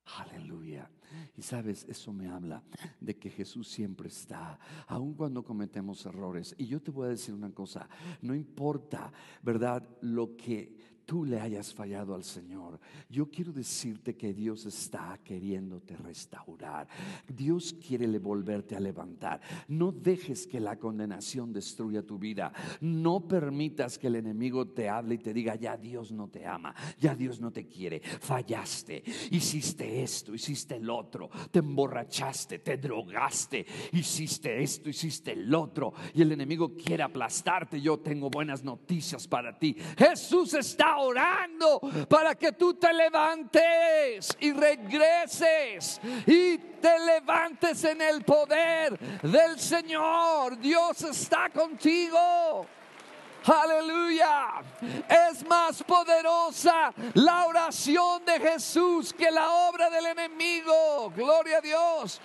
Aleluya. 0.06 0.90
Y 1.38 1.42
sabes, 1.42 1.86
eso 1.90 2.14
me 2.14 2.28
habla 2.28 2.62
de 3.00 3.18
que 3.18 3.30
Jesús 3.30 3.68
siempre 3.68 4.10
está, 4.10 4.60
aun 4.88 5.14
cuando 5.14 5.44
cometemos 5.44 6.06
errores. 6.06 6.56
Y 6.58 6.68
yo 6.68 6.82
te 6.82 6.92
voy 6.92 7.08
a 7.08 7.10
decir 7.10 7.34
una 7.34 7.52
cosa, 7.52 7.88
no 8.22 8.36
importa, 8.36 9.12
¿verdad? 9.42 9.88
Lo 10.02 10.36
que 10.36 10.95
tú 11.06 11.26
le 11.26 11.40
hayas 11.40 11.74
fallado 11.74 12.16
al 12.16 12.24
Señor. 12.24 12.80
Yo 13.10 13.30
quiero 13.30 13.52
decirte 13.52 14.16
que 14.16 14.34
Dios 14.34 14.66
está 14.66 15.20
queriéndote 15.24 15.96
restaurar. 15.96 16.88
Dios 17.28 17.76
quiere 17.86 18.08
volverte 18.20 18.76
a 18.76 18.80
levantar. 18.80 19.42
No 19.68 19.92
dejes 19.92 20.48
que 20.48 20.60
la 20.60 20.78
condenación 20.78 21.54
destruya 21.54 22.04
tu 22.04 22.18
vida. 22.18 22.52
No 22.82 23.28
permitas 23.28 23.98
que 23.98 24.08
el 24.08 24.16
enemigo 24.16 24.68
te 24.68 24.90
hable 24.90 25.16
y 25.16 25.20
te 25.20 25.34
diga, 25.34 25.56
ya 25.56 25.78
Dios 25.78 26.12
no 26.12 26.28
te 26.28 26.46
ama, 26.46 26.74
ya 27.00 27.16
Dios 27.16 27.40
no 27.40 27.52
te 27.52 27.68
quiere. 27.68 28.00
Fallaste, 28.00 29.04
hiciste 29.32 30.04
esto, 30.04 30.34
hiciste 30.34 30.76
el 30.76 30.90
otro, 30.90 31.30
te 31.52 31.60
emborrachaste, 31.60 32.60
te 32.60 32.78
drogaste, 32.78 33.66
hiciste 33.92 34.62
esto, 34.62 34.90
hiciste 34.90 35.34
el 35.34 35.54
otro. 35.54 35.94
Y 36.14 36.22
el 36.22 36.32
enemigo 36.32 36.76
quiere 36.76 37.04
aplastarte. 37.04 37.82
Yo 37.82 38.00
tengo 38.00 38.30
buenas 38.30 38.64
noticias 38.64 39.28
para 39.28 39.58
ti. 39.58 39.76
Jesús 39.98 40.54
está 40.54 40.95
orando 40.98 41.80
para 42.10 42.36
que 42.36 42.52
tú 42.52 42.74
te 42.74 42.94
levantes 42.94 44.36
y 44.40 44.52
regreses 44.54 46.00
y 46.26 46.58
te 46.58 47.00
levantes 47.00 47.84
en 47.84 48.02
el 48.02 48.24
poder 48.24 48.98
del 49.22 49.60
Señor. 49.60 50.58
Dios 50.60 51.02
está 51.02 51.50
contigo. 51.50 52.68
Aleluya. 53.46 54.64
Es 55.08 55.46
más 55.46 55.84
poderosa 55.84 56.92
la 57.14 57.46
oración 57.46 58.26
de 58.26 58.40
Jesús 58.40 59.14
que 59.14 59.30
la 59.30 59.52
obra 59.70 59.90
del 59.90 60.08
enemigo. 60.08 61.12
Gloria 61.16 61.60
a 61.60 61.62
Dios. 61.62 62.22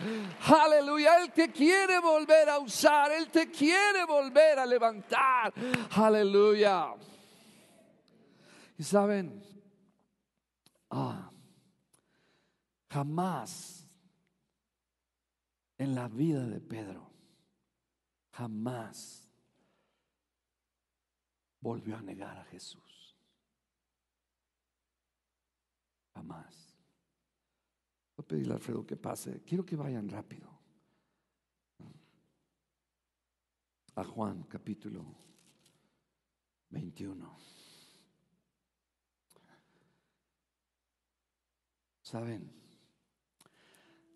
Aleluya. 0.46 1.18
Él 1.18 1.30
te 1.32 1.50
quiere 1.50 1.98
volver 1.98 2.48
a 2.48 2.58
usar. 2.58 3.12
Él 3.12 3.28
te 3.28 3.50
quiere 3.50 4.04
volver 4.04 4.58
a 4.58 4.66
levantar. 4.66 5.52
Aleluya. 5.94 6.94
Y 8.80 8.82
saben, 8.82 9.42
ah, 10.88 11.30
jamás 12.88 13.86
en 15.76 15.94
la 15.94 16.08
vida 16.08 16.46
de 16.46 16.62
Pedro, 16.62 17.12
jamás 18.32 19.28
volvió 21.60 21.94
a 21.98 22.00
negar 22.00 22.38
a 22.38 22.44
Jesús. 22.44 23.14
Jamás. 26.14 26.74
Voy 28.16 28.24
a 28.24 28.28
pedirle 28.28 28.54
a 28.54 28.56
Alfredo 28.56 28.86
que 28.86 28.96
pase. 28.96 29.42
Quiero 29.42 29.66
que 29.66 29.76
vayan 29.76 30.08
rápido. 30.08 30.58
A 33.96 34.04
Juan 34.04 34.44
capítulo 34.44 35.04
21. 36.70 37.59
¿Saben? 42.10 42.50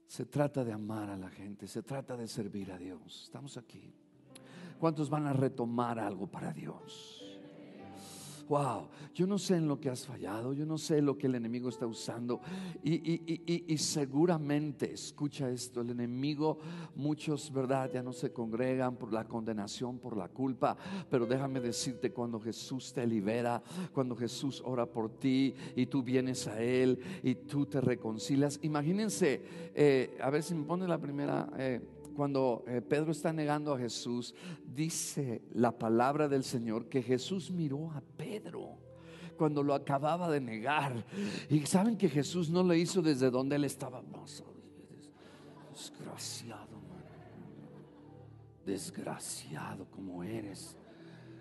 Se 0.09 0.26
trata 0.26 0.64
de 0.64 0.72
amar 0.72 1.11
a 1.11 1.16
la 1.16 1.30
gente, 1.30 1.68
se 1.68 1.84
trata 1.84 2.16
de 2.16 2.26
servir 2.26 2.72
a 2.72 2.76
Dios. 2.76 3.22
Estamos 3.22 3.57
aquí. 3.57 3.95
¿Cuántos 4.80 5.09
van 5.09 5.28
a 5.28 5.32
retomar 5.32 6.01
algo 6.01 6.26
para 6.26 6.53
Dios? 6.53 7.24
Wow, 8.49 8.88
yo 9.14 9.26
no 9.26 9.38
sé 9.38 9.57
en 9.57 9.68
lo 9.68 9.80
que 9.80 9.90
has 9.90 10.07
fallado, 10.07 10.53
yo 10.53 10.66
no 10.66 10.78
sé 10.78 11.01
lo 11.01 11.16
que 11.16 11.26
el 11.26 11.34
enemigo 11.34 11.68
está 11.68 11.86
usando. 11.86 12.40
Y, 12.82 13.76
seguramente, 13.78 14.92
escucha 14.92 15.51
esto, 15.51 15.80
el 15.80 15.90
enemigo, 15.90 16.59
muchos, 16.95 17.53
¿verdad? 17.53 17.90
Ya 17.92 18.03
no 18.03 18.12
se 18.12 18.32
congregan 18.32 18.97
por 18.97 19.12
la 19.12 19.26
condenación, 19.26 19.99
por 19.99 20.16
la 20.16 20.28
culpa, 20.28 20.76
pero 21.11 21.26
déjame 21.26 21.61
decirte, 21.61 22.12
cuando 22.12 22.40
Jesús 22.40 22.92
te 22.92 23.07
libera, 23.07 23.62
cuando 23.92 24.16
Jesús 24.16 24.62
ora 24.64 24.86
por 24.86 25.18
ti 25.18 25.55
y 25.76 25.86
tú 25.86 26.03
vienes 26.03 26.47
a 26.47 26.61
Él 26.61 26.99
y 27.22 27.34
tú 27.34 27.66
te 27.66 27.80
reconcilias, 27.80 28.59
imagínense, 28.62 29.42
eh, 29.74 30.16
a 30.20 30.30
ver 30.30 30.42
si 30.42 30.55
me 30.55 30.64
pone 30.64 30.86
la 30.86 30.99
primera... 30.99 31.51
Eh, 31.59 31.93
cuando 32.14 32.64
eh, 32.66 32.80
Pedro 32.80 33.12
está 33.12 33.32
negando 33.32 33.74
a 33.74 33.78
Jesús, 33.78 34.34
dice 34.64 35.42
la 35.52 35.72
palabra 35.72 36.28
del 36.28 36.44
Señor 36.44 36.88
que 36.88 37.02
Jesús 37.02 37.50
miró 37.50 37.90
a 37.90 38.00
Pedro 38.16 38.78
cuando 39.36 39.62
lo 39.62 39.74
acababa 39.74 40.30
de 40.30 40.40
negar. 40.40 41.04
Y 41.50 41.60
saben 41.66 41.96
que 41.96 42.08
Jesús 42.08 42.48
no 42.48 42.62
lo 42.62 42.74
hizo 42.74 43.02
desde 43.02 43.30
donde 43.30 43.56
él 43.56 43.64
estaba. 43.64 44.02
Desgraciado, 45.72 46.78
Desgraciado 48.64 49.86
como 49.90 50.22
eres. 50.22 50.76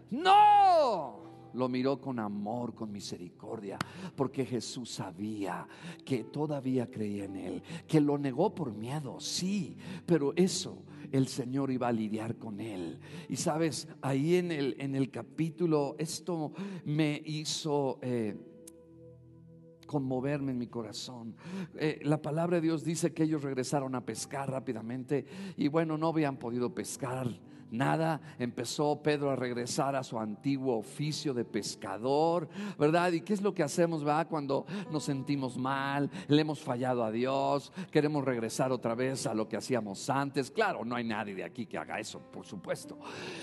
No 0.09 1.22
lo 1.53 1.69
miró 1.69 1.99
con 1.99 2.19
amor, 2.19 2.73
con 2.73 2.91
misericordia, 2.91 3.77
porque 4.15 4.45
Jesús 4.45 4.89
sabía 4.89 5.67
que 6.05 6.23
todavía 6.25 6.89
creía 6.89 7.25
en 7.25 7.35
él, 7.35 7.63
que 7.87 8.01
lo 8.01 8.17
negó 8.17 8.53
por 8.53 8.73
miedo, 8.73 9.19
sí, 9.19 9.77
pero 10.05 10.33
eso 10.35 10.83
el 11.11 11.27
Señor 11.27 11.71
iba 11.71 11.87
a 11.87 11.91
lidiar 11.91 12.37
con 12.37 12.59
él. 12.59 12.99
Y 13.29 13.35
sabes, 13.35 13.87
ahí 14.01 14.35
en 14.35 14.51
el, 14.51 14.75
en 14.79 14.95
el 14.95 15.11
capítulo, 15.11 15.95
esto 15.97 16.51
me 16.85 17.21
hizo... 17.25 17.99
Eh, 18.01 18.35
conmoverme 19.85 20.53
en 20.53 20.57
mi 20.57 20.65
corazón. 20.65 21.35
Eh, 21.75 21.99
la 22.01 22.19
palabra 22.19 22.55
de 22.55 22.61
Dios 22.61 22.83
dice 22.83 23.13
que 23.13 23.23
ellos 23.23 23.43
regresaron 23.43 23.93
a 23.93 24.03
pescar 24.03 24.49
rápidamente 24.49 25.27
y 25.55 25.67
bueno, 25.67 25.99
no 25.99 26.07
habían 26.07 26.37
podido 26.37 26.73
pescar 26.73 27.27
nada, 27.73 28.21
empezó 28.39 29.01
Pedro 29.01 29.31
a 29.31 29.35
regresar 29.35 29.95
a 29.95 30.03
su 30.03 30.19
antiguo 30.19 30.77
oficio 30.77 31.33
de 31.33 31.43
pescador, 31.43 32.47
¿verdad? 32.77 33.11
¿Y 33.11 33.21
qué 33.21 33.33
es 33.33 33.41
lo 33.41 33.53
que 33.53 33.63
hacemos, 33.63 34.07
va? 34.07 34.25
Cuando 34.25 34.65
nos 34.91 35.03
sentimos 35.03 35.57
mal, 35.57 36.09
le 36.27 36.41
hemos 36.41 36.59
fallado 36.59 37.03
a 37.03 37.11
Dios, 37.11 37.73
queremos 37.91 38.23
regresar 38.23 38.71
otra 38.71 38.95
vez 38.95 39.25
a 39.25 39.33
lo 39.33 39.49
que 39.49 39.57
hacíamos 39.57 40.09
antes. 40.09 40.51
Claro, 40.51 40.85
no 40.85 40.95
hay 40.95 41.03
nadie 41.03 41.35
de 41.35 41.43
aquí 41.43 41.65
que 41.65 41.77
haga 41.77 41.99
eso, 41.99 42.19
por 42.31 42.45
supuesto. 42.45 42.97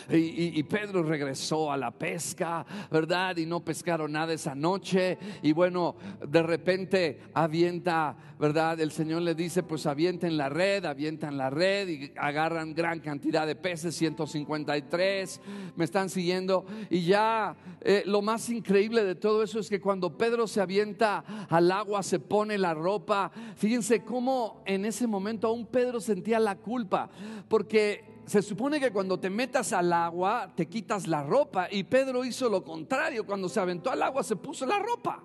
Y, 0.08 0.62
Pedro 0.70 1.02
regresó 1.02 1.72
a 1.72 1.76
la 1.76 1.90
pesca, 1.90 2.64
¿verdad? 2.90 3.36
Y 3.38 3.46
no 3.46 3.64
pescaron 3.64 4.12
nada 4.12 4.32
esa 4.32 4.54
noche. 4.54 5.18
Y 5.42 5.52
bueno, 5.52 5.96
de 6.26 6.42
repente 6.42 7.20
avienta, 7.34 8.16
¿verdad? 8.38 8.78
El 8.78 8.92
Señor 8.92 9.22
le 9.22 9.34
dice, 9.34 9.64
pues 9.64 9.86
avienten 9.86 10.36
la 10.36 10.48
red, 10.48 10.84
avientan 10.84 11.36
la 11.36 11.50
red 11.50 11.88
y 11.88 12.12
agarran 12.16 12.74
gran 12.74 13.00
cantidad 13.00 13.46
de 13.46 13.56
peces, 13.56 13.96
153, 14.26 15.40
me 15.76 15.84
están 15.84 16.08
siguiendo. 16.08 16.64
Y 16.88 17.02
ya 17.04 17.56
eh, 17.80 18.02
lo 18.06 18.22
más 18.22 18.48
increíble 18.50 19.04
de 19.04 19.14
todo 19.14 19.42
eso 19.42 19.58
es 19.58 19.68
que 19.68 19.80
cuando 19.80 20.16
Pedro 20.16 20.46
se 20.46 20.60
avienta 20.60 21.24
al 21.48 21.70
agua, 21.70 22.02
se 22.02 22.18
pone 22.18 22.58
la 22.58 22.74
ropa. 22.74 23.30
Fíjense 23.56 24.04
cómo 24.04 24.62
en 24.66 24.84
ese 24.84 25.06
momento 25.06 25.48
aún 25.48 25.66
Pedro 25.66 26.00
sentía 26.00 26.38
la 26.38 26.56
culpa, 26.56 27.10
porque 27.48 28.04
se 28.26 28.42
supone 28.42 28.78
que 28.78 28.92
cuando 28.92 29.18
te 29.18 29.28
metas 29.28 29.72
al 29.72 29.92
agua 29.92 30.52
te 30.54 30.66
quitas 30.66 31.08
la 31.08 31.22
ropa 31.22 31.66
y 31.70 31.82
Pedro 31.84 32.24
hizo 32.24 32.48
lo 32.48 32.62
contrario, 32.62 33.26
cuando 33.26 33.48
se 33.48 33.58
aventó 33.58 33.90
al 33.90 34.02
agua 34.02 34.22
se 34.22 34.36
puso 34.36 34.66
la 34.66 34.78
ropa. 34.78 35.24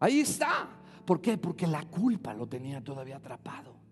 Ahí 0.00 0.20
está. 0.20 0.68
¿Por 1.04 1.20
qué? 1.20 1.36
Porque 1.36 1.66
la 1.66 1.82
culpa 1.82 2.32
lo 2.32 2.46
tenía 2.46 2.82
todavía 2.82 3.16
atrapado. 3.16 3.83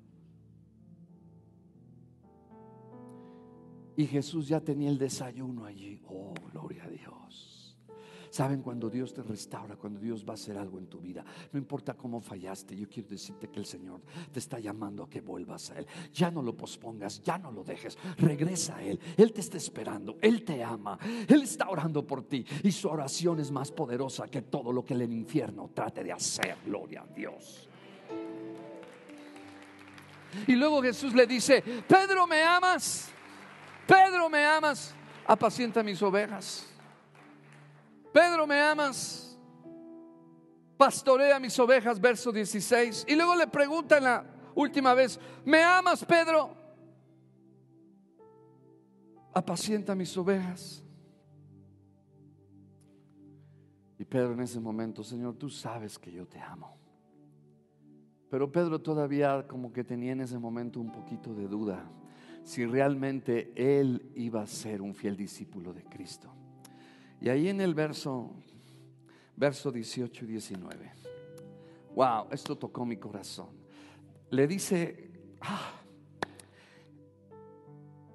Y 3.96 4.06
Jesús 4.06 4.48
ya 4.48 4.60
tenía 4.60 4.88
el 4.88 4.98
desayuno 4.98 5.64
allí. 5.64 6.00
Oh, 6.08 6.34
gloria 6.52 6.84
a 6.84 6.88
Dios. 6.88 7.62
Saben 8.32 8.62
cuando 8.62 8.88
Dios 8.88 9.12
te 9.12 9.22
restaura, 9.22 9.76
cuando 9.76 10.00
Dios 10.00 10.24
va 10.26 10.30
a 10.30 10.34
hacer 10.34 10.56
algo 10.56 10.78
en 10.78 10.86
tu 10.86 10.98
vida, 11.00 11.22
no 11.52 11.58
importa 11.58 11.92
cómo 11.92 12.18
fallaste, 12.18 12.74
yo 12.74 12.88
quiero 12.88 13.10
decirte 13.10 13.50
que 13.50 13.60
el 13.60 13.66
Señor 13.66 14.00
te 14.32 14.38
está 14.38 14.58
llamando 14.58 15.02
a 15.02 15.10
que 15.10 15.20
vuelvas 15.20 15.70
a 15.70 15.78
Él. 15.78 15.86
Ya 16.14 16.30
no 16.30 16.40
lo 16.40 16.56
pospongas, 16.56 17.20
ya 17.20 17.36
no 17.36 17.52
lo 17.52 17.62
dejes, 17.62 17.98
regresa 18.16 18.76
a 18.76 18.82
Él. 18.84 18.98
Él 19.18 19.34
te 19.34 19.42
está 19.42 19.58
esperando, 19.58 20.16
Él 20.22 20.44
te 20.44 20.64
ama, 20.64 20.98
Él 21.28 21.42
está 21.42 21.68
orando 21.68 22.06
por 22.06 22.26
ti 22.26 22.42
y 22.62 22.72
su 22.72 22.88
oración 22.88 23.38
es 23.38 23.50
más 23.50 23.70
poderosa 23.70 24.26
que 24.28 24.40
todo 24.40 24.72
lo 24.72 24.82
que 24.82 24.94
el 24.94 25.12
infierno 25.12 25.70
trate 25.74 26.02
de 26.02 26.12
hacer. 26.12 26.56
Gloria 26.64 27.02
a 27.02 27.06
Dios. 27.14 27.68
Y 30.46 30.54
luego 30.54 30.80
Jesús 30.80 31.12
le 31.12 31.26
dice, 31.26 31.62
Pedro, 31.86 32.26
¿me 32.26 32.42
amas? 32.42 33.12
Pedro, 33.86 34.28
¿me 34.28 34.44
amas? 34.44 34.94
Apacienta 35.26 35.82
mis 35.82 36.00
ovejas. 36.02 36.66
Pedro, 38.12 38.46
¿me 38.46 38.60
amas? 38.60 39.38
Pastorea 40.76 41.38
mis 41.38 41.58
ovejas, 41.58 42.00
verso 42.00 42.32
16. 42.32 43.06
Y 43.08 43.14
luego 43.14 43.34
le 43.36 43.46
pregunta 43.46 43.98
en 43.98 44.04
la 44.04 44.24
última 44.54 44.94
vez, 44.94 45.18
¿me 45.44 45.62
amas, 45.62 46.04
Pedro? 46.04 46.54
Apacienta 49.32 49.94
mis 49.94 50.16
ovejas. 50.16 50.82
Y 53.98 54.04
Pedro 54.04 54.32
en 54.32 54.40
ese 54.40 54.60
momento, 54.60 55.02
Señor, 55.04 55.36
tú 55.36 55.48
sabes 55.48 55.98
que 55.98 56.10
yo 56.12 56.26
te 56.26 56.40
amo. 56.40 56.76
Pero 58.28 58.50
Pedro 58.50 58.80
todavía 58.80 59.46
como 59.46 59.72
que 59.72 59.84
tenía 59.84 60.12
en 60.12 60.22
ese 60.22 60.38
momento 60.38 60.80
un 60.80 60.90
poquito 60.90 61.34
de 61.34 61.46
duda 61.46 61.84
si 62.44 62.66
realmente 62.66 63.52
él 63.54 64.10
iba 64.14 64.42
a 64.42 64.46
ser 64.46 64.82
un 64.82 64.94
fiel 64.94 65.16
discípulo 65.16 65.72
de 65.72 65.84
Cristo. 65.84 66.32
Y 67.20 67.28
ahí 67.28 67.48
en 67.48 67.60
el 67.60 67.74
verso 67.74 68.34
verso 69.36 69.72
18 69.72 70.24
y 70.24 70.28
19. 70.28 70.92
Wow, 71.94 72.28
esto 72.30 72.56
tocó 72.56 72.86
mi 72.86 72.96
corazón. 72.96 73.48
Le 74.30 74.46
dice, 74.46 75.10
ah, 75.40 75.80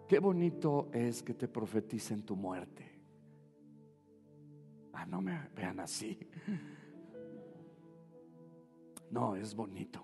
qué 0.08 0.20
bonito 0.20 0.90
es 0.94 1.22
que 1.22 1.34
te 1.34 1.48
profeticen 1.48 2.24
tu 2.24 2.36
muerte. 2.36 2.86
Ah, 4.94 5.06
no 5.06 5.22
me 5.22 5.50
vean 5.56 5.80
así. 5.80 6.18
No, 9.10 9.38
es 9.38 9.56
bonito. 9.56 10.04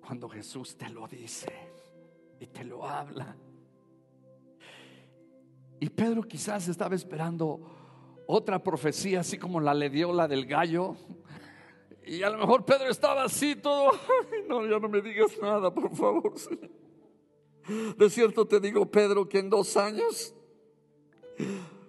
Cuando 0.00 0.28
Jesús 0.28 0.76
te 0.76 0.90
lo 0.90 1.08
dice 1.08 1.65
y 2.40 2.46
te 2.46 2.64
lo 2.64 2.86
habla. 2.86 3.36
Y 5.80 5.88
Pedro 5.90 6.22
quizás 6.22 6.68
estaba 6.68 6.94
esperando 6.94 7.60
otra 8.26 8.62
profecía, 8.62 9.20
así 9.20 9.38
como 9.38 9.60
la 9.60 9.74
le 9.74 9.90
dio 9.90 10.12
la 10.12 10.26
del 10.26 10.46
gallo. 10.46 10.96
Y 12.04 12.22
a 12.22 12.30
lo 12.30 12.38
mejor 12.38 12.64
Pedro 12.64 12.88
estaba 12.88 13.24
así 13.24 13.56
todo. 13.56 13.90
no, 14.48 14.66
ya 14.66 14.78
no 14.78 14.88
me 14.88 15.02
digas 15.02 15.32
nada, 15.40 15.72
por 15.72 15.94
favor. 15.94 16.34
De 17.98 18.10
cierto 18.10 18.46
te 18.46 18.60
digo, 18.60 18.86
Pedro, 18.86 19.28
que 19.28 19.40
en 19.40 19.50
dos 19.50 19.76
años 19.76 20.34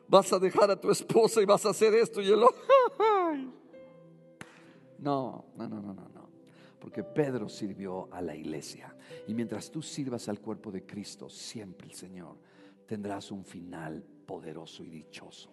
vas 0.07 0.33
a 0.33 0.39
dejar 0.39 0.71
a 0.71 0.79
tu 0.79 0.89
esposa 0.89 1.41
y 1.41 1.45
vas 1.45 1.65
a 1.65 1.69
hacer 1.69 1.93
esto 1.93 2.21
y 2.21 2.31
él. 2.31 2.41
No, 4.99 5.45
no, 5.55 5.69
no, 5.69 5.79
no, 5.79 5.93
no, 5.93 6.09
no. 6.09 6.16
Porque 6.87 7.03
Pedro 7.03 7.49
sirvió 7.49 8.07
a 8.13 8.21
la 8.21 8.33
iglesia. 8.33 8.95
Y 9.27 9.33
mientras 9.33 9.69
tú 9.69 9.81
sirvas 9.81 10.29
al 10.29 10.39
cuerpo 10.39 10.71
de 10.71 10.85
Cristo, 10.85 11.29
siempre 11.29 11.85
el 11.85 11.93
Señor 11.93 12.37
tendrás 12.85 13.29
un 13.29 13.43
final 13.43 14.01
poderoso 14.25 14.85
y 14.85 14.89
dichoso. 14.89 15.49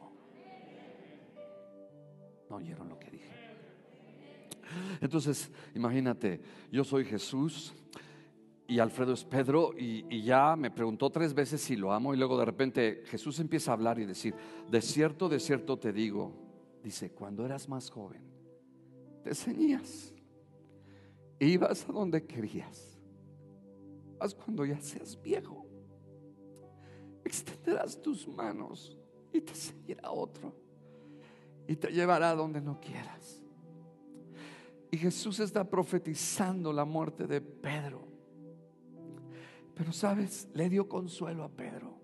¿No 2.49 2.55
oyeron 2.55 2.89
lo 2.89 3.01
que 3.01 3.11
dije? 3.11 3.32
Entonces, 5.01 5.51
imagínate, 5.74 6.41
yo 6.70 6.85
soy 6.85 7.05
Jesús 7.05 7.74
y 8.68 8.78
Alfredo 8.78 9.12
es 9.12 9.24
Pedro 9.24 9.72
y, 9.76 10.22
ya 10.22 10.55
me 10.55 10.70
preguntó 10.70 11.11
tres 11.11 11.35
veces 11.35 11.61
si 11.61 11.74
lo 11.74 11.93
amo 11.93 12.14
y 12.14 12.16
luego 12.16 12.39
de 12.39 12.45
repente 12.45 13.03
Jesús 13.07 13.41
empieza 13.41 13.72
a 13.72 13.74
hablar 13.74 13.99
y 13.99 14.07
decir, 14.07 14.37
de 14.70 14.80
cierto, 14.80 15.28
de 15.28 15.41
cierto 15.41 15.80
te 15.80 15.93
digo, 15.93 16.32
dice, 16.80 17.11
cuando 17.11 17.45
eras 17.45 17.68
más 17.68 17.91
joven, 17.91 18.22
te 19.24 19.35
ceñías, 19.35 20.14
ibas 21.41 21.89
a 21.89 21.93
donde 21.93 22.24
querías, 22.26 22.99
haz 24.18 24.35
cuando 24.35 24.64
ya 24.64 24.80
seas 24.80 25.20
viejo, 25.20 25.66
extenderás 27.24 28.01
tus 28.01 28.28
manos 28.28 28.99
y 29.32 29.41
te 29.41 29.55
seguirá 29.55 30.11
otro 30.11 30.55
y 31.66 31.76
te 31.76 31.91
llevará 31.91 32.35
donde 32.35 32.61
no 32.61 32.80
quieras. 32.80 33.43
Y 34.91 34.97
Jesús 34.97 35.41
está 35.41 35.68
profetizando 35.68 36.72
la 36.72 36.85
muerte 36.85 37.26
de 37.26 37.41
Pedro. 37.41 38.07
Pero 39.74 39.93
sabes, 39.93 40.49
le 40.55 40.68
dio 40.68 40.89
consuelo 40.89 41.43
a 41.43 41.49
Pedro. 41.49 41.99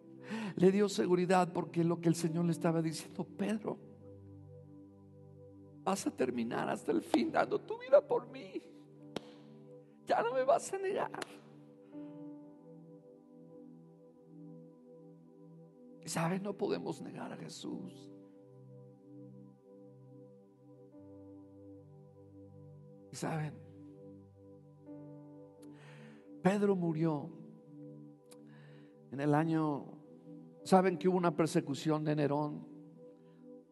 Le 0.57 0.73
dio 0.73 0.89
seguridad 0.89 1.53
porque 1.53 1.85
lo 1.85 2.01
que 2.01 2.09
el 2.09 2.17
Señor 2.17 2.47
le 2.47 2.53
estaba 2.53 2.83
diciendo, 2.83 3.25
Pedro, 3.25 3.79
vas 5.85 6.07
a 6.07 6.11
terminar 6.11 6.69
hasta 6.69 6.91
el 6.93 7.03
fin 7.03 7.31
dando 7.31 7.61
tu 7.61 7.79
vida 7.79 8.01
por 8.01 8.29
mí. 8.29 8.61
Ya 10.11 10.25
no 10.25 10.35
me 10.35 10.43
vas 10.43 10.73
a 10.73 10.79
negar. 10.79 11.21
¿Sabes? 16.05 16.43
No 16.43 16.53
podemos 16.57 17.01
negar 17.01 17.33
a 17.33 17.37
Jesús. 17.37 18.11
¿Saben? 23.13 23.55
Pedro 26.43 26.75
murió 26.75 27.31
en 29.13 29.21
el 29.21 29.33
año, 29.33 29.93
¿saben 30.65 30.99
que 30.99 31.09
hubo 31.09 31.19
una 31.19 31.37
persecución 31.37 32.03
de 32.03 32.17
Nerón? 32.17 32.67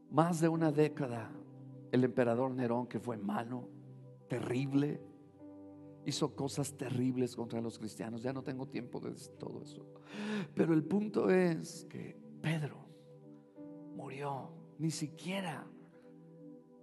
Más 0.08 0.40
de 0.40 0.48
una 0.48 0.70
década. 0.70 1.32
El 1.90 2.04
emperador 2.04 2.52
Nerón, 2.52 2.86
que 2.86 3.00
fue 3.00 3.16
malo, 3.16 3.68
terrible, 4.28 5.07
hizo 6.08 6.34
cosas 6.34 6.76
terribles 6.76 7.36
contra 7.36 7.60
los 7.60 7.78
cristianos. 7.78 8.22
Ya 8.22 8.32
no 8.32 8.42
tengo 8.42 8.66
tiempo 8.66 8.98
de 8.98 9.12
todo 9.38 9.62
eso. 9.62 9.86
Pero 10.54 10.72
el 10.72 10.84
punto 10.84 11.30
es 11.30 11.86
que 11.88 12.16
Pedro 12.40 12.78
murió, 13.94 14.50
ni 14.78 14.90
siquiera 14.90 15.66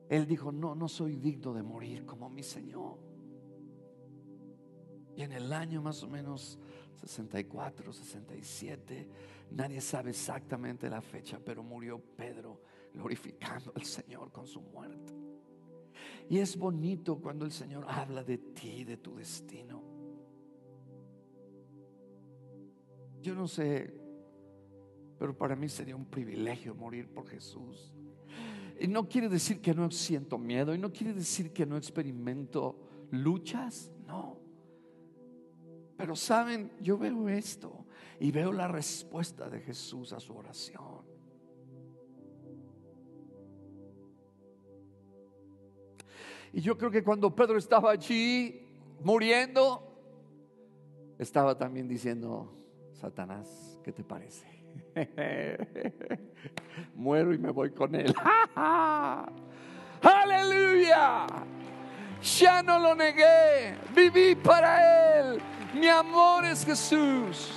él 0.10 0.28
dijo, 0.28 0.52
no, 0.52 0.76
no 0.76 0.88
soy 0.88 1.16
digno 1.16 1.54
de 1.54 1.64
morir 1.64 2.06
como 2.06 2.30
mi 2.30 2.44
Señor. 2.44 3.00
Y 5.16 5.24
en 5.24 5.32
el 5.32 5.52
año 5.52 5.82
más 5.82 6.04
o 6.04 6.08
menos 6.08 6.60
64, 6.96 7.92
67, 7.94 9.10
nadie 9.52 9.82
sabe 9.82 10.12
exactamente 10.12 10.90
la 10.90 11.02
fecha, 11.02 11.40
pero 11.44 11.64
murió 11.64 12.00
Pedro 12.00 12.62
glorificando 12.94 13.74
al 13.76 13.86
Señor 13.86 14.32
con 14.32 14.46
su 14.46 14.62
muerte. 14.62 15.25
Y 16.30 16.40
es 16.40 16.58
bonito 16.58 17.18
cuando 17.18 17.46
el 17.46 17.52
Señor 17.52 17.86
habla 17.88 18.24
de 18.24 18.38
ti, 18.38 18.84
de 18.84 18.98
tu 18.98 19.16
destino. 19.16 19.84
Yo 23.22 23.36
no 23.36 23.48
sé, 23.48 23.94
pero 25.18 25.38
para 25.38 25.56
mí 25.56 25.70
sería 25.70 25.96
un 25.96 26.06
privilegio 26.06 26.76
morir 26.76 27.10
por 27.10 27.28
Jesús. 27.28 27.94
Y 28.80 28.88
no 28.88 29.08
quiere 29.08 29.30
decir 29.30 29.62
que 29.62 29.74
no 29.74 29.90
siento 29.92 30.38
miedo 30.38 30.76
y 30.76 30.78
no 30.78 30.92
quiere 30.92 31.14
decir 31.14 31.54
que 31.54 31.66
no 31.66 31.78
experimento 31.78 32.78
luchas, 33.12 33.92
no. 34.06 34.40
Pero 35.98 36.16
saben, 36.16 36.72
yo 36.82 36.98
veo 36.98 37.30
esto 37.30 37.86
y 38.20 38.32
veo 38.32 38.52
la 38.52 38.68
respuesta 38.68 39.50
de 39.50 39.62
Jesús 39.62 40.12
a 40.12 40.20
su 40.20 40.36
oración. 40.36 41.15
Y 46.56 46.62
yo 46.62 46.78
creo 46.78 46.90
que 46.90 47.04
cuando 47.04 47.36
Pedro 47.36 47.58
estaba 47.58 47.92
allí 47.92 48.66
muriendo, 49.04 49.94
estaba 51.20 51.58
también 51.58 51.86
diciendo, 51.86 52.50
Satanás, 52.94 53.78
¿qué 53.84 53.92
te 53.92 54.06
parece? 54.06 54.48
Muero 56.96 57.34
y 57.34 57.38
me 57.40 57.52
voy 57.52 57.72
con 57.72 57.94
él. 57.94 58.16
Aleluya. 60.02 61.28
Ya 62.40 62.64
no 62.64 62.80
lo 62.80 62.96
negué. 62.96 63.76
Viví 63.94 64.36
para 64.36 65.20
él. 65.20 65.42
Mi 65.74 65.90
amor 65.90 66.46
es 66.46 66.66
Jesús. 66.66 67.52